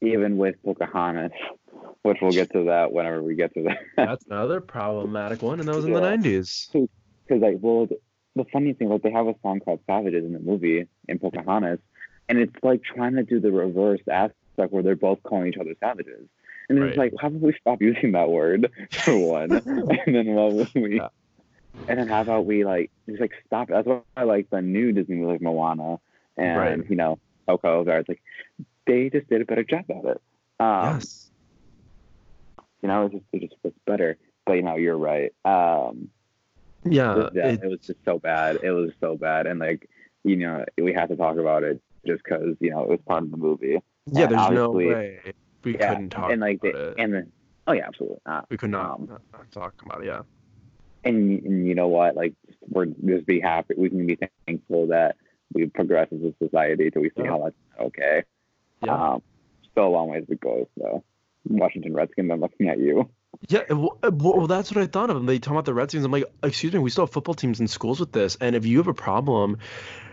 even 0.00 0.36
with 0.36 0.56
Pocahontas, 0.64 1.32
which 2.02 2.18
we'll 2.20 2.32
get 2.32 2.52
to 2.52 2.64
that 2.64 2.92
whenever 2.92 3.22
we 3.22 3.34
get 3.34 3.54
to 3.54 3.64
that. 3.64 3.78
That's 3.96 4.24
another 4.26 4.60
problematic 4.60 5.42
one, 5.42 5.60
and 5.60 5.68
that 5.68 5.74
was 5.74 5.84
in 5.84 5.92
the 5.92 6.00
90s. 6.00 6.72
Because, 6.72 6.88
like, 7.42 7.58
well, 7.60 7.86
the, 8.34 8.44
funny 8.52 8.72
thing, 8.72 8.88
like, 8.88 9.02
they 9.02 9.12
have 9.12 9.26
a 9.26 9.34
song 9.42 9.60
called 9.60 9.80
Savages 9.86 10.24
in 10.24 10.32
the 10.32 10.40
movie 10.40 10.86
in 11.08 11.18
Pocahontas, 11.18 11.80
and 12.28 12.38
it's 12.38 12.54
like 12.62 12.82
trying 12.82 13.16
to 13.16 13.22
do 13.22 13.40
the 13.40 13.52
reverse 13.52 14.00
aspect 14.10 14.72
where 14.72 14.82
they're 14.82 14.96
both 14.96 15.22
calling 15.22 15.48
each 15.48 15.58
other 15.58 15.74
savages. 15.80 16.28
And 16.68 16.78
it's 16.78 16.96
like, 16.96 17.12
how 17.20 17.28
about 17.28 17.42
we 17.42 17.54
stop 17.60 17.82
using 17.82 18.12
that 18.12 18.30
word 18.30 18.70
for 18.90 19.18
one? 19.18 19.52
and 19.52 20.14
then 20.14 20.34
what 20.34 20.54
would 20.54 20.70
we 20.74 20.96
Yeah. 20.96 21.08
And 21.88 21.98
then 21.98 22.08
how 22.08 22.20
about 22.22 22.46
we 22.46 22.64
like 22.64 22.90
just 23.08 23.20
like 23.20 23.32
stop 23.46 23.70
it? 23.70 23.72
That's 23.74 23.86
why 23.86 24.00
I 24.16 24.24
like 24.24 24.48
the 24.50 24.62
new 24.62 24.92
Disney 24.92 25.16
movie 25.16 25.32
like 25.32 25.42
Moana 25.42 25.98
and 26.36 26.58
Right. 26.58 26.90
you 26.90 26.96
know, 26.96 27.18
Coco 27.46 27.82
it's 27.86 28.08
like 28.08 28.22
they 28.86 29.10
just 29.10 29.28
did 29.28 29.40
a 29.42 29.44
better 29.44 29.64
job 29.64 29.84
at 29.90 30.04
it. 30.04 30.20
Um 30.60 30.94
yes. 30.96 31.30
you 32.82 32.88
know, 32.88 33.06
it 33.06 33.12
just 33.12 33.24
it 33.32 33.40
just 33.42 33.54
was 33.62 33.72
better. 33.86 34.16
But 34.46 34.54
you 34.54 34.62
know, 34.62 34.76
you're 34.76 34.96
right. 34.98 35.32
Um 35.44 36.08
Yeah. 36.84 37.28
yeah, 37.34 37.48
it- 37.48 37.62
it 37.62 37.68
was 37.68 37.80
just 37.80 37.98
so 38.04 38.18
bad. 38.18 38.58
It 38.62 38.70
was 38.70 38.90
so 39.00 39.16
bad, 39.16 39.46
and 39.46 39.58
like 39.60 39.88
you 40.24 40.36
know, 40.36 40.64
we 40.80 40.92
have 40.94 41.08
to 41.10 41.16
talk 41.16 41.36
about 41.38 41.64
it 41.64 41.80
just 42.06 42.22
because 42.24 42.56
you 42.60 42.70
know 42.70 42.82
it 42.82 42.88
was 42.88 43.00
part 43.06 43.24
of 43.24 43.30
the 43.30 43.36
movie. 43.36 43.78
yeah, 44.12 44.24
and 44.24 44.32
there's 44.32 44.50
no 44.50 44.70
way 44.70 45.18
we 45.62 45.74
yeah, 45.78 45.88
couldn't 45.88 46.10
talk 46.10 46.30
and 46.30 46.40
like 46.40 46.58
about 46.62 46.74
it. 46.74 46.94
and 46.98 47.12
the 47.14 47.26
oh 47.66 47.72
yeah, 47.72 47.86
absolutely 47.86 48.18
not. 48.26 48.46
we 48.50 48.56
could 48.56 48.70
not, 48.70 48.90
um, 48.90 49.06
not, 49.10 49.22
not 49.32 49.50
talk 49.50 49.74
about 49.84 50.02
it. 50.02 50.06
Yeah. 50.06 50.22
And 51.04 51.42
and 51.44 51.66
you 51.66 51.74
know 51.74 51.88
what? 51.88 52.16
Like 52.16 52.34
we're 52.68 52.86
just 52.86 53.26
be 53.26 53.40
happy. 53.40 53.74
We 53.76 53.90
can 53.90 54.06
be 54.06 54.18
thankful 54.46 54.88
that 54.88 55.16
we 55.52 55.66
progress 55.66 56.08
as 56.12 56.20
a 56.20 56.34
society 56.42 56.90
till 56.90 57.02
we 57.02 57.10
see 57.10 57.22
Yeah. 57.24 57.30
how 57.30 57.44
that's 57.44 57.56
okay. 57.88 58.22
Yeah. 58.84 59.12
Um, 59.12 59.22
still 59.70 59.86
a 59.86 59.88
long 59.88 60.08
ways 60.08 60.24
to 60.28 60.36
go. 60.36 60.68
So 60.78 61.04
Washington 61.48 61.94
Redskins, 61.94 62.30
I'm 62.32 62.40
looking 62.40 62.68
at 62.68 62.78
you. 62.78 63.08
Yeah, 63.48 63.64
well, 63.70 63.98
uh, 64.02 64.10
well, 64.14 64.46
that's 64.46 64.72
what 64.72 64.82
I 64.82 64.86
thought 64.86 65.10
of. 65.10 65.16
Them. 65.16 65.26
They 65.26 65.38
talk 65.38 65.52
about 65.52 65.64
the 65.64 65.74
Redskins. 65.74 66.04
I'm 66.04 66.12
like, 66.12 66.24
excuse 66.42 66.72
me, 66.72 66.78
we 66.78 66.88
still 66.90 67.04
have 67.06 67.12
football 67.12 67.34
teams 67.34 67.60
in 67.60 67.66
schools 67.68 68.00
with 68.00 68.12
this. 68.12 68.36
And 68.40 68.54
if 68.56 68.64
you 68.64 68.78
have 68.78 68.86
a 68.86 68.94
problem 68.94 69.58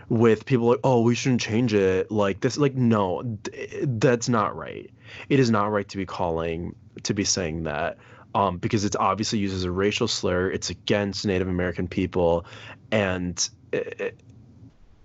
with 0.08 0.44
people 0.44 0.66
like, 0.66 0.80
oh, 0.84 1.02
we 1.02 1.14
shouldn't 1.14 1.40
change 1.40 1.72
it 1.72 2.10
like 2.10 2.40
this, 2.40 2.58
like, 2.58 2.74
no, 2.74 3.38
th- 3.44 3.84
that's 3.86 4.28
not 4.28 4.56
right. 4.56 4.90
It 5.28 5.38
is 5.38 5.50
not 5.50 5.70
right 5.70 5.88
to 5.88 5.96
be 5.96 6.04
calling, 6.04 6.74
to 7.04 7.14
be 7.14 7.24
saying 7.24 7.62
that, 7.62 7.96
um, 8.34 8.58
because 8.58 8.84
it's 8.84 8.96
obviously 8.96 9.38
used 9.38 9.54
as 9.54 9.64
a 9.64 9.70
racial 9.70 10.08
slur. 10.08 10.50
It's 10.50 10.70
against 10.70 11.26
Native 11.26 11.48
American 11.48 11.88
people, 11.88 12.46
and 12.90 13.48
it, 13.72 14.16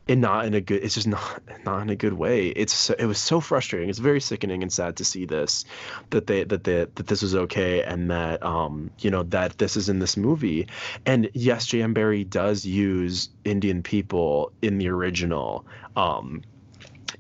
and 0.10 0.22
not 0.22 0.46
in 0.46 0.54
a 0.54 0.62
good 0.62 0.84
it's 0.84 0.96
just 0.96 1.08
not 1.08 1.42
not 1.66 1.82
in 1.82 1.90
a 1.90 1.96
good 1.96 2.14
way 2.14 2.48
it's 2.48 2.74
so, 2.74 2.96
it 2.98 3.06
was 3.06 3.18
so 3.18 3.40
frustrating 3.40 3.90
it's 3.90 4.00
very 4.00 4.22
sickening 4.22 4.62
and 4.62 4.72
sad 4.72 4.96
to 4.98 5.06
see 5.06 5.26
this 5.26 5.66
that 6.10 6.28
they 6.28 6.44
that 6.44 6.64
they 6.64 6.86
that 6.96 7.08
this 7.08 7.22
was 7.22 7.36
okay 7.36 7.84
and 7.84 8.10
that 8.12 8.42
um 8.44 8.90
you 9.00 9.10
know 9.10 9.24
that 9.24 9.58
this 9.58 9.78
is 9.78 9.90
in 9.90 10.00
this 10.00 10.18
movie 10.18 10.68
and 11.06 11.30
yes 11.34 11.66
J.M. 11.66 11.94
Barrie 11.94 12.24
does 12.24 12.66
use 12.66 13.30
Indian 13.44 13.84
people 13.84 14.52
in 14.62 14.78
the 14.78 14.90
original 14.90 15.66
um 15.96 16.42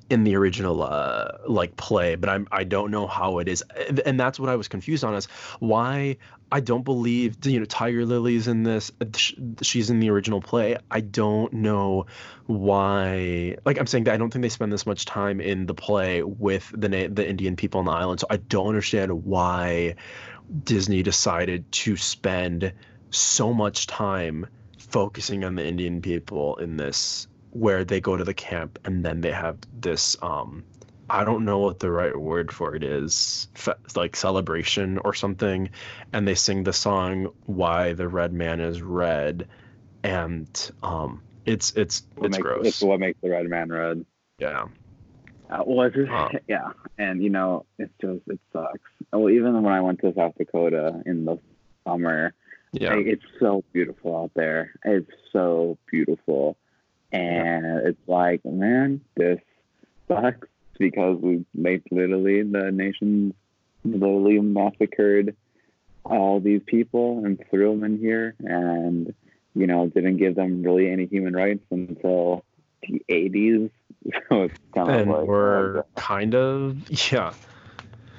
in 0.09 0.23
the 0.23 0.35
original 0.35 0.83
uh 0.83 1.27
like 1.47 1.75
play 1.75 2.15
but 2.15 2.29
i'm 2.29 2.47
i 2.51 2.63
don't 2.63 2.91
know 2.91 3.07
how 3.07 3.39
it 3.39 3.47
is. 3.47 3.63
And 4.05 4.19
that's 4.19 4.39
what 4.39 4.49
i 4.49 4.55
was 4.55 4.67
confused 4.67 5.03
on 5.03 5.13
is 5.13 5.25
why 5.59 6.17
i 6.51 6.59
don't 6.59 6.83
believe 6.83 7.45
you 7.45 7.59
know 7.59 7.65
tiger 7.65 8.05
lily's 8.05 8.47
in 8.47 8.63
this 8.63 8.91
she's 9.61 9.89
in 9.89 9.99
the 9.99 10.09
original 10.09 10.41
play. 10.41 10.77
I 10.89 11.01
don't 11.01 11.51
know 11.53 12.05
why 12.45 13.57
like 13.65 13.77
i'm 13.79 13.87
saying 13.87 14.05
that 14.05 14.13
i 14.13 14.17
don't 14.17 14.31
think 14.31 14.43
they 14.43 14.49
spend 14.49 14.71
this 14.71 14.85
much 14.85 15.05
time 15.05 15.41
in 15.41 15.65
the 15.65 15.73
play 15.73 16.23
with 16.23 16.71
the 16.75 16.87
the 16.87 17.27
indian 17.27 17.55
people 17.55 17.79
on 17.79 17.85
the 17.85 17.91
island 17.91 18.21
so 18.21 18.27
i 18.29 18.37
don't 18.37 18.67
understand 18.67 19.25
why 19.25 19.95
disney 20.63 21.03
decided 21.03 21.69
to 21.73 21.97
spend 21.97 22.71
so 23.09 23.53
much 23.53 23.87
time 23.87 24.47
focusing 24.77 25.43
on 25.43 25.55
the 25.55 25.65
indian 25.65 26.01
people 26.01 26.55
in 26.57 26.77
this 26.77 27.27
where 27.57 27.83
they 27.83 27.99
go 27.99 28.15
to 28.17 28.23
the 28.23 28.33
camp 28.33 28.79
and 28.85 29.03
then 29.03 29.21
they 29.21 29.31
have 29.31 29.57
this 29.79 30.15
um 30.21 30.63
I 31.09 31.23
don't 31.23 31.45
know 31.45 31.59
what 31.59 31.79
the 31.79 31.89
right 31.89 32.15
word 32.15 32.51
for 32.51 32.75
it 32.75 32.83
is, 32.83 33.47
fe- 33.53 33.79
like 33.95 34.13
celebration 34.15 34.97
or 35.05 35.13
something, 35.13 35.69
and 36.11 36.27
they 36.27 36.35
sing 36.35 36.65
the 36.65 36.73
song 36.73 37.31
"Why 37.45 37.93
the 37.93 38.09
Red 38.09 38.33
Man 38.33 38.59
is 38.59 38.81
Red," 38.81 39.47
and 40.03 40.71
um, 40.83 41.21
it's 41.45 41.71
it's 41.77 42.03
what 42.15 42.25
it's 42.27 42.37
makes, 42.37 42.43
gross. 42.43 42.65
It's 42.67 42.81
what 42.81 42.99
makes 42.99 43.21
the 43.21 43.29
red 43.29 43.47
man 43.47 43.69
red. 43.69 44.05
Yeah. 44.37 44.65
Uh, 45.49 45.63
well, 45.65 45.87
it's 45.87 45.95
just, 45.95 46.11
Uh. 46.11 46.27
yeah, 46.49 46.71
and 46.97 47.23
you 47.23 47.29
know, 47.29 47.65
it's 47.79 47.93
just 48.01 48.19
it 48.27 48.41
sucks. 48.51 48.77
Well, 49.13 49.29
even 49.29 49.63
when 49.63 49.73
I 49.73 49.79
went 49.79 50.01
to 50.01 50.13
South 50.13 50.33
Dakota 50.37 51.01
in 51.05 51.23
the 51.23 51.39
summer, 51.85 52.33
Yeah. 52.73 52.95
like, 52.95 53.05
it's 53.05 53.23
so 53.39 53.63
beautiful 53.71 54.23
out 54.23 54.31
there. 54.35 54.73
It's 54.83 55.09
so 55.31 55.77
beautiful, 55.89 56.57
and 57.11 57.65
it's 57.87 58.07
like, 58.07 58.43
man, 58.45 59.01
this 59.15 59.39
sucks 60.07 60.47
because 60.77 61.19
we 61.21 61.45
made 61.53 61.83
literally 61.91 62.43
the 62.43 62.71
nation's 62.71 63.33
literally 63.83 64.39
massacred 64.39 65.35
all 66.03 66.39
these 66.39 66.61
people 66.65 67.23
and 67.25 67.43
threw 67.49 67.71
them 67.71 67.83
in 67.83 67.97
here, 67.99 68.35
and 68.39 69.13
you 69.55 69.67
know, 69.67 69.87
didn't 69.87 70.17
give 70.17 70.35
them 70.35 70.61
really 70.63 70.89
any 70.89 71.05
human 71.05 71.35
rights 71.35 71.63
until 71.71 72.43
the 72.83 73.01
80s. 73.09 73.69
So 74.29 74.43
it's 74.43 74.57
kind 74.73 74.89
and 74.89 75.01
of 75.01 75.17
like, 75.19 75.27
we're 75.27 75.79
oh, 75.79 75.83
kind 75.95 76.33
of 76.33 76.77
yeah 77.11 77.33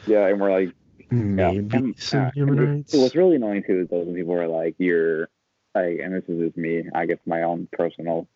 yeah, 0.09 0.27
and 0.27 0.41
we're 0.41 0.51
like, 0.51 0.75
yeah. 0.99 1.07
maybe 1.11 1.77
And, 1.77 1.99
some 1.99 2.27
uh, 2.27 2.31
human 2.33 2.77
rights. 2.77 2.95
What's 2.95 3.15
really 3.15 3.37
annoying 3.37 3.63
too 3.65 3.81
is 3.83 3.89
those 3.89 4.13
people 4.13 4.35
are 4.35 4.49
like, 4.49 4.75
you're 4.79 5.29
like, 5.75 5.99
and 6.03 6.15
this 6.15 6.25
is 6.29 6.41
just 6.41 6.57
me, 6.57 6.85
I 6.95 7.07
guess 7.07 7.19
my 7.27 7.43
own 7.43 7.69
personal 7.73 8.27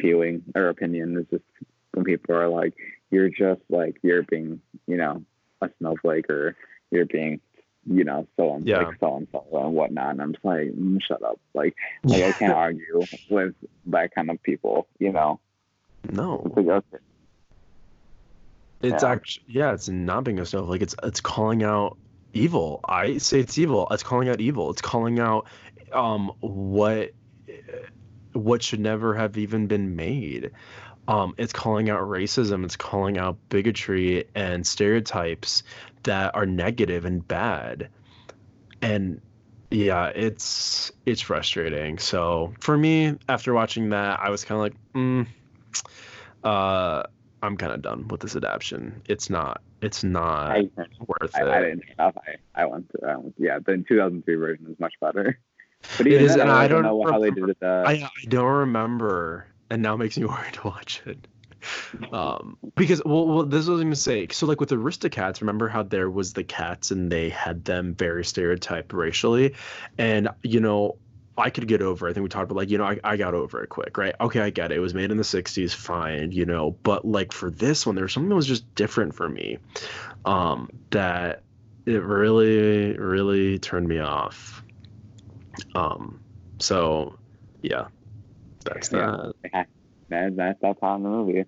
feeling 0.00 0.42
or 0.54 0.68
opinion 0.68 1.16
is 1.18 1.26
just 1.30 1.44
when 1.92 2.04
people 2.04 2.34
are 2.34 2.48
like, 2.48 2.74
you're 3.10 3.28
just 3.30 3.60
like, 3.68 3.96
you're 4.02 4.22
being, 4.22 4.60
you 4.86 4.96
know, 4.96 5.22
a 5.60 5.70
snowflake 5.78 6.28
or 6.30 6.56
you're 6.90 7.06
being, 7.06 7.40
you 7.86 8.04
know, 8.04 8.26
so 8.36 8.54
and 8.54 8.66
Yeah. 8.66 8.78
like 8.88 8.96
so 9.00 9.16
and 9.16 9.28
so 9.32 9.44
and 9.52 9.74
whatnot. 9.74 10.10
And 10.12 10.22
I'm 10.22 10.32
just 10.32 10.44
like, 10.44 10.68
mm, 10.68 10.98
shut 11.02 11.22
up. 11.22 11.40
Like, 11.54 11.74
like 12.04 12.22
I 12.22 12.32
can't 12.32 12.52
argue 12.52 13.06
with 13.28 13.54
that 13.86 14.14
kind 14.14 14.30
of 14.30 14.42
people, 14.42 14.86
you 14.98 15.12
know. 15.12 15.40
no, 16.12 16.42
It's 16.46 16.56
like, 16.56 16.66
okay, 16.66 16.98
it's 18.82 19.02
Yeah. 19.02 19.10
actually 19.12 19.44
yeah, 19.48 19.72
it's 19.72 19.88
not 19.88 20.24
being 20.24 20.38
a 20.38 20.46
snowflake. 20.46 20.82
It's 20.82 20.94
it's 21.02 21.20
calling 21.20 21.62
out 21.62 21.98
evil. 22.32 22.80
I 22.88 23.18
say 23.18 23.40
it's 23.40 23.58
evil. 23.58 23.86
It's 23.90 24.02
calling 24.02 24.28
out 24.28 24.40
evil. 24.40 24.70
It's 24.70 24.80
calling 24.82 25.18
out 25.18 25.46
um 25.92 26.30
what 26.40 27.10
what 28.32 28.62
should 28.62 28.80
never 28.80 29.14
have 29.14 29.36
even 29.36 29.66
been 29.66 29.96
made. 29.96 30.50
Um, 31.08 31.34
it's 31.38 31.52
calling 31.52 31.90
out 31.90 32.02
racism. 32.02 32.64
It's 32.64 32.76
calling 32.76 33.18
out 33.18 33.36
bigotry 33.48 34.26
and 34.34 34.66
stereotypes 34.66 35.62
that 36.04 36.34
are 36.34 36.46
negative 36.46 37.04
and 37.04 37.26
bad. 37.26 37.88
And 38.80 39.20
yeah, 39.70 40.06
it's 40.06 40.92
it's 41.06 41.20
frustrating. 41.20 41.98
So 41.98 42.54
for 42.60 42.76
me, 42.76 43.16
after 43.28 43.52
watching 43.54 43.90
that, 43.90 44.20
I 44.20 44.30
was 44.30 44.44
kind 44.44 44.56
of 44.56 44.62
like, 44.62 44.74
mm, 44.94 45.26
uh, 46.44 47.02
I'm 47.42 47.56
kind 47.56 47.72
of 47.72 47.82
done 47.82 48.08
with 48.08 48.20
this 48.20 48.36
adaptation. 48.36 49.02
It's 49.06 49.30
not. 49.30 49.62
It's 49.82 50.04
not 50.04 50.50
I, 50.50 50.68
worth 51.06 51.34
I, 51.34 51.42
it. 51.42 51.48
I 51.48 51.60
didn't. 51.62 51.82
I, 51.98 52.12
I 52.54 52.66
went 52.66 52.90
to, 52.90 53.06
I 53.06 53.16
went, 53.16 53.34
yeah, 53.38 53.58
the 53.58 53.82
2003 53.88 54.34
version 54.34 54.66
is 54.70 54.78
much 54.78 54.94
better. 55.00 55.38
But 55.96 56.06
It 56.06 56.22
is, 56.22 56.32
then, 56.32 56.42
and 56.42 56.50
I 56.50 56.64
I 56.64 56.68
don't 56.68 56.82
don't 56.82 56.98
know 56.98 57.10
how 57.10 57.18
they 57.18 57.30
did 57.30 57.48
it. 57.48 57.58
Uh, 57.62 57.84
I, 57.86 57.92
I 57.92 58.24
don't 58.28 58.46
remember, 58.46 59.46
and 59.70 59.82
now 59.82 59.96
makes 59.96 60.18
me 60.18 60.24
worried 60.26 60.54
to 60.54 60.66
watch 60.66 61.02
it. 61.06 61.26
Um, 62.12 62.56
because 62.74 63.02
well, 63.04 63.26
well, 63.26 63.42
this 63.44 63.66
was 63.66 63.80
a 63.80 63.84
mistake. 63.84 64.32
So 64.32 64.46
like 64.46 64.60
with 64.60 64.70
Aristocats, 64.70 65.40
remember 65.40 65.68
how 65.68 65.82
there 65.82 66.10
was 66.10 66.32
the 66.32 66.44
cats 66.44 66.90
and 66.90 67.12
they 67.12 67.28
had 67.28 67.64
them 67.66 67.94
very 67.94 68.24
stereotyped 68.24 68.92
racially, 68.92 69.54
and 69.98 70.28
you 70.42 70.60
know. 70.60 70.96
I 71.38 71.48
could 71.48 71.66
get 71.68 71.80
over. 71.80 72.06
it. 72.06 72.10
I 72.10 72.12
think 72.12 72.24
we 72.24 72.28
talked 72.28 72.50
about 72.50 72.56
like 72.58 72.68
you 72.68 72.76
know 72.76 72.84
I, 72.84 73.00
I 73.02 73.16
got 73.16 73.32
over 73.32 73.62
it 73.62 73.68
quick, 73.68 73.96
right? 73.96 74.14
Okay, 74.20 74.40
I 74.40 74.50
get 74.50 74.72
it. 74.72 74.76
It 74.76 74.80
was 74.80 74.92
made 74.92 75.10
in 75.10 75.16
the 75.16 75.22
'60s, 75.22 75.74
fine, 75.74 76.32
you 76.32 76.44
know. 76.44 76.72
But 76.82 77.06
like 77.06 77.32
for 77.32 77.50
this 77.50 77.86
one, 77.86 77.94
there 77.94 78.04
was 78.04 78.12
something 78.12 78.28
that 78.28 78.34
was 78.34 78.46
just 78.46 78.74
different 78.74 79.14
for 79.14 79.26
me, 79.26 79.56
um, 80.26 80.68
that 80.90 81.42
it 81.86 82.02
really, 82.02 82.92
really 82.98 83.58
turned 83.58 83.88
me 83.88 84.00
off. 84.00 84.62
Um, 85.74 86.20
so 86.58 87.18
yeah, 87.62 87.86
that's 88.64 88.92
Yeah. 88.92 89.00
that. 89.00 89.34
yeah, 89.52 89.64
that, 90.08 90.36
that, 90.36 90.56
that's 90.60 90.78
on 90.82 91.02
the 91.02 91.08
movie. 91.08 91.44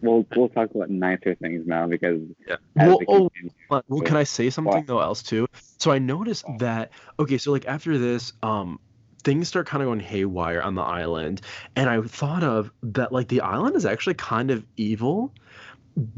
We'll 0.00 0.24
we'll 0.36 0.48
talk 0.48 0.70
about 0.74 0.90
nicer 0.90 1.34
things 1.34 1.66
now 1.66 1.88
because 1.88 2.20
Yeah. 2.46 2.56
Well, 2.76 2.98
oh, 3.08 3.28
continue- 3.30 3.50
Well, 3.68 3.82
well, 3.88 4.00
can 4.02 4.16
I 4.16 4.22
say 4.24 4.50
something 4.50 4.84
though 4.86 5.00
else 5.00 5.22
too? 5.22 5.48
So 5.78 5.90
I 5.90 5.98
noticed 5.98 6.44
that 6.58 6.90
okay, 7.18 7.38
so 7.38 7.50
like 7.50 7.66
after 7.66 7.98
this, 7.98 8.32
um, 8.42 8.78
things 9.24 9.48
start 9.48 9.66
kind 9.66 9.82
of 9.82 9.88
going 9.88 9.98
haywire 10.00 10.62
on 10.62 10.76
the 10.76 10.82
island, 10.82 11.40
and 11.74 11.90
I 11.90 12.00
thought 12.02 12.44
of 12.44 12.70
that 12.84 13.10
like 13.12 13.26
the 13.28 13.40
island 13.40 13.74
is 13.74 13.84
actually 13.86 14.14
kind 14.14 14.52
of 14.52 14.64
evil. 14.76 15.34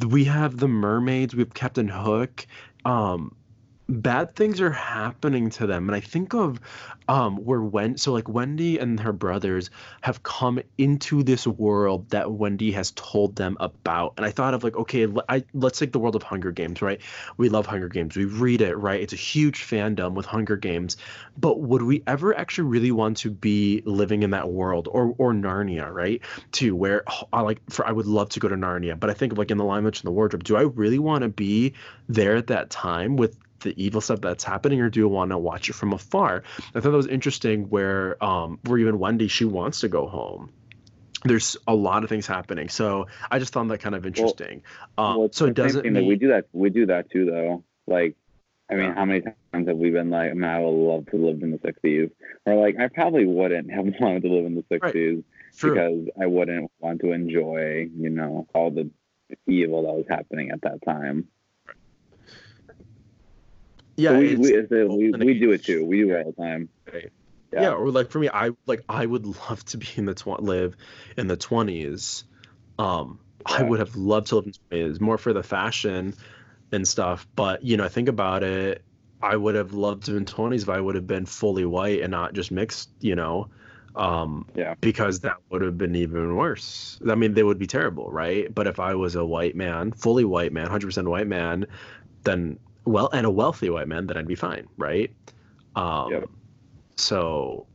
We 0.07 0.25
have 0.25 0.59
the 0.59 0.69
mermaids, 0.69 1.35
we 1.35 1.41
have 1.41 1.55
Captain 1.55 1.89
Hook, 1.89 2.47
um, 2.85 3.35
bad 3.91 4.35
things 4.35 4.61
are 4.61 4.71
happening 4.71 5.51
to 5.51 5.67
them, 5.67 5.89
and 5.89 5.97
I 5.97 6.01
think 6.01 6.35
of 6.35 6.61
um 7.09 7.37
where 7.39 7.61
when 7.61 7.97
so 7.99 8.13
like 8.13 8.29
Wendy 8.29 8.79
and 8.79 9.01
her 9.01 9.13
brothers 9.13 9.71
have 10.01 10.23
come 10.23 10.61
into 10.79 11.23
this 11.23 11.47
world 11.47 12.09
that 12.11 12.31
Wendy 12.31 12.73
has 12.73 12.93
told 12.93 13.37
them 13.37 13.57
about, 13.61 14.15
and 14.17 14.25
I 14.25 14.31
thought 14.31 14.55
of 14.55 14.65
like 14.65 14.77
okay, 14.77 15.07
I, 15.29 15.45
let's 15.55 15.79
take 15.79 15.93
the 15.93 15.99
world 15.99 16.17
of 16.17 16.23
Hunger 16.23 16.53
Games, 16.53 16.83
right? 16.83 17.01
we 17.37 17.49
love 17.49 17.67
Hunger 17.67 17.89
Games. 17.89 18.17
We 18.17 18.25
read 18.27 18.61
it, 18.61 18.77
right? 18.77 19.01
It's 19.01 19.13
a 19.13 19.17
huge 19.17 19.63
fandom 19.63 20.15
with 20.15 20.27
Hunger 20.27 20.57
Games. 20.57 20.97
But 21.39 21.61
would 21.61 21.83
we 21.83 22.03
ever 22.07 22.37
actually 22.37 22.69
really 22.69 22.93
want 22.93 23.19
to 23.19 23.31
be 23.31 23.83
living 23.85 24.23
in 24.23 24.31
that 24.31 24.51
world 24.51 24.89
or 24.91 25.15
or 25.19 25.33
Narnia, 25.33 25.93
right? 25.93 26.21
too 26.53 26.75
where 26.77 27.05
I 27.33 27.41
like 27.43 27.61
for 27.71 27.87
I 27.87 27.93
would 27.93 28.07
love 28.07 28.29
to 28.31 28.41
go 28.41 28.49
to 28.49 28.57
Narnia, 28.57 28.99
but 28.99 29.11
I 29.11 29.15
think 29.15 29.33
of 29.33 29.39
like 29.39 29.51
in 29.51 29.59
the 29.59 29.65
Lion 29.65 29.85
Witch 29.85 30.01
and 30.01 30.07
the 30.07 30.13
Wardrobe. 30.13 30.45
Do 30.45 30.57
I 30.57 30.63
really 30.63 30.99
want 30.99 31.23
to 31.23 31.29
be 31.29 31.75
there 32.09 32.37
at 32.37 32.49
that 32.49 32.71
time 32.71 33.17
with 33.17 33.37
the 33.61 33.83
evil 33.83 34.01
stuff 34.01 34.21
that's 34.21 34.45
happening, 34.45 34.81
or 34.81 34.91
do 34.91 35.01
you 35.01 35.09
want 35.09 35.31
to 35.31 35.39
watch 35.39 35.69
it 35.69 35.75
from 35.75 35.93
afar? 35.93 36.43
I 36.75 36.81
thought 36.81 36.91
that 36.91 36.97
was 36.97 37.07
interesting. 37.07 37.69
Where 37.71 38.23
um, 38.23 38.59
where 38.65 38.79
even 38.79 38.99
Wendy 38.99 39.29
she 39.29 39.45
wants 39.45 39.81
to 39.81 39.89
go 39.89 40.07
home. 40.07 40.53
There's 41.23 41.57
a 41.69 41.75
lot 41.75 42.03
of 42.03 42.09
things 42.09 42.27
happening, 42.27 42.71
so 42.71 43.07
I 43.31 43.39
just 43.39 43.53
found 43.53 43.71
that 43.71 43.79
kind 43.79 43.95
of 43.95 44.07
interesting. 44.07 44.63
uh, 44.97 45.15
well, 45.19 45.29
so 45.33 45.47
it 45.47 45.55
doesn't 45.55 45.85
mean 45.85 46.07
we 46.07 46.17
do 46.17 46.29
that 46.29 46.47
we 46.53 46.71
do 46.71 46.87
that 46.87 47.11
too 47.11 47.27
though. 47.27 47.65
Like, 47.87 48.17
I 48.71 48.75
mean, 48.77 48.93
how 48.93 49.05
many 49.05 49.21
times 49.21 49.69
have 49.69 49.77
we 49.77 49.91
been 49.91 50.09
like, 50.09 50.35
man, 50.35 50.57
I 50.57 50.61
would 50.61 50.71
love 50.71 51.07
to 51.11 51.17
live 51.17 51.43
in 51.43 51.51
the 51.51 51.59
'60s, 51.59 52.11
or 52.47 52.55
like, 52.55 52.77
I 52.79 52.89
probably 52.89 53.27
wouldn't 53.27 53.71
have 53.71 53.85
wanted 54.01 54.23
to 54.23 54.29
live 54.33 54.47
in 54.47 54.55
the 54.55 54.63
'60s 54.63 55.25
True. 55.59 55.75
because 55.75 56.09
I 56.21 56.27
wouldn't 56.27 56.71
want 56.79 57.01
to 57.01 57.13
enjoy, 57.13 57.91
you 57.95 58.11
know, 58.11 58.47
all 58.55 58.71
the 58.71 58.91
evil 59.47 59.83
that 59.83 59.93
was 59.93 60.07
happening 60.09 60.51
at 60.51 60.63
that 60.63 60.83
time. 60.85 61.29
Yeah, 64.01 64.11
So 64.11 64.19
we, 64.19 64.37
we, 64.37 65.13
we, 65.13 65.25
we 65.27 65.39
do 65.39 65.53
it 65.53 65.65
too. 65.65 65.85
We 65.85 65.99
do 66.01 66.15
it 66.15 66.25
all 66.25 66.33
the 66.33 66.43
time. 66.43 66.69
Right. 66.93 67.11
Yeah. 67.53 67.63
yeah. 67.63 67.73
or 67.73 67.91
like 67.91 68.11
for 68.13 68.21
me 68.21 68.29
i 68.33 68.51
like 68.67 68.83
i 68.89 69.05
would 69.05 69.27
love 69.27 69.65
to 69.65 69.77
be 69.77 69.89
in 69.97 70.05
the 70.05 70.15
tw- 70.15 70.41
live 70.41 70.77
in 71.17 71.27
the 71.27 71.37
20s 71.37 72.23
um 72.79 73.19
i 73.45 73.61
would 73.61 73.81
have 73.81 73.97
loved 73.97 74.29
to 74.29 74.37
live 74.37 74.47
in 74.47 74.53
the 74.71 74.77
20s 74.77 75.01
more 75.01 75.19
for 75.19 75.33
the 75.33 75.43
fashion 75.43 76.15
and 76.71 76.87
stuff 76.87 77.27
but 77.35 77.65
you 77.65 77.77
know 77.77 77.85
I 77.85 77.89
think 77.89 78.09
about 78.09 78.45
it 78.45 78.85
i 79.21 79.35
would 79.35 79.57
have 79.57 79.73
loved 79.73 80.05
to 80.05 80.13
be 80.13 80.19
in 80.19 80.27
20s 80.27 80.63
if 80.63 80.69
i 80.69 80.81
would 80.81 80.95
have 80.95 81.09
been 81.09 81.27
fully 81.27 81.65
white 81.65 82.03
and 82.03 82.13
not 82.13 82.35
just 82.35 82.53
mixed 82.53 82.89
you 83.01 83.17
know 83.17 83.49
Um, 83.97 84.47
Yeah. 84.55 84.75
Because 84.81 85.19
that 85.27 85.39
would 85.51 85.63
have 85.63 85.77
been 85.77 85.97
even 85.97 86.37
worse. 86.37 87.01
I 87.09 87.17
mean, 87.17 87.35
they 87.35 87.43
would 87.43 87.59
be 87.59 87.67
terrible, 87.67 88.09
right? 88.13 88.47
But 88.55 88.69
if 88.69 88.79
I 88.79 88.95
was 88.95 89.17
a 89.17 89.25
white 89.25 89.57
man, 89.57 89.91
fully 89.91 90.25
white 90.25 90.53
man, 90.53 90.69
100% 90.69 91.09
white 91.09 91.27
man, 91.27 91.67
then, 92.23 92.61
well, 92.91 93.09
and 93.13 93.27
a 93.27 93.31
wealthy 93.31 93.71
white 93.71 93.89
man, 93.89 94.07
then 94.07 94.17
I'd 94.17 94.27
be 94.27 94.35
fine, 94.35 94.67
right? 94.77 95.15
Um, 95.77 96.11
Yep. 96.11 96.29
So, 96.97 97.67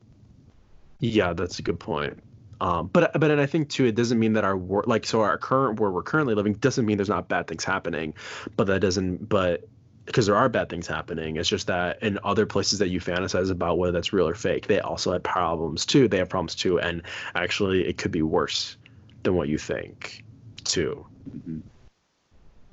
yeah, 1.00 1.34
that's 1.34 1.60
a 1.60 1.62
good 1.62 1.80
point. 1.80 2.22
Um, 2.62 2.90
but 2.94 3.12
but 3.20 3.32
and 3.32 3.42
I 3.42 3.46
think 3.48 3.70
too, 3.70 3.86
it 3.86 3.96
doesn't 3.96 4.18
mean 4.18 4.34
that 4.34 4.46
our 4.46 4.56
world, 4.56 4.88
like 4.88 5.06
so, 5.06 5.22
our 5.22 5.38
current 5.38 5.80
where 5.80 5.92
we're 5.92 6.04
currently 6.04 6.36
living 6.36 6.54
doesn't 6.54 6.86
mean 6.86 6.98
there's 6.98 7.10
not 7.10 7.28
bad 7.28 7.48
things 7.48 7.64
happening, 7.64 8.14
but 8.56 8.68
that 8.68 8.80
doesn't, 8.80 9.28
but 9.28 9.68
because 10.06 10.28
there 10.28 10.36
are 10.36 10.48
bad 10.48 10.70
things 10.70 10.88
happening, 10.88 11.36
it's 11.38 11.50
just 11.50 11.68
that 11.68 12.02
in 12.04 12.20
other 12.24 12.46
places 12.46 12.80
that 12.80 12.90
you 12.90 13.00
fantasize 13.00 13.50
about 13.52 13.78
whether 13.78 13.92
that's 13.92 14.14
real 14.14 14.28
or 14.28 14.36
fake, 14.36 14.68
they 14.68 14.80
also 14.80 15.12
had 15.12 15.24
problems 15.24 15.86
too. 15.86 16.08
They 16.08 16.18
have 16.18 16.30
problems 16.30 16.56
too, 16.56 16.80
and 16.80 17.02
actually, 17.34 17.88
it 17.88 17.98
could 17.98 18.12
be 18.12 18.22
worse 18.22 18.78
than 19.24 19.36
what 19.36 19.50
you 19.50 19.58
think 19.58 20.24
too, 20.64 21.06
Mhm. 21.30 21.62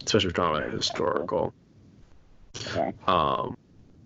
especially 0.05 0.19
if 0.19 0.25
you're 0.25 0.33
talking 0.33 0.63
about 0.63 0.73
historical. 0.77 1.55
Um, 3.07 3.57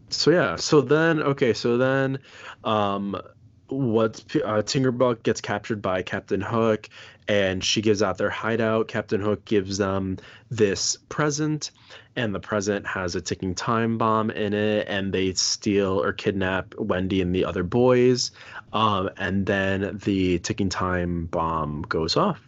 so 0.09 0.31
yeah, 0.31 0.57
so 0.57 0.81
then 0.81 1.23
okay, 1.23 1.53
so 1.53 1.79
then, 1.79 2.21
um, 2.65 3.21
what 3.69 4.23
uh, 4.37 4.63
Tinkerbell 4.63 5.23
gets 5.23 5.41
captured 5.41 5.83
by 5.83 6.03
Captain 6.03 6.41
Hook, 6.41 6.89
and 7.27 7.63
she 7.65 7.83
gives 7.83 8.03
out 8.03 8.19
their 8.19 8.31
hideout. 8.31 8.87
Captain 8.87 9.21
Hook 9.21 9.45
gives 9.45 9.79
them 9.79 10.19
this 10.51 10.97
present, 11.09 11.73
and 12.15 12.35
the 12.35 12.41
present 12.41 12.87
has 12.87 13.17
a 13.17 13.21
ticking 13.21 13.55
time 13.55 13.99
bomb 13.99 14.31
in 14.31 14.55
it, 14.55 14.87
and 14.89 15.13
they 15.13 15.33
steal 15.35 16.01
or 16.01 16.13
kidnap 16.13 16.75
Wendy 16.79 17.21
and 17.21 17.35
the 17.35 17.45
other 17.45 17.65
boys, 17.65 18.31
um, 18.73 19.11
and 19.17 19.45
then 19.45 19.99
the 20.05 20.39
ticking 20.39 20.69
time 20.69 21.27
bomb 21.27 21.83
goes 21.83 22.17
off, 22.17 22.41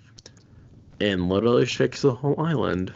and 1.01 1.29
literally 1.29 1.67
shakes 1.67 2.03
the 2.03 2.15
whole 2.15 2.41
island. 2.41 2.95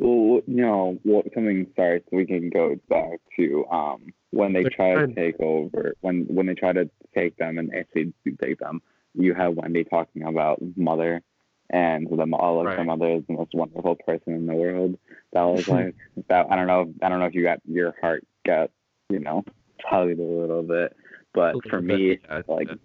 Well, 0.00 0.40
you 0.46 0.62
know, 0.62 0.98
what 1.02 1.26
something. 1.34 1.66
Sorry, 1.76 2.00
so 2.10 2.16
we 2.16 2.24
can 2.26 2.48
go 2.48 2.76
back 2.88 3.20
to 3.36 3.66
um 3.70 4.12
when 4.30 4.52
they 4.54 4.60
Okay, 4.60 4.74
try 4.74 4.94
to 4.94 5.14
take 5.14 5.38
over. 5.40 5.94
When 6.00 6.24
when 6.28 6.46
they 6.46 6.54
try 6.54 6.72
to 6.72 6.88
take 7.14 7.36
them 7.36 7.58
and 7.58 7.74
actually 7.74 8.14
do 8.24 8.34
take 8.42 8.58
them, 8.58 8.80
you 9.14 9.34
have 9.34 9.54
Wendy 9.54 9.84
talking 9.84 10.22
about 10.22 10.58
mother, 10.76 11.20
and 11.68 12.08
them 12.08 12.32
all 12.32 12.60
of 12.60 12.66
Right. 12.66 12.78
her 12.78 12.84
mother 12.84 13.10
is 13.16 13.24
the 13.28 13.34
most 13.34 13.52
wonderful 13.52 13.96
person 13.96 14.32
in 14.34 14.46
the 14.46 14.54
world. 14.54 14.98
That 15.34 15.42
was 15.42 15.68
like 15.68 15.94
that. 16.28 16.46
I 16.50 16.56
don't 16.56 16.66
know. 16.66 16.94
I 17.02 17.08
don't 17.10 17.20
know 17.20 17.26
if 17.26 17.34
you 17.34 17.42
got 17.42 17.60
your 17.68 17.94
heart 18.00 18.26
got 18.46 18.70
you 19.10 19.18
know 19.20 19.44
tugged 19.90 20.18
a 20.18 20.22
little 20.22 20.62
bit, 20.62 20.96
but 21.34 21.52
A 21.52 21.56
little 21.56 21.70
for 21.70 21.80
bit, 21.82 22.00
me, 22.00 22.18
yeah, 22.24 22.38
it 22.38 22.46
like 22.48 22.68
did. 22.68 22.80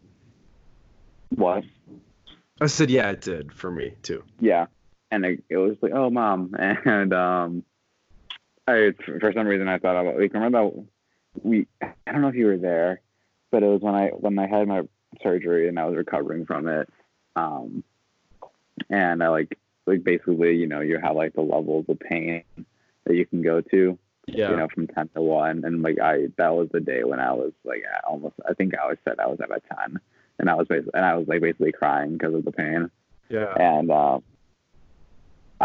what? 1.30 1.64
I 2.62 2.68
said, 2.68 2.90
yeah, 2.90 3.10
it 3.12 3.22
did 3.22 3.54
for 3.54 3.70
me 3.72 3.96
too. 4.02 4.24
yeah 4.40 4.66
and 5.16 5.26
it, 5.26 5.44
it 5.50 5.58
was 5.58 5.78
like 5.82 5.94
oh 5.94 6.10
mom 6.10 6.54
and 6.60 7.14
um 7.14 7.64
I, 8.68 8.94
for 9.20 9.32
some 9.34 9.48
reason 9.48 9.68
i 9.68 9.78
thought 9.78 10.00
about 10.00 10.20
like 10.20 10.34
remember 10.34 10.70
that 10.70 10.86
we 11.44 11.68
i 11.82 12.12
don't 12.12 12.22
know 12.22 12.28
if 12.28 12.36
you 12.36 12.48
were 12.48 12.58
there 12.58 13.02
but 13.52 13.64
it 13.64 13.68
was 13.68 13.82
when 13.82 13.96
i 13.96 14.08
when 14.10 14.38
i 14.38 14.48
had 14.48 14.68
my 14.68 14.82
surgery 15.24 15.68
and 15.68 15.80
i 15.80 15.86
was 15.86 15.96
recovering 15.96 16.46
from 16.46 16.68
it 16.68 16.90
um 17.36 17.84
and 18.90 19.24
i 19.24 19.30
like 19.30 19.58
like 19.86 20.04
basically 20.04 20.56
you 20.56 20.68
know 20.68 20.82
you 20.82 21.00
have 21.00 21.16
like 21.16 21.34
the 21.34 21.42
levels 21.42 21.86
of 21.88 22.00
pain 22.00 22.44
that 23.06 23.16
you 23.16 23.26
can 23.26 23.42
go 23.42 23.62
to 23.62 23.98
Yeah. 24.28 24.50
you 24.50 24.58
know 24.58 24.68
from 24.74 24.88
10 24.88 25.10
to 25.16 25.22
1 25.22 25.64
and 25.64 25.84
like 25.84 26.00
i 26.00 26.28
that 26.38 26.54
was 26.54 26.68
the 26.74 26.80
day 26.80 27.04
when 27.04 27.20
i 27.20 27.32
was 27.32 27.54
like 27.64 27.84
at 27.96 28.04
almost 28.04 28.36
i 28.50 28.54
think 28.54 28.74
i 28.76 28.88
was 28.88 28.98
said 29.06 29.20
i 29.20 29.28
was 29.28 29.40
at 29.42 29.52
a 29.52 29.62
10 29.88 30.00
and 30.40 30.50
i 30.50 30.56
was 30.56 30.68
basically 30.68 30.92
and 30.96 31.06
i 31.06 31.16
was 31.16 31.28
like 31.28 31.42
basically 31.42 31.72
crying 31.72 32.14
because 32.14 32.34
of 32.34 32.44
the 32.44 32.52
pain 32.52 32.90
yeah. 33.30 33.54
and 33.60 33.90
uh, 33.92 34.20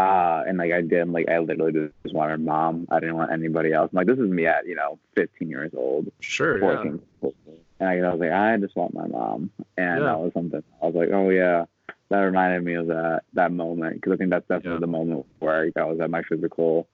uh, 0.01 0.43
and 0.47 0.57
like 0.57 0.71
I 0.71 0.81
did, 0.81 1.09
like 1.09 1.29
I 1.29 1.39
literally 1.39 1.89
just 2.03 2.15
wanted 2.15 2.39
mom. 2.41 2.87
I 2.89 2.99
didn't 2.99 3.15
want 3.17 3.31
anybody 3.31 3.71
else. 3.73 3.89
like 3.93 4.07
this 4.07 4.17
is 4.19 4.29
me 4.29 4.45
at 4.47 4.65
you 4.67 4.75
know 4.75 4.99
15 5.15 5.49
years 5.49 5.71
old, 5.75 6.11
Sure. 6.19 6.55
Yeah. 6.59 6.75
14, 6.75 7.01
14. 7.21 7.37
and 7.79 7.89
I, 7.89 7.97
I 8.07 8.11
was 8.11 8.19
like 8.19 8.31
I 8.31 8.57
just 8.57 8.75
want 8.75 8.93
my 8.93 9.07
mom, 9.07 9.51
and 9.77 9.99
Yeah. 9.99 10.05
that 10.07 10.19
was 10.19 10.31
something. 10.33 10.63
I 10.81 10.85
was 10.85 10.95
like, 10.95 11.09
oh 11.11 11.29
yeah, 11.29 11.65
that 12.09 12.19
reminded 12.19 12.63
me 12.63 12.73
of 12.75 12.87
that 12.87 13.23
that 13.33 13.51
moment 13.51 13.95
because 13.95 14.13
I 14.13 14.17
think 14.17 14.29
that's 14.31 14.47
definitely 14.47 14.73
Yeah. 14.73 14.79
the 14.79 14.87
moment 14.87 15.25
where 15.39 15.69
I 15.75 15.83
was 15.83 15.99
at 15.99 16.09
my 16.09 16.23
physical, 16.23 16.87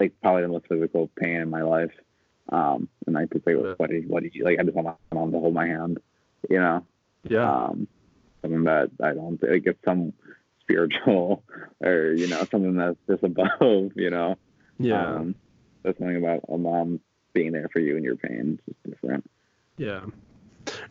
like 0.00 0.12
probably 0.22 0.42
the 0.42 0.48
most 0.48 0.66
physical 0.68 1.10
pain 1.16 1.40
in 1.40 1.50
my 1.50 1.62
life. 1.62 1.92
Um, 2.48 2.88
and 3.06 3.16
I 3.16 3.24
just 3.26 3.46
like, 3.46 3.56
Yeah. 3.56 3.74
what 3.76 3.90
did 3.90 4.08
what 4.08 4.22
did 4.22 4.34
you 4.34 4.44
like? 4.44 4.58
I 4.58 4.62
just 4.62 4.74
want 4.74 4.86
my 4.88 4.94
mom 5.18 5.32
to 5.32 5.38
hold 5.38 5.54
my 5.54 5.66
hand, 5.66 5.98
you 6.50 6.58
know 6.58 6.84
Yeah. 7.28 7.48
um, 7.66 7.86
something 8.42 8.64
that 8.64 8.90
I 9.02 9.14
don't 9.14 9.38
think 9.38 9.52
like 9.52 9.66
it's 9.66 9.84
some 9.84 10.12
spiritual 10.62 11.42
or 11.80 12.12
you 12.12 12.26
know 12.26 12.44
something 12.50 12.76
that's 12.76 12.98
just 13.08 13.22
above 13.22 13.50
you 13.94 14.10
know 14.10 14.36
yeah. 14.78 15.16
um, 15.16 15.34
there's 15.82 15.96
something 15.98 16.16
about 16.16 16.40
a 16.48 16.56
mom 16.56 17.00
being 17.34 17.52
there 17.52 17.68
for 17.72 17.80
you 17.80 17.96
in 17.96 18.04
your 18.04 18.16
pain 18.16 18.58
it's 18.66 18.66
just 18.66 18.82
different 18.84 19.28
Yeah. 19.76 20.04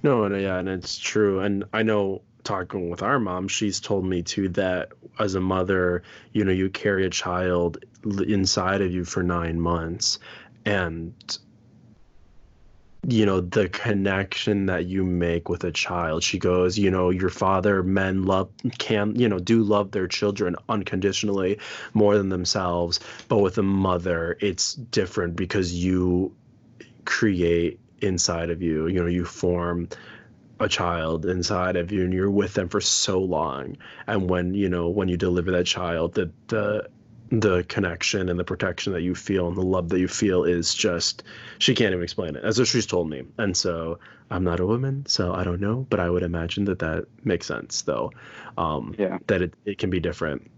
No, 0.03 0.24
and 0.26 0.39
yeah, 0.41 0.57
and 0.57 0.67
it's 0.67 0.97
true. 0.97 1.39
And 1.39 1.63
I 1.74 1.84
know 1.84 2.22
talking 2.43 2.89
with 2.89 3.01
our 3.01 3.19
mom, 3.19 3.47
she's 3.47 3.80
told 3.80 4.05
me 4.05 4.24
too 4.24 4.49
that 4.49 4.89
as 5.19 5.36
a 5.36 5.39
mother, 5.39 6.03
you 6.34 6.43
know, 6.43 6.51
you 6.51 6.69
carry 6.69 7.05
a 7.05 7.09
child 7.09 7.84
inside 8.03 8.82
of 8.82 8.91
you 8.91 9.05
for 9.05 9.24
nine 9.24 9.59
months. 9.59 10.19
And, 10.65 11.13
you 13.08 13.26
know, 13.26 13.41
the 13.41 13.68
connection 13.70 14.68
that 14.68 14.86
you 14.86 15.04
make 15.04 15.49
with 15.49 15.64
a 15.64 15.72
child, 15.72 16.24
she 16.24 16.38
goes, 16.38 16.78
you 16.78 16.91
know, 16.91 17.10
your 17.10 17.30
father, 17.30 17.82
men 17.82 18.24
love, 18.24 18.49
can, 18.78 19.16
you 19.16 19.28
know, 19.28 19.39
do 19.39 19.64
love 19.64 19.91
their 19.91 20.08
children 20.08 20.56
unconditionally 20.70 21.58
more 21.93 22.16
than 22.16 22.30
themselves. 22.30 22.99
But 23.28 23.39
with 23.39 23.58
a 23.58 23.64
mother, 23.64 24.38
it's 24.39 24.76
different 24.76 25.36
because 25.36 25.74
you 25.74 26.36
create 27.06 27.80
inside 28.02 28.52
of 28.52 28.62
you. 28.62 28.88
You 28.88 29.02
know, 29.02 29.08
you 29.08 29.26
form 29.26 29.89
a 30.60 30.70
child 30.70 31.26
inside 31.26 31.76
of 31.76 31.91
you 31.91 32.04
and 32.04 32.14
you're 32.14 32.30
with 32.30 32.54
them 32.54 32.70
for 32.70 32.82
so 32.82 33.20
long. 33.20 33.78
And 34.06 34.30
when, 34.30 34.54
you 34.54 34.70
know, 34.70 34.89
when 34.89 35.08
you 35.08 35.18
deliver 35.18 35.49
that 35.52 35.66
child, 35.66 36.14
the 36.14 36.32
the 36.47 36.88
the 37.32 37.64
connection 37.70 38.28
and 38.30 38.38
the 38.40 38.44
protection 38.44 38.92
that 38.94 39.02
you 39.02 39.16
feel 39.16 39.48
and 39.48 39.56
the 39.56 39.62
love 39.62 39.90
that 39.90 40.00
you 40.00 40.08
feel 40.08 40.44
is 40.44 40.74
just 40.76 41.24
she 41.60 41.74
can't 41.74 41.92
even 41.94 42.04
explain 42.04 42.36
it. 42.36 42.44
That's 42.44 42.60
what 42.60 42.68
she's 42.68 42.86
told 42.86 43.10
me. 43.10 43.24
And 43.38 43.56
so 43.56 44.00
I'm 44.30 44.44
not 44.44 44.60
a 44.60 44.66
woman, 44.66 45.06
so 45.06 45.34
I 45.34 45.44
don't 45.44 45.62
know, 45.62 45.88
but 45.90 46.00
I 46.00 46.10
would 46.10 46.24
imagine 46.24 46.66
that 46.66 46.80
that 46.80 47.06
makes 47.24 47.46
sense 47.48 47.84
though. 47.84 48.12
Um 48.58 48.96
yeah 48.98 49.18
that 49.28 49.42
it, 49.42 49.54
it 49.66 49.78
can 49.78 49.90
be 49.90 50.00
different 50.00 50.50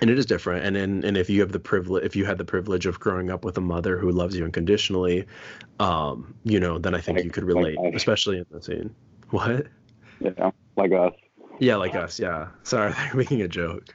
and 0.00 0.10
it 0.10 0.18
is 0.18 0.26
different 0.26 0.64
and 0.64 0.76
in, 0.76 1.04
and 1.04 1.16
if 1.16 1.30
you 1.30 1.40
have 1.40 1.52
the 1.52 1.60
privilege 1.60 2.04
if 2.04 2.16
you 2.16 2.24
had 2.24 2.36
the 2.38 2.44
privilege 2.44 2.84
of 2.86 2.98
growing 3.00 3.30
up 3.30 3.44
with 3.44 3.56
a 3.58 3.60
mother 3.60 3.96
who 3.98 4.10
loves 4.10 4.36
you 4.36 4.44
unconditionally 4.44 5.24
um 5.78 6.34
you 6.44 6.58
know 6.58 6.78
then 6.78 6.94
i 6.96 7.00
think 7.00 7.16
Like- 7.18 7.24
you 7.24 7.30
could 7.30 7.44
relate 7.44 7.78
us. 7.78 7.92
especially 7.94 8.38
in 8.38 8.46
the 8.50 8.60
scene 8.60 8.94
what 9.30 9.66
yeah 10.20 10.50
like 10.76 10.90
us 10.92 11.12
yeah 11.58 11.76
like 11.76 11.94
us 11.94 12.18
yeah 12.18 12.48
sorry 12.62 12.92
i'm 12.96 13.16
making 13.16 13.42
a 13.42 13.48
joke 13.48 13.94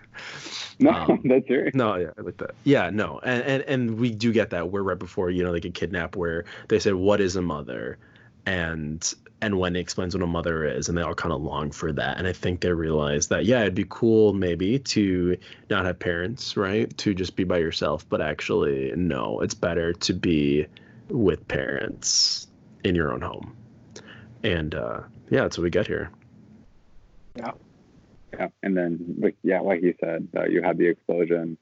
no 0.80 0.91
Um, 0.91 1.22
that's 1.26 1.45
true 1.47 1.70
no 1.74 1.95
yeah 1.95 2.12
I 2.18 2.22
like 2.22 2.38
that 2.38 2.51
yeah 2.64 2.89
no 2.89 3.20
and, 3.24 3.43
and 3.43 3.64
and 3.64 3.99
we 3.99 4.12
do 4.12 4.32
get 4.32 4.51
that 4.51 4.72
we're 4.72 4.84
right 4.84 4.99
before 4.99 5.30
you 5.30 5.43
know 5.43 5.51
they 5.51 5.60
get 5.60 5.74
kidnapped 5.74 6.16
where 6.16 6.45
they 6.68 6.80
said 6.80 6.95
what 6.95 7.22
is 7.22 7.36
a 7.36 7.41
mother 7.41 7.97
and 8.45 9.14
and 9.41 9.57
Wendy 9.57 9.80
explains 9.80 10.14
what 10.14 10.22
a 10.22 10.28
mother 10.28 10.66
is, 10.66 10.89
and 10.89 10.97
they 10.97 11.01
all 11.01 11.14
kind 11.16 11.32
of 11.34 11.41
long 11.41 11.72
for 11.72 11.93
that. 11.93 12.18
And 12.18 12.28
I 12.28 12.34
think 12.34 12.60
they 12.60 12.74
realize 12.74 13.28
that 13.30 13.45
yeah, 13.45 13.62
it'd 13.62 13.76
be 13.76 13.86
cool 13.88 14.34
maybe 14.34 14.80
to 14.80 15.38
not 15.70 15.86
have 15.86 15.97
parents, 15.97 16.57
right? 16.57 16.95
To 16.97 17.14
just 17.14 17.38
be 17.38 17.45
by 17.45 17.60
yourself, 17.60 18.07
but 18.10 18.20
actually 18.22 18.91
no, 18.97 19.39
it's 19.39 19.53
better 19.53 19.93
to 19.93 20.14
be 20.14 20.66
with 21.07 21.47
parents 21.47 22.47
in 22.84 22.95
your 22.95 23.14
own 23.14 23.22
home. 23.22 23.55
And 24.43 24.76
uh, 24.76 25.01
yeah, 25.30 25.43
that's 25.43 25.57
what 25.57 25.64
we 25.64 25.70
get 25.70 25.88
here. 25.88 26.12
Yeah 27.40 27.52
Yeah. 28.34 28.48
and 28.64 28.76
then 28.78 29.16
like 29.20 29.36
yeah 29.44 29.60
like 29.62 29.82
you 29.82 29.94
said 30.00 30.28
uh, 30.38 30.46
you 30.46 30.62
have 30.62 30.78
the 30.78 30.88
explosion 30.88 31.58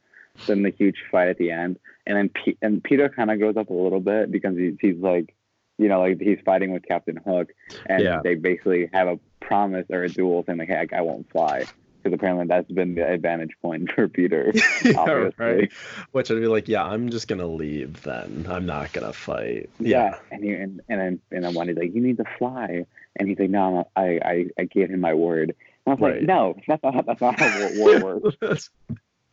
then 0.46 0.62
the 0.64 0.70
huge 0.72 0.98
fight 1.12 1.30
at 1.30 1.38
the 1.38 1.52
end 1.52 1.80
and 2.06 2.18
then 2.18 2.30
P- 2.30 2.58
and 2.62 2.84
peter 2.84 3.10
kind 3.10 3.32
of 3.32 3.40
grows 3.40 3.58
up 3.58 3.70
a 3.70 3.74
little 3.74 4.00
bit 4.02 4.32
because 4.32 4.56
he's, 4.58 4.76
he's 4.80 4.98
like 4.98 5.34
you 5.78 5.88
know 5.90 6.00
like 6.00 6.20
he's 6.20 6.40
fighting 6.46 6.72
with 6.74 6.84
captain 6.88 7.18
hook 7.18 7.50
and 7.88 8.04
Yeah. 8.04 8.20
they 8.24 8.36
basically 8.36 8.90
have 8.94 9.08
a 9.08 9.20
promise 9.40 9.86
or 9.90 10.04
a 10.04 10.10
duel 10.10 10.44
saying 10.46 10.60
like 10.60 10.68
hey 10.68 10.88
i, 10.92 10.98
I 10.98 11.02
won't 11.02 11.30
fly 11.32 11.66
because 12.04 12.14
apparently 12.14 12.46
that's 12.48 12.72
been 12.72 12.96
the 12.96 13.08
advantage 13.08 13.52
point 13.62 13.90
for 13.96 14.08
peter 14.08 14.52
yeah, 14.86 14.94
obviously. 14.98 15.34
right. 15.46 15.72
Which 16.12 16.30
I'd 16.32 16.40
be 16.40 16.48
like, 16.48 16.68
yeah, 16.68 16.84
I'm 16.84 17.10
just 17.10 17.28
gonna 17.28 17.48
leave 17.48 18.02
then. 18.04 18.46
I'm 18.50 18.66
not 18.66 18.94
gonna 18.94 19.12
fight. 19.14 19.70
yeah, 19.80 20.18
and 20.32 20.44
he 20.44 20.52
and 20.52 20.82
and 20.90 21.00
then 21.02 21.20
and 21.32 21.44
then 21.44 21.54
Wendy's 21.54 21.78
like, 21.78 21.94
"You 21.94 22.02
need 22.02 22.18
to 22.18 22.24
fly," 22.38 22.86
and 23.18 23.28
he's 23.28 23.38
like, 23.40 23.50
"No, 23.50 23.72
no 23.72 23.90
I 23.96 24.20
I 24.24 24.46
I 24.60 24.64
gave 24.66 24.90
him 24.90 25.02
my 25.02 25.14
word." 25.16 25.54
I 25.88 25.92
was 25.92 26.00
Right. 26.00 26.16
like, 26.18 26.22
"No, 26.24 26.56
that's 26.68 26.84
not 26.84 27.06
that's 27.06 27.22
not 27.22 27.40
how 27.40 27.70
war, 27.78 28.00
works." 28.22 28.38
That's- 28.42 28.70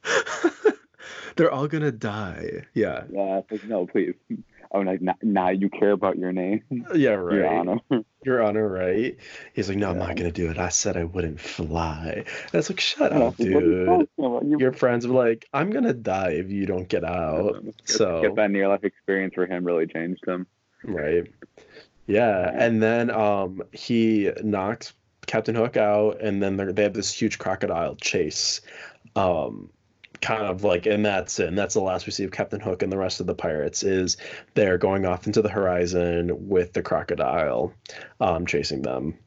They're 1.37 1.51
all 1.51 1.67
gonna 1.67 1.91
die. 1.93 2.65
Yeah. 2.75 3.05
Yeah, 3.11 3.41
like, 3.51 3.65
no, 3.65 3.87
please. 3.87 4.15
Oh, 4.71 4.81
like 4.81 5.01
now, 5.03 5.15
now 5.23 5.49
you 5.51 5.69
care 5.69 5.91
about 5.93 6.17
your 6.19 6.33
name, 6.33 6.63
Yeah, 6.95 7.11
right. 7.15 7.35
Your 7.37 7.47
Honor. 7.49 7.79
Your 8.25 8.43
Honor, 8.43 8.69
right? 8.69 9.17
He's 9.53 9.69
like, 9.69 9.79
no, 9.79 9.91
I'm 9.91 9.99
not 9.99 10.17
gonna 10.17 10.31
do 10.33 10.51
it. 10.51 10.59
I 10.59 10.69
said 10.69 10.97
I 10.97 11.05
wouldn't 11.05 11.41
fly. 11.41 12.25
And 12.27 12.55
it's 12.55 12.71
like, 12.71 12.81
shut 12.81 13.13
up, 13.13 13.37
dude. 13.37 13.53
You- 13.53 14.57
Your 14.59 14.73
friends 14.73 15.07
were 15.07 15.15
like, 15.15 15.49
I'm 15.53 15.71
gonna 15.71 15.93
die 15.93 16.31
if 16.33 16.51
you 16.51 16.67
don't 16.67 16.89
get 16.89 17.05
out. 17.05 17.65
So 17.85 18.23
get 18.23 18.37
that 18.37 18.51
near 18.51 18.69
life 18.69 18.85
experience 18.85 19.35
for 19.35 19.47
him 19.47 19.65
really 19.65 19.87
changed 19.87 20.25
him. 20.27 20.47
Right. 20.85 21.31
Yeah, 22.07 22.51
Yeah. 22.53 22.65
and 22.65 22.83
then 22.83 23.11
um 23.11 23.63
he 23.73 24.31
knocks 24.43 24.93
Captain 25.27 25.55
Hook 25.55 25.77
out, 25.77 26.21
and 26.21 26.43
then 26.43 26.57
they 26.75 26.83
have 26.83 26.95
this 26.95 27.13
huge 27.13 27.39
crocodile 27.39 27.97
chase. 27.97 28.61
Um, 29.17 29.71
kind 30.21 30.43
of 30.45 30.65
like, 30.65 30.87
and 30.87 31.05
that's 31.05 31.39
it. 31.39 31.49
And 31.49 31.59
that's 31.59 31.75
the 31.75 31.81
last 31.81 32.07
we 32.07 32.13
see 32.13 32.25
of 32.25 32.31
Captain 32.31 32.61
Hook 32.61 32.83
and 32.83 32.91
the 32.91 32.97
rest 32.97 33.21
of 33.21 33.27
the 33.27 33.35
pirates 33.35 33.83
is 33.83 34.17
they're 34.55 34.79
going 34.79 35.05
off 35.05 35.27
into 35.27 35.43
the 35.43 35.51
horizon 35.51 36.49
with 36.49 36.73
the 36.73 36.83
crocodile, 36.83 37.75
um, 38.21 38.47
chasing 38.47 38.83
them, 38.83 39.19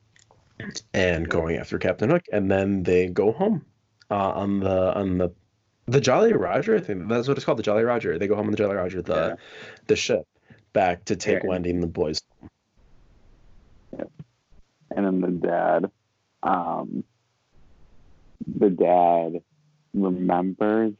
and 0.93 1.29
going 1.29 1.57
after 1.57 1.77
Captain 1.77 2.09
Hook, 2.09 2.23
and 2.31 2.49
then 2.49 2.83
they 2.83 3.07
go 3.07 3.31
home, 3.31 3.63
uh, 4.09 4.15
on 4.31 4.59
the 4.59 4.93
on 4.95 5.17
the 5.17 5.29
the 5.85 6.01
Jolly 6.01 6.33
Roger. 6.33 6.75
I 6.75 6.79
think 6.81 7.07
that's 7.07 7.27
what 7.27 7.37
it's 7.37 7.45
called, 7.45 7.59
the 7.59 7.63
Jolly 7.63 7.83
Roger. 7.83 8.17
They 8.17 8.27
go 8.27 8.35
home 8.35 8.45
on 8.45 8.51
the 8.51 8.57
Jolly 8.57 8.75
Roger, 8.75 9.01
the 9.01 9.15
Yeah. 9.15 9.35
the 9.85 9.95
ship, 9.95 10.25
back 10.73 11.05
to 11.05 11.15
take 11.15 11.43
Yeah. 11.43 11.49
Wendy 11.49 11.69
and 11.69 11.81
the 11.83 11.87
boys 11.87 12.21
and 14.95 15.05
then 15.05 15.21
the 15.21 15.47
dad 15.47 15.91
um 16.43 17.03
the 18.45 18.69
dad 18.69 19.41
remembers 19.93 20.93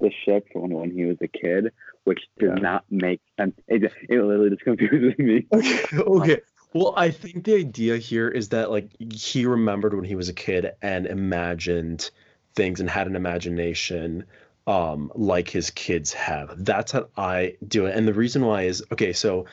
the 0.00 0.10
ship 0.24 0.46
from 0.52 0.70
when 0.70 0.90
he 0.90 1.04
was 1.04 1.16
a 1.22 1.28
kid 1.28 1.72
which 2.04 2.20
does 2.38 2.50
Yeah. 2.54 2.60
not 2.60 2.84
make 2.90 3.20
sense 3.38 3.54
it, 3.68 3.82
it 4.08 4.22
literally 4.22 4.50
just 4.50 4.62
confuses 4.64 5.18
me 5.18 5.46
Okay. 5.52 5.80
okay. 5.96 6.40
Well, 6.74 6.92
I 6.94 7.10
think 7.10 7.44
the 7.44 7.54
idea 7.54 7.96
here 7.96 8.28
is 8.28 8.50
that 8.50 8.70
like 8.70 8.90
he 9.12 9.46
remembered 9.46 9.94
when 9.94 10.04
he 10.04 10.14
was 10.14 10.28
a 10.28 10.34
kid 10.34 10.72
and 10.82 11.06
imagined 11.06 12.10
things 12.54 12.80
and 12.80 12.90
had 12.90 13.06
an 13.06 13.16
imagination 13.16 14.24
um 14.66 15.10
like 15.14 15.48
his 15.48 15.70
kids 15.70 16.12
have. 16.12 16.52
That's 16.64 16.92
how 16.92 17.08
I 17.16 17.56
do 17.66 17.86
it. 17.86 17.96
And 17.96 18.06
the 18.06 18.12
reason 18.12 18.44
why 18.44 18.64
is 18.64 18.84
okay, 18.92 19.12
so 19.14 19.46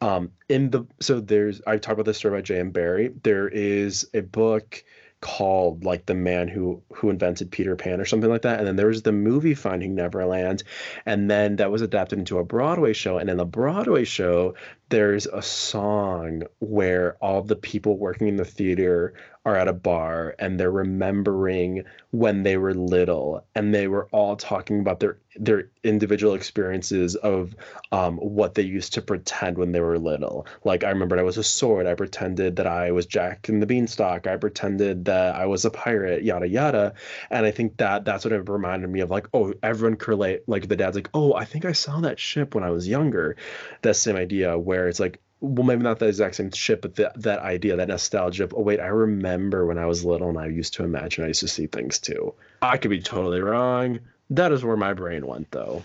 um 0.00 0.30
in 0.48 0.70
the 0.70 0.84
so 1.00 1.20
there's 1.20 1.60
I 1.66 1.76
talked 1.78 1.94
about 1.94 2.06
this 2.06 2.18
story 2.18 2.38
by 2.38 2.42
J.M. 2.42 2.70
Barrie. 2.70 3.14
There 3.22 3.48
is 3.48 4.08
a 4.14 4.20
book 4.20 4.84
called 5.20 5.84
like 5.84 6.06
the 6.06 6.14
man 6.14 6.46
who 6.46 6.80
who 6.94 7.10
invented 7.10 7.50
Peter 7.50 7.74
Pan 7.74 8.00
or 8.00 8.04
something 8.04 8.30
like 8.30 8.42
that. 8.42 8.58
And 8.58 8.66
then 8.66 8.76
there 8.76 8.86
was 8.86 9.02
the 9.02 9.12
movie 9.12 9.54
Finding 9.54 9.94
Neverland. 9.94 10.62
And 11.06 11.30
then 11.30 11.56
that 11.56 11.70
was 11.70 11.82
adapted 11.82 12.18
into 12.18 12.38
a 12.38 12.44
Broadway 12.44 12.92
show. 12.92 13.18
And 13.18 13.28
in 13.28 13.36
the 13.36 13.44
Broadway 13.44 14.04
show, 14.04 14.54
there's 14.88 15.26
a 15.26 15.42
song 15.42 16.42
where 16.60 17.16
all 17.20 17.42
the 17.42 17.56
people 17.56 17.98
working 17.98 18.28
in 18.28 18.36
the 18.36 18.44
theater 18.44 19.14
are 19.48 19.56
at 19.56 19.68
a 19.68 19.72
bar 19.72 20.34
and 20.38 20.60
they're 20.60 20.70
remembering 20.70 21.82
when 22.10 22.42
they 22.42 22.58
were 22.58 22.74
little 22.74 23.44
and 23.54 23.74
they 23.74 23.88
were 23.88 24.06
all 24.12 24.36
talking 24.36 24.80
about 24.80 25.00
their 25.00 25.18
their 25.36 25.70
individual 25.84 26.34
experiences 26.34 27.14
of 27.14 27.54
um, 27.92 28.16
what 28.16 28.54
they 28.54 28.62
used 28.62 28.94
to 28.94 29.00
pretend 29.00 29.56
when 29.56 29.72
they 29.72 29.80
were 29.80 29.98
little. 29.98 30.46
Like 30.64 30.84
i 30.84 30.90
remembered 30.90 31.18
i 31.18 31.22
was 31.22 31.38
a 31.38 31.44
sword. 31.44 31.86
I 31.86 31.94
pretended 31.94 32.56
that 32.56 32.66
i 32.66 32.90
was 32.90 33.06
jack 33.06 33.48
in 33.48 33.60
the 33.60 33.66
beanstalk. 33.66 34.26
I 34.26 34.36
pretended 34.36 35.06
that 35.06 35.34
i 35.34 35.46
was 35.46 35.64
a 35.64 35.70
pirate 35.70 36.24
yada 36.24 36.48
yada. 36.48 36.94
And 37.30 37.46
i 37.46 37.50
think 37.50 37.78
that 37.78 38.04
that's 38.04 38.24
what 38.24 38.32
it 38.32 38.48
reminded 38.48 38.90
me 38.90 39.00
of 39.00 39.10
like 39.10 39.28
oh 39.32 39.54
everyone 39.62 39.96
could 39.96 40.08
relate 40.08 40.42
like 40.46 40.68
the 40.68 40.76
dad's 40.76 40.96
like 40.96 41.10
oh 41.14 41.34
i 41.34 41.44
think 41.44 41.64
i 41.64 41.72
saw 41.72 42.00
that 42.00 42.18
ship 42.18 42.54
when 42.54 42.64
i 42.64 42.70
was 42.70 42.86
younger. 42.86 43.36
That 43.82 43.96
same 43.96 44.16
idea 44.16 44.58
where 44.58 44.77
it's 44.86 45.00
like 45.00 45.18
well 45.40 45.64
maybe 45.64 45.82
not 45.82 45.98
the 45.98 46.06
exact 46.06 46.34
same 46.36 46.50
ship 46.50 46.82
but 46.82 46.94
that 46.96 47.20
that 47.20 47.38
idea 47.40 47.74
that 47.76 47.88
nostalgia 47.88 48.44
of 48.44 48.52
oh 48.54 48.60
wait 48.60 48.78
i 48.80 48.86
remember 48.86 49.64
when 49.66 49.78
i 49.78 49.86
was 49.86 50.04
little 50.04 50.28
and 50.28 50.38
i 50.38 50.46
used 50.46 50.74
to 50.74 50.84
imagine 50.84 51.24
i 51.24 51.28
used 51.28 51.40
to 51.40 51.48
see 51.48 51.66
things 51.66 51.98
too. 51.98 52.34
I 52.62 52.76
could 52.76 52.90
be 52.90 53.00
totally 53.00 53.40
wrong. 53.40 53.98
That 54.30 54.52
is 54.52 54.62
where 54.64 54.76
my 54.76 54.92
brain 54.92 55.26
went 55.26 55.50
though. 55.50 55.82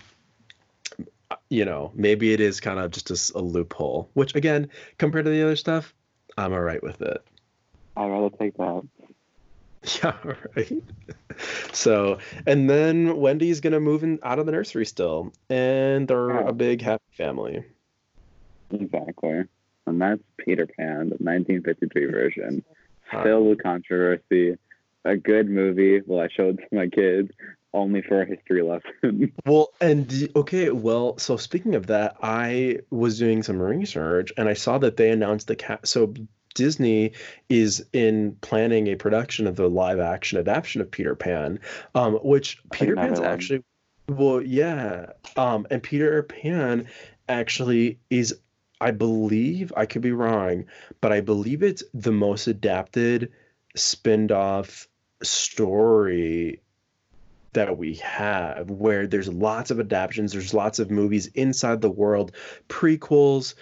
Uh, 1.30 1.36
you 1.48 1.64
know 1.64 1.90
maybe 1.94 2.32
it 2.32 2.40
is 2.40 2.60
kind 2.60 2.78
of 2.78 2.90
just 2.90 3.34
a 3.34 3.38
loophole 3.38 4.10
which 4.12 4.34
again 4.34 4.68
compared 4.98 5.24
to 5.24 5.30
the 5.30 5.42
other 5.42 5.56
stuff 5.56 5.94
i'm 6.36 6.52
all 6.52 6.60
right 6.60 6.82
with 6.82 7.00
it. 7.00 7.22
I'd 7.96 8.06
rather 8.10 8.30
take 8.36 8.56
that. 8.58 8.82
Yeah 10.02 10.16
right. 10.56 10.82
So 11.72 12.18
and 12.46 12.68
then 12.70 13.18
wendy's 13.18 13.60
gonna 13.60 13.80
move 13.80 14.02
in 14.02 14.18
out 14.22 14.38
of 14.38 14.46
the 14.46 14.52
nursery 14.52 14.86
still 14.86 15.32
and 15.50 16.08
they're 16.08 16.30
Yeah. 16.30 16.48
a 16.48 16.52
big 16.52 16.80
happy 16.82 17.04
family 17.16 17.62
exactly 18.80 19.44
and 19.86 20.00
that's 20.00 20.22
peter 20.36 20.66
pan 20.66 21.10
the 21.10 21.16
1953 21.16 22.06
version 22.06 22.64
filled 23.22 23.48
with 23.48 23.62
controversy 23.62 24.56
a 25.04 25.16
good 25.16 25.48
movie 25.48 26.00
well 26.06 26.20
i 26.20 26.28
showed 26.28 26.58
to 26.58 26.64
my 26.72 26.88
kids 26.88 27.30
only 27.72 28.02
for 28.02 28.22
a 28.22 28.26
history 28.26 28.62
lesson 28.62 29.32
Well, 29.46 29.70
and 29.80 30.06
d- 30.06 30.30
okay, 30.34 30.70
well, 30.70 31.18
so 31.18 31.36
speaking 31.36 31.74
of 31.74 31.88
that, 31.88 32.16
I 32.22 32.78
was 32.90 33.18
doing 33.18 33.42
some 33.42 33.60
research 33.60 34.32
and 34.38 34.48
I 34.48 34.54
saw 34.54 34.78
that 34.78 34.96
they 34.96 35.10
announced 35.10 35.48
the 35.48 35.56
cat. 35.56 35.86
So 35.86 36.14
Disney 36.54 37.12
is 37.48 37.84
in 37.92 38.36
planning 38.40 38.86
a 38.86 38.94
production 38.94 39.46
of 39.46 39.56
the 39.56 39.68
live 39.68 39.98
action 39.98 40.38
adaptation 40.38 40.80
of 40.80 40.90
Peter 40.90 41.14
Pan, 41.14 41.60
um, 41.94 42.14
which 42.14 42.62
Peter 42.70 42.94
Pan's 42.94 43.18
Neverland. 43.18 43.34
actually, 43.34 43.64
well, 44.08 44.40
yeah, 44.40 45.12
um, 45.36 45.66
and 45.70 45.82
Peter 45.82 46.22
Pan 46.22 46.88
actually 47.28 47.98
is, 48.08 48.38
I 48.80 48.90
believe, 48.90 49.72
I 49.76 49.86
could 49.86 50.02
be 50.02 50.12
wrong, 50.12 50.64
but 51.00 51.12
I 51.12 51.20
believe 51.20 51.62
it's 51.62 51.84
the 51.94 52.12
most 52.12 52.46
adapted 52.46 53.30
spin 53.76 54.30
off 54.30 54.88
story 55.22 56.60
that 57.54 57.78
we 57.78 57.94
have 57.94 58.70
where 58.70 59.06
there's 59.06 59.28
lots 59.28 59.70
of 59.70 59.80
adaptations 59.80 60.32
there's 60.32 60.52
lots 60.52 60.78
of 60.78 60.90
movies 60.90 61.28
inside 61.28 61.80
the 61.80 61.90
world 61.90 62.32
prequels 62.68 63.54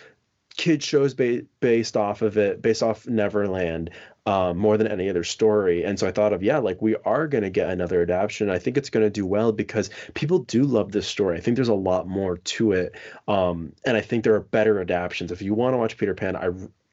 kid 0.57 0.83
shows 0.83 1.15
ba- 1.15 1.43
based 1.61 1.97
off 1.97 2.23
of 2.23 2.37
it 2.37 2.61
based 2.61 2.83
off 2.83 3.07
neverland 3.07 3.91
um, 4.27 4.57
more 4.57 4.77
than 4.77 4.87
any 4.87 5.09
other 5.11 5.25
story 5.25 5.83
and 5.85 5.99
so 5.99 6.07
i 6.07 6.13
thought 6.13 6.33
of 6.33 6.43
yeah 6.43 6.59
like 6.59 6.81
we 6.81 6.95
are 7.05 7.27
going 7.27 7.43
to 7.43 7.51
get 7.51 7.71
another 7.71 8.03
adaptation 8.03 8.49
i 8.51 8.59
think 8.59 8.77
it's 8.77 8.91
going 8.91 9.05
to 9.05 9.11
do 9.11 9.27
well 9.27 9.51
because 9.53 9.91
people 10.15 10.39
do 10.41 10.63
love 10.63 10.93
this 10.93 11.07
story 11.09 11.37
i 11.37 11.41
think 11.41 11.57
there's 11.57 11.69
a 11.69 11.75
lot 11.75 12.07
more 12.07 12.37
to 12.39 12.73
it 12.73 12.95
um, 13.29 13.73
and 13.85 13.97
i 13.97 14.01
think 14.01 14.23
there 14.25 14.35
are 14.35 14.41
better 14.41 14.81
adaptations 14.81 15.33
if 15.33 15.43
you 15.43 15.55
want 15.55 15.75
to 15.75 15.79
watch 15.79 15.97
peter 15.97 16.15
pan 16.15 16.37
i 16.37 16.49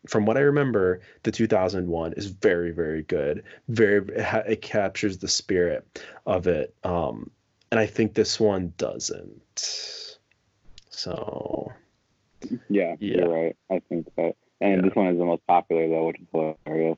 from 0.07 0.25
what 0.25 0.38
i 0.38 0.39
remember 0.39 1.01
the 1.23 1.32
2001 1.32 2.13
is 2.13 2.27
very 2.27 2.71
very 2.71 3.03
good 3.03 3.43
very 3.67 4.03
it, 4.15 4.21
ha- 4.21 4.43
it 4.47 4.61
captures 4.61 5.17
the 5.17 5.27
spirit 5.27 6.01
of 6.25 6.47
it. 6.47 6.73
Um, 6.84 7.30
and 7.71 7.80
I 7.80 7.86
think 7.86 8.15
this 8.15 8.39
one 8.39 8.73
doesn't. 8.77 10.17
So 10.89 11.71
yeah, 12.69 12.95
Yeah. 12.99 13.17
you're 13.17 13.30
right 13.30 13.55
i 13.69 13.80
think 13.89 14.07
that 14.15 14.36
and 14.61 14.75
Yeah. 14.77 14.82
this 14.88 14.95
one 14.95 15.07
is 15.07 15.17
the 15.17 15.25
most 15.25 15.45
popular 15.45 15.88
though 15.88 16.07
which 16.07 16.19
is 16.19 16.27
hilarious 16.32 16.97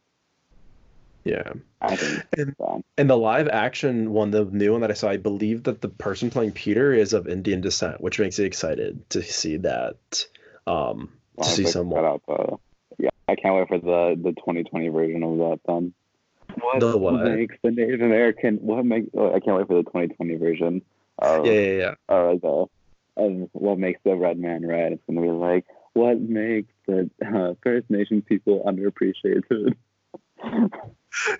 yeah. 1.23 1.53
And, 1.81 2.55
so. 2.57 2.83
and 2.97 3.09
the 3.09 3.17
live 3.17 3.47
action 3.47 4.11
one, 4.11 4.31
the 4.31 4.45
new 4.45 4.71
one 4.71 4.81
that 4.81 4.91
I 4.91 4.93
saw, 4.93 5.09
I 5.09 5.17
believe 5.17 5.63
that 5.63 5.81
the 5.81 5.89
person 5.89 6.29
playing 6.29 6.51
Peter 6.53 6.93
is 6.93 7.13
of 7.13 7.27
Indian 7.27 7.61
descent, 7.61 8.01
which 8.01 8.19
makes 8.19 8.39
me 8.39 8.45
excited 8.45 9.09
to 9.11 9.21
see 9.23 9.57
that. 9.57 10.25
Um, 10.67 11.09
Well, 11.35 11.45
to 11.45 11.51
I 11.51 11.55
see 11.55 11.65
someone. 11.65 12.05
up, 12.05 12.21
uh, 12.27 12.55
yeah, 12.99 13.09
I 13.27 13.35
can't 13.35 13.55
wait 13.55 13.67
for 13.67 13.79
the 13.79 14.15
the 14.21 14.31
2020 14.33 14.89
version 14.89 15.23
of 15.23 15.37
that. 15.37 15.59
Then 15.67 15.93
what, 16.59 16.79
The 16.79 16.97
what? 16.97 17.23
makes 17.23 17.55
the 17.63 17.71
Native 17.71 18.01
American? 18.01 18.57
What 18.57 18.85
makes? 18.85 19.07
Oh, 19.15 19.33
I 19.33 19.39
can't 19.39 19.57
wait 19.57 19.67
for 19.67 19.75
the 19.75 19.83
2020 19.83 20.35
version 20.35 20.81
of 21.19 21.45
Yeah, 21.45 21.51
yeah, 21.53 21.77
yeah. 21.77 21.93
or 22.09 22.37
the 22.37 22.65
of 23.17 23.49
what 23.53 23.77
makes 23.79 23.99
the 24.03 24.15
red 24.15 24.37
man 24.39 24.65
red. 24.67 24.93
It's 24.93 25.03
gonna 25.07 25.21
be 25.21 25.29
like 25.29 25.65
what 25.93 26.19
makes 26.19 26.71
the 26.87 27.09
uh, 27.25 27.53
First 27.63 27.89
Nations 27.89 28.23
people 28.27 28.63
underappreciated. 28.65 29.75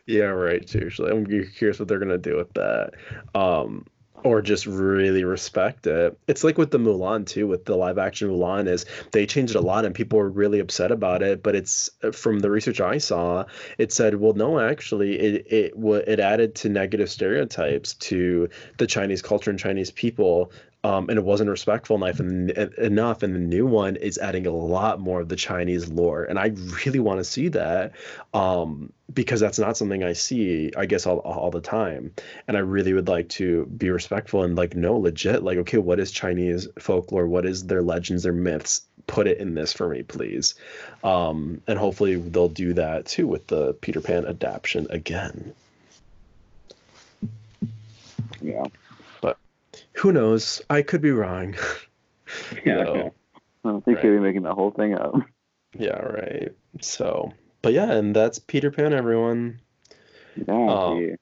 Yeah, 0.06 0.26
right. 0.26 0.68
Seriously, 0.68 1.10
I'm 1.12 1.26
curious 1.26 1.80
what 1.80 1.88
they're 1.88 2.00
gonna 2.00 2.18
do 2.18 2.36
with 2.38 2.54
that, 2.54 2.92
um, 3.34 3.86
or 4.24 4.42
just 4.42 4.68
really 4.68 5.24
respect 5.24 5.88
it. 5.88 6.18
It's 6.28 6.44
like 6.44 6.58
with 6.58 6.70
the 6.70 6.78
Mulan 6.78 7.26
too. 7.26 7.48
With 7.48 7.66
the 7.66 7.76
live 7.76 7.98
action 7.98 8.30
Mulan, 8.30 8.68
is 8.68 8.86
they 9.12 9.26
changed 9.26 9.56
a 9.56 9.62
lot, 9.62 9.86
and 9.86 9.96
people 9.96 10.20
were 10.20 10.30
really 10.30 10.60
upset 10.60 10.92
about 10.92 11.24
it. 11.24 11.42
But 11.42 11.56
it's 11.56 11.90
from 12.12 12.40
the 12.40 12.52
research 12.52 12.82
I 12.82 12.98
saw, 13.00 13.46
it 13.78 13.92
said, 13.92 14.16
well, 14.16 14.34
no, 14.34 14.60
actually, 14.60 15.18
it 15.20 15.48
it 15.52 15.74
it 16.08 16.20
added 16.20 16.56
to 16.56 16.70
negative 16.70 17.10
stereotypes 17.10 17.94
to 17.96 18.50
the 18.78 18.88
Chinese 18.88 19.22
culture 19.22 19.50
and 19.50 19.60
Chinese 19.60 19.92
people. 19.92 20.52
Um, 20.84 21.10
and 21.10 21.18
it 21.18 21.24
wasn't 21.24 21.50
respectful 21.50 21.96
enough 21.96 22.20
and 22.20 22.52
enough 22.52 23.24
and 23.24 23.36
the 23.36 23.40
new 23.40 23.66
one 23.66 23.96
is 23.96 24.18
adding 24.18 24.48
a 24.48 24.52
lot 24.52 25.00
more 25.00 25.22
of 25.22 25.30
the 25.30 25.36
chinese 25.36 25.90
lore 25.90 26.24
and 26.24 26.40
i 26.40 26.52
really 26.86 27.00
want 27.00 27.20
to 27.20 27.24
see 27.24 27.48
that 27.50 27.94
um, 28.34 28.92
because 29.14 29.40
that's 29.40 29.60
not 29.60 29.78
something 29.78 30.04
i 30.04 30.14
see 30.14 30.72
i 30.78 30.86
guess 30.86 31.06
all, 31.06 31.20
all 31.20 31.52
the 31.52 31.62
time 31.62 32.12
and 32.48 32.58
i 32.58 32.60
really 32.60 32.94
would 32.94 33.08
like 33.08 33.30
to 33.30 33.66
be 33.66 33.90
respectful 33.90 34.44
and 34.44 34.56
like 34.56 34.76
no 34.76 34.98
legit 34.98 35.44
like 35.44 35.58
okay 35.58 35.78
what 35.78 36.00
is 36.00 36.12
chinese 36.12 36.68
folklore? 36.80 37.28
What 37.28 37.46
is 37.46 37.66
their 37.66 37.82
legends 37.82 38.24
their 38.24 38.34
myths? 38.34 38.82
Put 39.08 39.28
it 39.28 39.40
in 39.40 39.56
this 39.56 39.74
for 39.74 39.90
me 39.90 40.04
please. 40.04 40.56
Um, 41.04 41.62
and 41.68 41.78
hopefully 41.78 42.16
they'll 42.16 42.50
do 42.50 42.74
that 42.74 43.06
too 43.06 43.28
with 43.28 43.48
the 43.48 43.74
peter 43.74 44.02
pan 44.02 44.26
adaptation 44.26 44.88
again. 44.90 45.54
Yeah. 48.42 48.66
Who 50.02 50.12
knows 50.12 50.62
i 50.70 50.82
could 50.82 51.02
be 51.02 51.12
wrong 51.12 51.56
Yeah. 52.66 52.84
So, 52.86 53.14
I 53.66 53.70
don't 53.70 53.84
think 53.86 53.98
Right. 53.98 54.06
he'll 54.06 54.14
be 54.14 54.20
making 54.20 54.44
the 54.44 54.54
whole 54.56 54.72
thing 54.72 54.94
up. 54.96 55.16
yeah 55.78 56.00
right 56.00 56.52
so 56.82 57.32
but 57.62 57.74
yeah 57.74 57.92
and 57.92 58.16
that's 58.16 58.40
peter 58.40 58.72
pan 58.72 58.94
everyone 58.94 59.60
Yeah. 60.48 60.54
Um, 60.54 61.18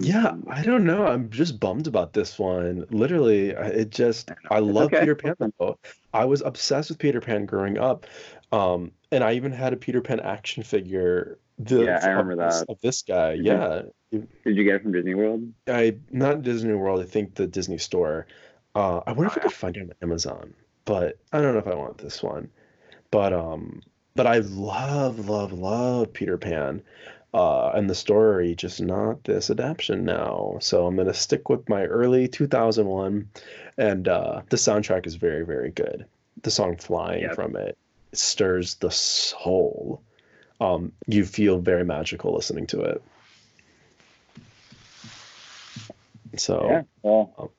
Yeah, 0.00 0.34
I 0.48 0.62
don't 0.62 0.84
know. 0.84 1.06
I'm 1.06 1.28
just 1.28 1.58
bummed 1.58 1.88
about 1.88 2.12
this 2.12 2.38
one. 2.38 2.86
Literally, 2.90 3.48
it 3.50 3.90
just 3.90 4.30
I 4.48 4.60
love 4.60 4.86
okay. 4.86 5.00
Peter 5.00 5.16
Pan 5.16 5.34
though. 5.58 5.76
I 6.14 6.24
was 6.24 6.40
obsessed 6.40 6.88
with 6.88 6.98
Peter 7.00 7.20
Pan 7.20 7.46
growing 7.46 7.78
up. 7.78 8.06
Um, 8.52 8.92
and 9.10 9.24
I 9.24 9.32
even 9.32 9.50
had 9.50 9.72
a 9.72 9.76
Peter 9.76 10.00
Pan 10.00 10.20
action 10.20 10.62
figure. 10.62 11.36
The, 11.58 11.82
Yeah, 11.82 11.98
I 12.00 12.10
of 12.10 12.16
remember 12.16 12.36
this- 12.36 12.60
that. 12.60 12.70
Of 12.70 12.80
this 12.80 13.02
guy, 13.02 13.32
yeah. 13.32 13.82
Did 14.12 14.28
you 14.44 14.64
get 14.64 14.76
it 14.76 14.82
from 14.82 14.92
Disney 14.92 15.14
World? 15.14 15.52
I 15.66 15.96
not 16.10 16.42
Disney 16.42 16.74
World. 16.74 17.00
I 17.00 17.04
think 17.04 17.34
the 17.34 17.46
Disney 17.46 17.78
Store. 17.78 18.26
Uh, 18.74 19.00
I 19.06 19.12
wonder 19.12 19.26
if 19.26 19.38
I 19.38 19.40
could 19.40 19.52
find 19.52 19.76
it 19.76 19.80
on 19.82 19.92
Amazon, 20.02 20.54
but 20.84 21.18
I 21.32 21.40
don't 21.40 21.54
know 21.54 21.60
if 21.60 21.66
I 21.66 21.74
want 21.74 21.98
this 21.98 22.22
one. 22.22 22.50
But 23.10 23.32
um, 23.32 23.82
but 24.14 24.26
I 24.26 24.38
love, 24.38 25.28
love, 25.28 25.52
love 25.52 26.12
Peter 26.12 26.36
Pan, 26.36 26.82
uh, 27.32 27.70
and 27.70 27.88
the 27.88 27.94
story, 27.94 28.54
just 28.54 28.80
not 28.80 29.24
this 29.24 29.50
adaptation 29.50 30.04
now. 30.04 30.58
So 30.60 30.86
I'm 30.86 30.96
gonna 30.96 31.14
stick 31.14 31.48
with 31.48 31.66
my 31.68 31.84
early 31.84 32.28
2001, 32.28 33.28
and 33.78 34.08
uh, 34.08 34.42
the 34.50 34.56
soundtrack 34.56 35.06
is 35.06 35.14
very, 35.14 35.44
very 35.44 35.70
good. 35.70 36.04
The 36.42 36.50
song 36.50 36.76
"Flying" 36.76 37.22
Yep. 37.22 37.34
from 37.34 37.56
it 37.56 37.78
stirs 38.12 38.74
the 38.76 38.90
soul. 38.90 40.02
Um, 40.60 40.92
you 41.06 41.24
feel 41.24 41.58
very 41.58 41.84
magical 41.84 42.34
listening 42.34 42.66
to 42.68 42.82
it. 42.82 43.02
So. 46.36 46.66
Yeah. 46.68 46.82
Well, 47.02 47.52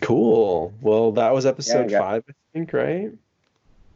Cool. 0.00 0.72
Well, 0.80 1.12
that 1.12 1.32
was 1.32 1.46
episode 1.46 1.88
got- 1.90 2.00
five, 2.00 2.24
I 2.28 2.32
think, 2.52 2.72
right? 2.72 3.12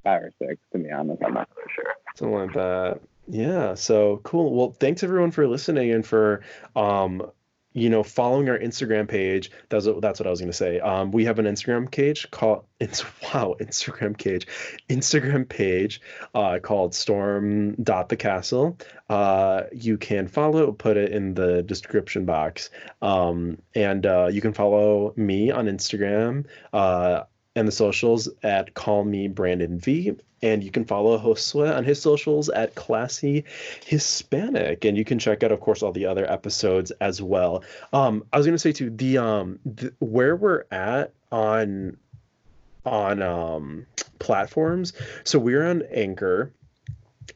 five 0.05 0.23
or 0.23 0.33
six, 0.39 0.61
to 0.73 0.79
be 0.79 0.91
honest. 0.91 1.23
I'm 1.25 1.35
not 1.35 1.49
really 1.57 1.69
sure. 1.75 1.93
Something 2.15 2.39
like 2.39 2.53
that. 2.55 3.01
Yeah. 3.27 3.75
So 3.75 4.21
cool. 4.23 4.55
Well, 4.55 4.71
thanks 4.71 5.03
everyone 5.03 5.33
for 5.33 5.47
listening 5.47 5.91
and 5.93 6.07
for 6.07 6.43
um, 6.77 7.29
you 7.73 7.91
know, 7.91 8.03
following 8.03 8.49
our 8.49 8.59
Instagram 8.59 9.09
page. 9.09 9.51
That's 9.69 9.87
what 9.87 10.01
that's 10.01 10.19
what 10.19 10.27
I 10.27 10.31
was 10.31 10.41
gonna 10.41 10.53
say. 10.53 10.81
Um, 10.81 11.11
we 11.11 11.25
have 11.25 11.39
an 11.39 11.45
Instagram 11.45 11.91
page 11.91 12.31
called 12.31 12.65
it's 12.81 13.05
wow, 13.23 13.57
Instagram 13.61 14.19
page. 14.19 14.47
Instagram 14.89 15.49
page 15.49 16.01
uh 16.35 16.59
called 16.61 16.95
storm 16.95 17.75
dot 17.83 18.09
the 18.09 18.17
castle. 18.17 18.79
Uh 19.09 19.65
you 19.73 19.99
can 19.99 20.29
follow, 20.29 20.73
put 20.73 20.97
it 20.97 21.13
in 21.13 21.35
the 21.35 21.63
description 21.63 22.25
box. 22.25 22.71
Um, 23.03 23.59
and 23.75 24.07
uh 24.07 24.29
you 24.31 24.41
can 24.41 24.53
follow 24.53 25.13
me 25.17 25.51
on 25.51 25.67
Instagram. 25.67 26.47
Uh 26.73 27.25
and 27.55 27.67
the 27.67 27.73
socials 27.73 28.29
at 28.43 28.75
call 28.75 29.05
me 29.05 29.29
Brandon 29.29 29.79
V. 29.79 30.13
And 30.43 30.63
you 30.63 30.71
can 30.71 30.85
follow 30.85 31.19
Josue 31.19 31.77
on 31.77 31.85
his 31.85 32.01
socials 32.01 32.49
at 32.49 32.75
classy 32.75 33.45
Hispanic. 33.85 34.85
And 34.85 34.97
you 34.97 35.05
can 35.05 35.19
check 35.19 35.43
out, 35.43 35.53
of 35.53 35.61
course, 35.61 35.83
all 35.83 35.93
the 35.93 36.07
other 36.07 36.31
episodes 36.31 36.91
as 37.01 37.21
well. 37.21 37.65
Um, 37.93 38.25
I 38.33 38.39
was 38.39 38.47
gonna 38.47 38.59
say 38.59 38.73
too, 38.73 38.91
the 38.91 39.19
um 39.19 39.59
th- 39.77 39.93
where 39.99 40.37
we're 40.37 40.65
at 40.71 41.13
on 41.33 41.97
on 42.87 43.23
um 43.23 43.87
platforms. 44.19 44.93
So 45.25 45.39
we're 45.39 45.65
on 45.65 45.83
Anchor. 45.93 46.53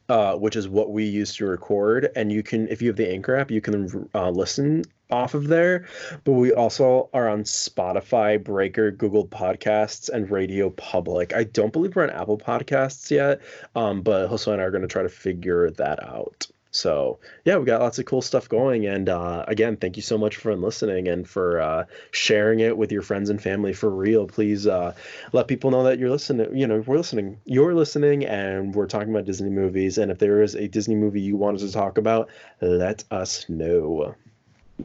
Uh, 0.09 0.35
which 0.35 0.55
is 0.55 0.67
what 0.67 0.91
we 0.91 1.05
use 1.05 1.35
to 1.35 1.45
record, 1.45 2.09
and 2.15 2.31
you 2.31 2.43
can, 2.43 2.67
if 2.67 2.81
you 2.81 2.89
have 2.89 2.97
the 2.97 3.09
Anchor 3.09 3.35
app, 3.35 3.49
you 3.49 3.61
can 3.61 4.09
uh, 4.13 4.29
listen 4.29 4.83
off 5.11 5.33
of 5.33 5.47
there 5.47 5.85
but 6.23 6.33
we 6.33 6.51
also 6.53 7.09
are 7.13 7.29
on 7.29 7.43
Spotify, 7.43 8.43
Breaker, 8.43 8.91
Google 8.91 9.27
Podcasts, 9.27 10.09
and 10.09 10.29
Radio 10.29 10.69
Public. 10.71 11.33
I 11.35 11.43
don't 11.43 11.73
believe 11.73 11.95
we're 11.95 12.03
on 12.03 12.09
Apple 12.09 12.37
Podcasts 12.37 13.11
yet, 13.11 13.41
um, 13.75 14.01
but 14.01 14.29
Josue 14.29 14.53
and 14.53 14.61
I 14.61 14.65
are 14.65 14.71
going 14.71 14.81
to 14.81 14.87
try 14.87 15.03
to 15.03 15.09
figure 15.09 15.69
that 15.71 16.03
out. 16.03 16.47
So 16.73 17.19
yeah, 17.45 17.57
we 17.57 17.65
got 17.65 17.81
lots 17.81 17.99
of 17.99 18.05
cool 18.05 18.23
stuff 18.23 18.49
going, 18.49 18.87
and 18.87 19.07
uh, 19.07 19.45
again, 19.47 19.77
thank 19.77 19.95
you 19.95 20.01
so 20.01 20.17
much 20.17 20.37
for 20.37 20.55
listening 20.55 21.07
and 21.07 21.29
for 21.29 21.61
uh, 21.61 21.85
sharing 22.09 22.61
it 22.61 22.75
with 22.75 22.91
your 22.91 23.03
friends 23.03 23.29
and 23.29 23.41
family. 23.41 23.73
For 23.73 23.91
real, 23.91 24.25
please 24.25 24.65
uh, 24.65 24.95
let 25.33 25.47
people 25.47 25.69
know 25.69 25.83
that 25.83 25.99
you're 25.99 26.09
listening. 26.09 26.57
You 26.57 26.65
know, 26.65 26.83
we're 26.85 26.97
listening. 26.97 27.39
You're 27.45 27.75
listening, 27.75 28.25
and 28.25 28.73
we're 28.73 28.87
talking 28.87 29.11
about 29.11 29.25
Disney 29.25 29.51
movies. 29.51 29.99
And 29.99 30.11
if 30.11 30.17
there 30.17 30.41
is 30.41 30.55
a 30.55 30.67
Disney 30.67 30.95
movie 30.95 31.21
you 31.21 31.37
want 31.37 31.57
us 31.57 31.61
to 31.61 31.71
talk 31.71 31.99
about, 31.99 32.29
let 32.59 33.03
us 33.11 33.47
know. 33.47 34.15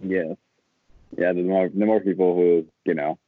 Yes. 0.02 0.36
Yeah, 1.16 1.32
the 1.32 1.42
more 1.42 1.70
the 1.70 1.86
more 1.86 2.00
people 2.00 2.34
who, 2.34 2.66
you 2.84 2.92
know, 2.92 3.18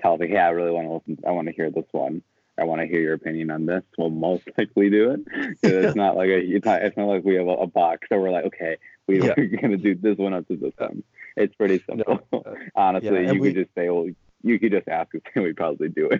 tell 0.00 0.16
me, 0.16 0.32
yeah, 0.32 0.46
I 0.46 0.50
really 0.50 0.70
want 0.70 0.86
to 0.86 0.94
listen 0.94 1.18
I 1.26 1.32
want 1.32 1.48
to 1.48 1.54
hear 1.54 1.70
this 1.70 1.84
one. 1.92 2.22
I 2.60 2.64
want 2.64 2.80
to 2.82 2.86
hear 2.86 3.00
your 3.00 3.14
opinion 3.14 3.50
on 3.50 3.66
this. 3.66 3.82
We'll 3.96 4.10
most 4.10 4.44
likely 4.58 4.90
do 4.90 5.12
it. 5.12 5.20
it's 5.62 5.96
not 5.96 6.16
like 6.16 6.28
a 6.28 6.38
it's 6.38 6.66
not 6.66 6.82
it's 6.82 6.96
not 6.96 7.06
like 7.06 7.24
we 7.24 7.34
have 7.36 7.46
a, 7.46 7.50
a 7.52 7.66
box 7.66 8.06
that 8.10 8.18
we're 8.20 8.30
like, 8.30 8.44
okay, 8.46 8.76
we, 9.06 9.22
Yeah. 9.22 9.34
we're 9.36 9.46
gonna 9.60 9.76
do 9.78 9.94
this 9.94 10.18
one 10.18 10.34
up 10.34 10.46
to 10.48 10.56
this 10.56 10.74
one. 10.76 11.02
It's 11.36 11.54
pretty 11.54 11.82
simple. 11.88 12.20
Uh, 12.32 12.40
Honestly, 12.74 13.24
Yeah, 13.24 13.32
you 13.32 13.40
we- 13.40 13.52
could 13.52 13.64
just 13.64 13.74
say, 13.74 13.88
well, 13.88 14.08
you 14.42 14.58
could 14.58 14.72
just 14.72 14.88
ask 14.88 15.14
us 15.14 15.20
and 15.34 15.44
we'd 15.44 15.56
probably 15.56 15.88
do 15.88 16.10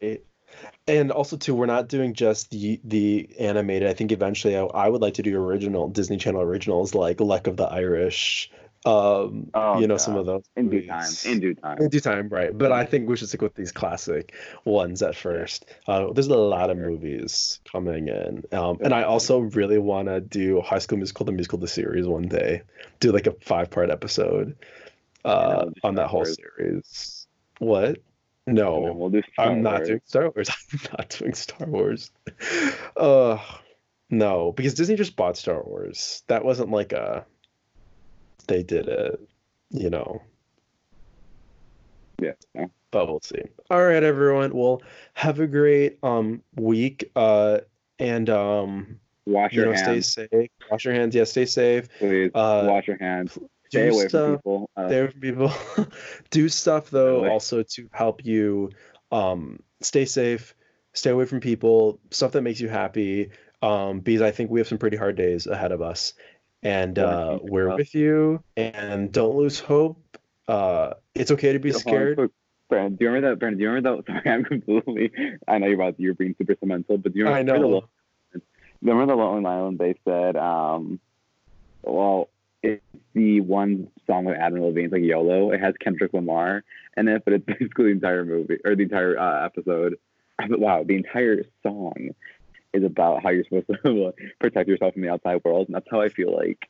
it. 0.00 0.24
And 0.88 1.12
also 1.12 1.36
too, 1.36 1.54
we're 1.54 1.66
not 1.66 1.88
doing 1.88 2.14
just 2.14 2.50
the 2.50 2.80
the 2.84 3.28
animated. 3.38 3.88
I 3.88 3.92
think 3.94 4.10
eventually 4.12 4.56
I, 4.56 4.62
I 4.64 4.88
would 4.88 5.00
like 5.00 5.14
to 5.14 5.22
do 5.22 5.36
original 5.40 5.88
Disney 5.88 6.16
Channel 6.16 6.40
originals 6.40 6.94
like 6.94 7.20
Luck 7.20 7.46
of 7.46 7.56
the 7.56 7.64
Irish. 7.64 8.50
Um, 8.86 9.50
Oh, 9.52 9.78
you 9.78 9.86
know 9.86 9.98
some 9.98 10.16
of 10.16 10.24
those 10.24 10.44
In 10.56 10.70
due 10.70 10.86
time. 10.86 11.10
In 11.26 11.40
due 11.40 11.54
time. 11.54 11.78
In 11.78 11.88
due 11.90 12.00
time, 12.00 12.28
right? 12.28 12.56
But 12.56 12.72
I 12.72 12.84
think 12.86 13.08
we 13.08 13.16
should 13.16 13.28
stick 13.28 13.42
with 13.42 13.54
these 13.54 13.72
classic 13.72 14.34
ones 14.64 15.02
at 15.02 15.14
first. 15.14 15.66
Uh, 15.86 16.12
there's 16.12 16.28
a 16.28 16.36
lot 16.36 16.70
of 16.70 16.78
movies 16.78 17.60
coming 17.70 18.08
in, 18.08 18.42
um, 18.52 18.78
and 18.82 18.94
I 18.94 19.02
also 19.02 19.40
really 19.40 19.78
want 19.78 20.08
to 20.08 20.20
do 20.20 20.60
High 20.62 20.78
School 20.78 20.96
Musical, 20.98 21.26
the 21.26 21.32
musical, 21.32 21.58
the 21.58 21.68
series 21.68 22.06
one 22.06 22.28
day. 22.28 22.62
Do 23.00 23.12
like 23.12 23.26
a 23.26 23.32
five 23.42 23.70
part 23.70 23.90
episode 23.90 24.56
uh, 25.24 25.66
on 25.84 25.96
that 25.96 26.08
whole 26.08 26.24
series. 26.24 27.26
What? 27.58 27.98
No, 28.46 28.92
we'll 28.94 29.10
do 29.10 29.22
Star 29.32 29.46
I'm 29.50 29.62
not 29.62 29.84
doing 29.84 30.00
Star 30.06 30.30
Wars. 30.30 30.50
I'm 30.72 30.80
not 30.98 31.08
doing 31.10 31.34
Star 31.34 31.68
Wars. 31.68 32.10
Uh, 32.96 33.38
no, 34.08 34.52
because 34.52 34.74
Disney 34.74 34.96
just 34.96 35.16
bought 35.16 35.36
Star 35.36 35.62
Wars. 35.62 36.22
That 36.26 36.44
wasn't 36.44 36.70
like 36.70 36.92
a. 36.92 37.26
They 38.46 38.62
did 38.62 38.88
it, 38.88 39.20
you 39.70 39.90
know. 39.90 40.22
Yeah. 42.20 42.32
yeah. 42.54 42.66
but 42.90 43.06
we'll 43.06 43.20
see. 43.22 43.42
All 43.70 43.82
right, 43.82 44.02
everyone. 44.02 44.52
Well, 44.54 44.82
have 45.14 45.40
a 45.40 45.46
great 45.46 45.98
um 46.02 46.42
week. 46.56 47.10
Uh, 47.16 47.58
and 47.98 48.28
um, 48.30 48.98
Wash 49.26 49.52
you 49.52 49.62
your 49.62 49.70
know, 49.72 49.76
stay 49.76 49.84
hands, 49.92 50.12
safe. 50.12 50.50
Wash 50.70 50.84
your 50.84 50.94
hands. 50.94 51.14
Yeah, 51.14 51.24
stay 51.24 51.46
safe. 51.46 51.88
please. 51.98 52.30
Uh, 52.34 52.64
Wash 52.68 52.86
your 52.88 52.98
hands. 52.98 53.34
Do 53.34 53.48
Stay 53.70 53.88
away 53.88 54.08
stuff. 54.08 54.26
from 54.26 54.36
people. 54.36 54.70
Uh, 54.76 54.88
Stay 54.88 54.98
away 54.98 55.10
from 55.10 55.20
people. 55.20 55.52
Do 56.30 56.48
stuff 56.48 56.90
though, 56.90 57.18
away. 57.20 57.28
also 57.28 57.62
to 57.62 57.88
help 57.92 58.24
you 58.24 58.70
um 59.12 59.60
stay 59.80 60.04
safe. 60.04 60.54
Stay 60.92 61.10
away 61.10 61.24
from 61.24 61.40
people. 61.40 62.00
Stuff 62.10 62.32
that 62.32 62.42
makes 62.42 62.60
you 62.60 62.68
happy. 62.68 63.30
Um, 63.62 64.00
because 64.00 64.22
I 64.22 64.30
think 64.30 64.50
we 64.50 64.58
have 64.58 64.66
some 64.68 64.78
pretty 64.78 64.96
hard 64.96 65.16
days 65.16 65.46
ahead 65.46 65.70
of 65.70 65.82
us, 65.82 66.14
and 66.62 66.98
uh, 66.98 67.38
we're 67.42 67.74
with 67.74 67.94
you. 67.94 68.42
And 68.56 69.10
don't 69.12 69.36
lose 69.36 69.60
hope. 69.60 70.18
Uh, 70.48 70.94
it's 71.14 71.30
okay 71.30 71.52
to 71.52 71.58
be 71.58 71.72
scared. 71.72 72.30
Brandon, 72.68 72.96
do 72.96 73.04
you 73.04 73.10
remember 73.10 73.30
that? 73.30 73.38
Brandon, 73.38 73.58
do 73.58 73.62
you 73.64 73.70
remember 73.70 74.02
that? 74.02 74.06
Sorry, 74.24 74.34
I'm 74.34 74.44
completely. 74.44 75.12
I 75.48 75.58
know 75.58 75.66
you're 75.66 75.74
about 75.74 75.98
you're 75.98 76.14
being 76.14 76.34
super 76.38 76.54
sentimental, 76.54 76.98
but 76.98 77.12
do 77.12 77.18
you 77.18 77.24
remember? 77.24 77.52
I 77.52 77.54
remember 77.54 77.74
know. 77.74 77.88
the 78.32 78.40
remember 78.82 79.14
the 79.14 79.16
Lonely 79.16 79.46
Island? 79.46 79.78
They 79.78 79.94
said, 80.04 80.36
um, 80.36 81.00
well, 81.82 82.30
it's 82.62 82.82
the 83.14 83.40
one 83.40 83.88
song 84.06 84.24
with 84.24 84.36
Adam 84.36 84.62
Levine, 84.62 84.84
it's 84.84 84.92
like 84.92 85.02
YOLO. 85.02 85.50
It 85.50 85.60
has 85.60 85.74
Kendrick 85.80 86.12
Lamar 86.12 86.62
in 86.96 87.08
it, 87.08 87.24
but 87.24 87.34
it's 87.34 87.44
basically 87.46 87.86
the 87.86 87.90
entire 87.90 88.24
movie 88.24 88.58
or 88.64 88.76
the 88.76 88.82
entire 88.84 89.18
uh, 89.18 89.44
episode. 89.44 89.98
Wow, 90.48 90.84
the 90.84 90.96
entire 90.96 91.44
song 91.62 92.10
is 92.72 92.84
about 92.84 93.22
how 93.22 93.30
you're 93.30 93.44
supposed 93.44 93.66
to 93.84 94.12
protect 94.40 94.68
yourself 94.68 94.94
from 94.94 95.02
the 95.02 95.10
outside 95.10 95.40
world, 95.44 95.68
and 95.68 95.74
that's 95.74 95.86
how 95.90 96.00
I 96.00 96.08
feel 96.08 96.36
like 96.36 96.68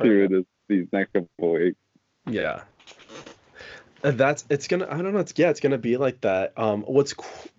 through 0.00 0.28
this, 0.28 0.44
these 0.68 0.86
next 0.92 1.12
couple 1.12 1.52
weeks. 1.52 1.78
Yeah. 2.26 2.62
that's 4.02 4.44
it's 4.50 4.68
gonna. 4.68 4.86
I 4.90 5.00
don't 5.00 5.12
know. 5.12 5.20
It's 5.20 5.34
yeah. 5.36 5.50
It's 5.50 5.60
gonna 5.60 5.78
be 5.78 5.96
like 5.96 6.20
that. 6.22 6.52
Um, 6.56 6.82
what's 6.82 7.14
co- 7.14 7.50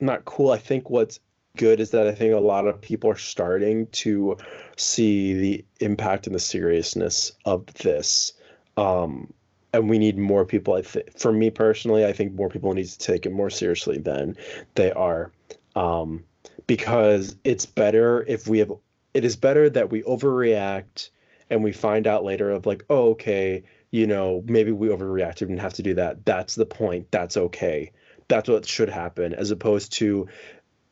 not 0.00 0.24
cool? 0.24 0.50
I 0.50 0.58
think 0.58 0.90
what's 0.90 1.20
good 1.56 1.80
is 1.80 1.90
that 1.90 2.06
I 2.06 2.14
think 2.14 2.34
a 2.34 2.38
lot 2.38 2.66
of 2.66 2.80
people 2.80 3.10
are 3.10 3.16
starting 3.16 3.86
to 3.88 4.36
see 4.76 5.34
the 5.34 5.64
impact 5.80 6.26
and 6.26 6.34
the 6.34 6.40
seriousness 6.40 7.32
of 7.44 7.66
this. 7.74 8.32
Um, 8.76 9.32
and 9.72 9.88
we 9.88 9.98
need 9.98 10.18
more 10.18 10.44
people. 10.44 10.74
I 10.74 10.82
think, 10.82 11.18
for 11.18 11.32
me 11.32 11.50
personally, 11.50 12.04
I 12.04 12.12
think 12.12 12.34
more 12.34 12.48
people 12.48 12.72
need 12.72 12.86
to 12.86 12.98
take 12.98 13.26
it 13.26 13.32
more 13.32 13.50
seriously 13.50 13.98
than 13.98 14.36
they 14.74 14.90
are, 14.92 15.30
um, 15.76 16.24
because 16.70 17.34
it's 17.42 17.66
better 17.66 18.24
if 18.28 18.46
we 18.46 18.60
have. 18.60 18.70
It 19.12 19.24
is 19.24 19.34
better 19.34 19.68
that 19.70 19.90
we 19.90 20.04
overreact 20.04 21.10
and 21.50 21.64
we 21.64 21.72
find 21.72 22.06
out 22.06 22.22
later 22.22 22.52
of 22.52 22.64
like, 22.64 22.84
oh, 22.88 23.10
okay, 23.10 23.64
you 23.90 24.06
know, 24.06 24.44
maybe 24.46 24.70
we 24.70 24.86
overreacted 24.86 25.48
and 25.48 25.60
have 25.60 25.74
to 25.74 25.82
do 25.82 25.94
that. 25.94 26.24
That's 26.24 26.54
the 26.54 26.66
point. 26.66 27.10
That's 27.10 27.36
okay. 27.36 27.90
That's 28.28 28.48
what 28.48 28.68
should 28.68 28.88
happen, 28.88 29.34
as 29.34 29.50
opposed 29.50 29.94
to 29.94 30.28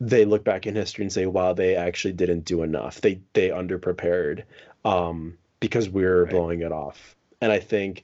they 0.01 0.25
look 0.25 0.43
back 0.43 0.67
in 0.67 0.75
history 0.75 1.05
and 1.05 1.13
say, 1.13 1.27
wow, 1.27 1.53
they 1.53 1.77
actually 1.77 2.13
didn't 2.13 2.43
do 2.43 2.61
enough. 2.63 2.99
They 2.99 3.21
they 3.31 3.47
underprepared 3.47 4.43
um, 4.83 5.37
because 5.61 5.89
we 5.89 6.03
are 6.03 6.23
right. 6.23 6.29
blowing 6.29 6.59
it 6.59 6.73
off. 6.73 7.15
And 7.39 7.53
I 7.53 7.59
think 7.59 8.03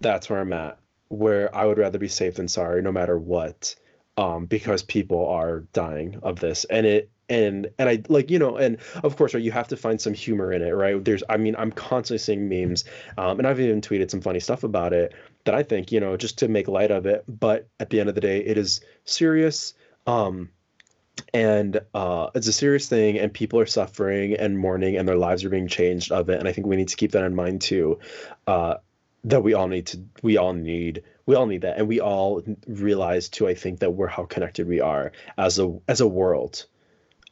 that's 0.00 0.30
where 0.30 0.38
I'm 0.38 0.52
at, 0.52 0.78
where 1.08 1.52
I 1.52 1.64
would 1.64 1.78
rather 1.78 1.98
be 1.98 2.06
safe 2.06 2.36
than 2.36 2.46
sorry, 2.46 2.82
no 2.82 2.92
matter 2.92 3.18
what, 3.18 3.74
um, 4.16 4.46
because 4.46 4.82
people 4.82 5.26
are 5.28 5.60
dying 5.72 6.18
of 6.22 6.40
this, 6.40 6.64
and 6.64 6.86
it 6.86 7.10
and 7.28 7.68
and 7.78 7.88
I 7.88 8.02
like 8.08 8.30
you 8.30 8.38
know, 8.38 8.56
and 8.56 8.78
of 9.02 9.16
course, 9.16 9.34
right, 9.34 9.42
you 9.42 9.52
have 9.52 9.68
to 9.68 9.76
find 9.76 10.00
some 10.00 10.14
humor 10.14 10.52
in 10.52 10.62
it, 10.62 10.70
right? 10.70 11.02
There's, 11.04 11.22
I 11.28 11.36
mean, 11.36 11.56
I'm 11.56 11.72
constantly 11.72 12.18
seeing 12.18 12.48
memes, 12.48 12.84
um, 13.18 13.38
and 13.38 13.46
I've 13.46 13.60
even 13.60 13.80
tweeted 13.80 14.10
some 14.10 14.20
funny 14.20 14.40
stuff 14.40 14.64
about 14.64 14.92
it 14.92 15.14
that 15.44 15.54
I 15.54 15.62
think 15.62 15.92
you 15.92 16.00
know 16.00 16.16
just 16.16 16.38
to 16.38 16.48
make 16.48 16.68
light 16.68 16.90
of 16.90 17.06
it, 17.06 17.24
but 17.26 17.68
at 17.80 17.90
the 17.90 18.00
end 18.00 18.08
of 18.08 18.14
the 18.14 18.20
day, 18.20 18.38
it 18.38 18.58
is 18.58 18.80
serious. 19.04 19.74
Um, 20.06 20.50
and 21.32 21.80
uh, 21.94 22.30
it's 22.34 22.48
a 22.48 22.52
serious 22.52 22.88
thing 22.88 23.18
and 23.18 23.32
people 23.32 23.58
are 23.58 23.66
suffering 23.66 24.34
and 24.34 24.58
mourning 24.58 24.96
and 24.96 25.08
their 25.08 25.16
lives 25.16 25.44
are 25.44 25.48
being 25.50 25.68
changed 25.68 26.10
of 26.10 26.28
it 26.28 26.38
and 26.38 26.48
i 26.48 26.52
think 26.52 26.66
we 26.66 26.74
need 26.76 26.88
to 26.88 26.96
keep 26.96 27.12
that 27.12 27.22
in 27.22 27.34
mind 27.34 27.60
too 27.60 27.98
uh, 28.48 28.74
that 29.24 29.42
we 29.42 29.54
all 29.54 29.68
need 29.68 29.86
to 29.86 30.04
we 30.22 30.36
all 30.36 30.52
need 30.52 31.02
we 31.26 31.34
all 31.34 31.46
need 31.46 31.62
that. 31.62 31.78
And 31.78 31.88
we 31.88 32.00
all 32.00 32.42
realize 32.66 33.28
too 33.28 33.48
i 33.48 33.54
think 33.54 33.80
that 33.80 33.92
we're 33.92 34.06
how 34.06 34.24
connected 34.24 34.68
we 34.68 34.80
are 34.80 35.12
as 35.36 35.58
a 35.58 35.78
as 35.88 36.00
a 36.00 36.06
world. 36.06 36.66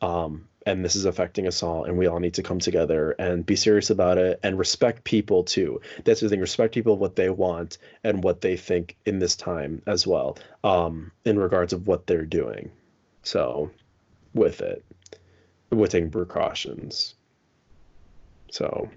Um 0.01 0.49
and 0.65 0.85
this 0.85 0.95
is 0.95 1.07
affecting 1.07 1.49
us 1.49 1.63
all 1.63 1.85
and 1.85 1.99
we 1.99 2.07
all 2.07 2.21
need 2.21 2.35
to 2.35 2.43
come 2.43 2.61
together 2.61 3.17
and 3.19 3.45
be 3.45 3.57
serious 3.57 3.91
about 3.91 4.17
it 4.17 4.39
and 4.45 4.57
respect 4.57 5.03
people 5.03 5.43
too. 5.43 5.81
That's 6.05 6.21
the 6.21 6.29
thing 6.29 6.41
respect 6.41 6.73
people 6.73 6.97
what 6.97 7.17
they 7.17 7.31
want 7.31 7.79
and 8.05 8.23
what 8.23 8.41
they 8.41 8.57
think 8.57 8.97
in 9.05 9.19
this 9.19 9.37
time 9.37 9.83
as 9.87 10.07
well 10.07 10.39
um 10.65 11.13
in 11.25 11.39
regards 11.39 11.73
of 11.73 11.87
what 11.87 12.07
they're 12.07 12.27
doing. 12.27 12.71
So 13.23 13.71
with 14.35 14.61
it 14.61 14.85
with 15.71 15.91
taking 15.91 16.11
precautions. 16.11 17.15
So 18.51 18.91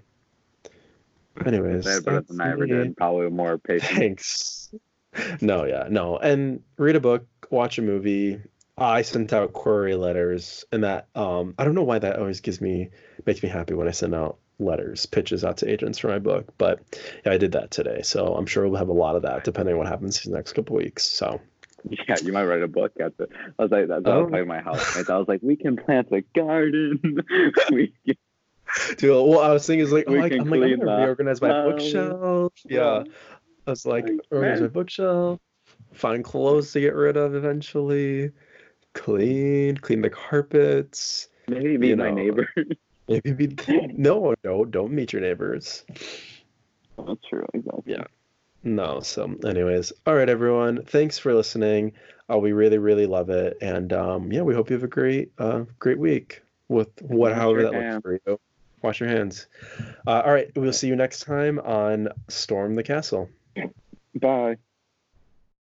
anyways 1.44 1.84
better 2.02 2.22
than 2.22 2.40
i 2.40 2.50
ever 2.50 2.66
did 2.66 2.96
probably 2.96 3.28
more 3.30 3.58
patient 3.58 3.98
thanks 3.98 4.74
no 5.40 5.64
yeah 5.64 5.86
no 5.90 6.16
and 6.16 6.62
read 6.78 6.96
a 6.96 7.00
book 7.00 7.26
watch 7.50 7.78
a 7.78 7.82
movie 7.82 8.40
I 8.78 9.02
sent 9.02 9.32
out 9.32 9.54
query 9.54 9.94
letters, 9.94 10.66
and 10.70 10.84
that 10.84 11.08
um, 11.14 11.54
I 11.58 11.64
don't 11.64 11.74
know 11.74 11.82
why 11.82 11.98
that 11.98 12.18
always 12.18 12.40
gives 12.40 12.60
me 12.60 12.90
makes 13.24 13.42
me 13.42 13.48
happy 13.48 13.72
when 13.72 13.88
I 13.88 13.92
send 13.92 14.14
out 14.14 14.38
letters, 14.58 15.06
pitches 15.06 15.44
out 15.44 15.58
to 15.58 15.70
agents 15.70 15.98
for 15.98 16.08
my 16.08 16.18
book. 16.18 16.52
But 16.58 16.80
yeah, 17.24 17.32
I 17.32 17.38
did 17.38 17.52
that 17.52 17.70
today, 17.70 18.02
so 18.02 18.34
I'm 18.34 18.46
sure 18.46 18.68
we'll 18.68 18.78
have 18.78 18.88
a 18.88 18.92
lot 18.92 19.16
of 19.16 19.22
that 19.22 19.44
depending 19.44 19.74
on 19.74 19.78
what 19.78 19.86
happens 19.86 20.20
these 20.20 20.32
next 20.32 20.52
couple 20.52 20.76
weeks. 20.76 21.04
So 21.04 21.40
yeah, 21.88 22.16
you 22.22 22.32
might 22.32 22.44
write 22.44 22.62
a 22.62 22.68
book 22.68 22.92
at 23.00 23.16
the. 23.16 23.28
I 23.58 23.62
was 23.62 23.70
like, 23.70 23.88
that's 23.88 24.02
oh. 24.04 24.28
I 24.32 24.40
was 24.40 24.46
my 24.46 24.60
house. 24.60 25.08
I 25.08 25.16
was 25.16 25.28
like, 25.28 25.40
we 25.42 25.56
can 25.56 25.76
plant 25.76 26.08
a 26.12 26.20
garden. 26.20 27.00
we 27.70 27.94
can... 28.04 28.16
Dude, 28.98 29.10
well, 29.10 29.40
I 29.40 29.52
was 29.52 29.66
thinking 29.66 29.84
is 29.84 29.92
like, 29.92 30.04
oh, 30.08 30.12
like 30.12 30.32
I'm 30.32 30.48
like, 30.50 30.62
I'm 30.62 30.78
gonna 30.78 30.96
reorganize 30.98 31.40
my 31.40 31.52
bookshelf. 31.64 32.52
Yeah, 32.64 33.04
I 33.66 33.70
was 33.70 33.86
like, 33.86 34.08
like 34.08 34.20
organize 34.30 34.60
my 34.60 34.66
bookshelf, 34.68 35.40
find 35.92 36.24
clothes 36.24 36.72
to 36.72 36.80
get 36.80 36.94
rid 36.94 37.16
of 37.16 37.34
eventually 37.34 38.32
clean, 38.94 39.76
clean 39.76 40.02
the 40.02 40.10
carpets. 40.10 41.28
Maybe 41.48 41.78
meet 41.78 41.98
my 41.98 42.10
neighbor. 42.10 42.48
maybe 43.08 43.32
be 43.32 43.56
no, 43.96 44.34
no, 44.44 44.64
don't 44.64 44.92
meet 44.92 45.12
your 45.12 45.22
neighbors. 45.22 45.84
That's 46.98 47.20
true, 47.28 47.46
exactly. 47.54 47.94
Yeah. 47.94 48.04
No, 48.64 49.00
so 49.00 49.32
anyways, 49.44 49.92
all 50.06 50.14
right, 50.16 50.28
everyone. 50.28 50.84
Thanks 50.84 51.18
for 51.18 51.32
listening. 51.34 51.92
Uh, 52.28 52.38
we 52.38 52.52
really, 52.52 52.78
really 52.78 53.06
love 53.06 53.30
it, 53.30 53.58
and 53.60 53.92
um, 53.92 54.32
yeah, 54.32 54.42
we 54.42 54.54
hope 54.54 54.70
you 54.70 54.74
have 54.74 54.82
a 54.82 54.88
great, 54.88 55.30
uh, 55.38 55.64
great 55.78 55.98
week 55.98 56.42
with 56.68 56.88
what, 57.02 57.32
however 57.32 57.62
that 57.62 57.72
looks 57.72 58.02
for 58.02 58.18
you. 58.26 58.40
Wash 58.82 59.00
your 59.00 59.08
hands. 59.08 59.46
Uh, 60.06 60.22
all 60.24 60.32
right, 60.32 60.50
we'll 60.54 60.72
see 60.72 60.88
you 60.88 60.96
next 60.96 61.20
time 61.20 61.58
on 61.60 62.08
Storm 62.28 62.74
the 62.74 62.82
Castle. 62.82 63.28
Bye. 64.14 64.56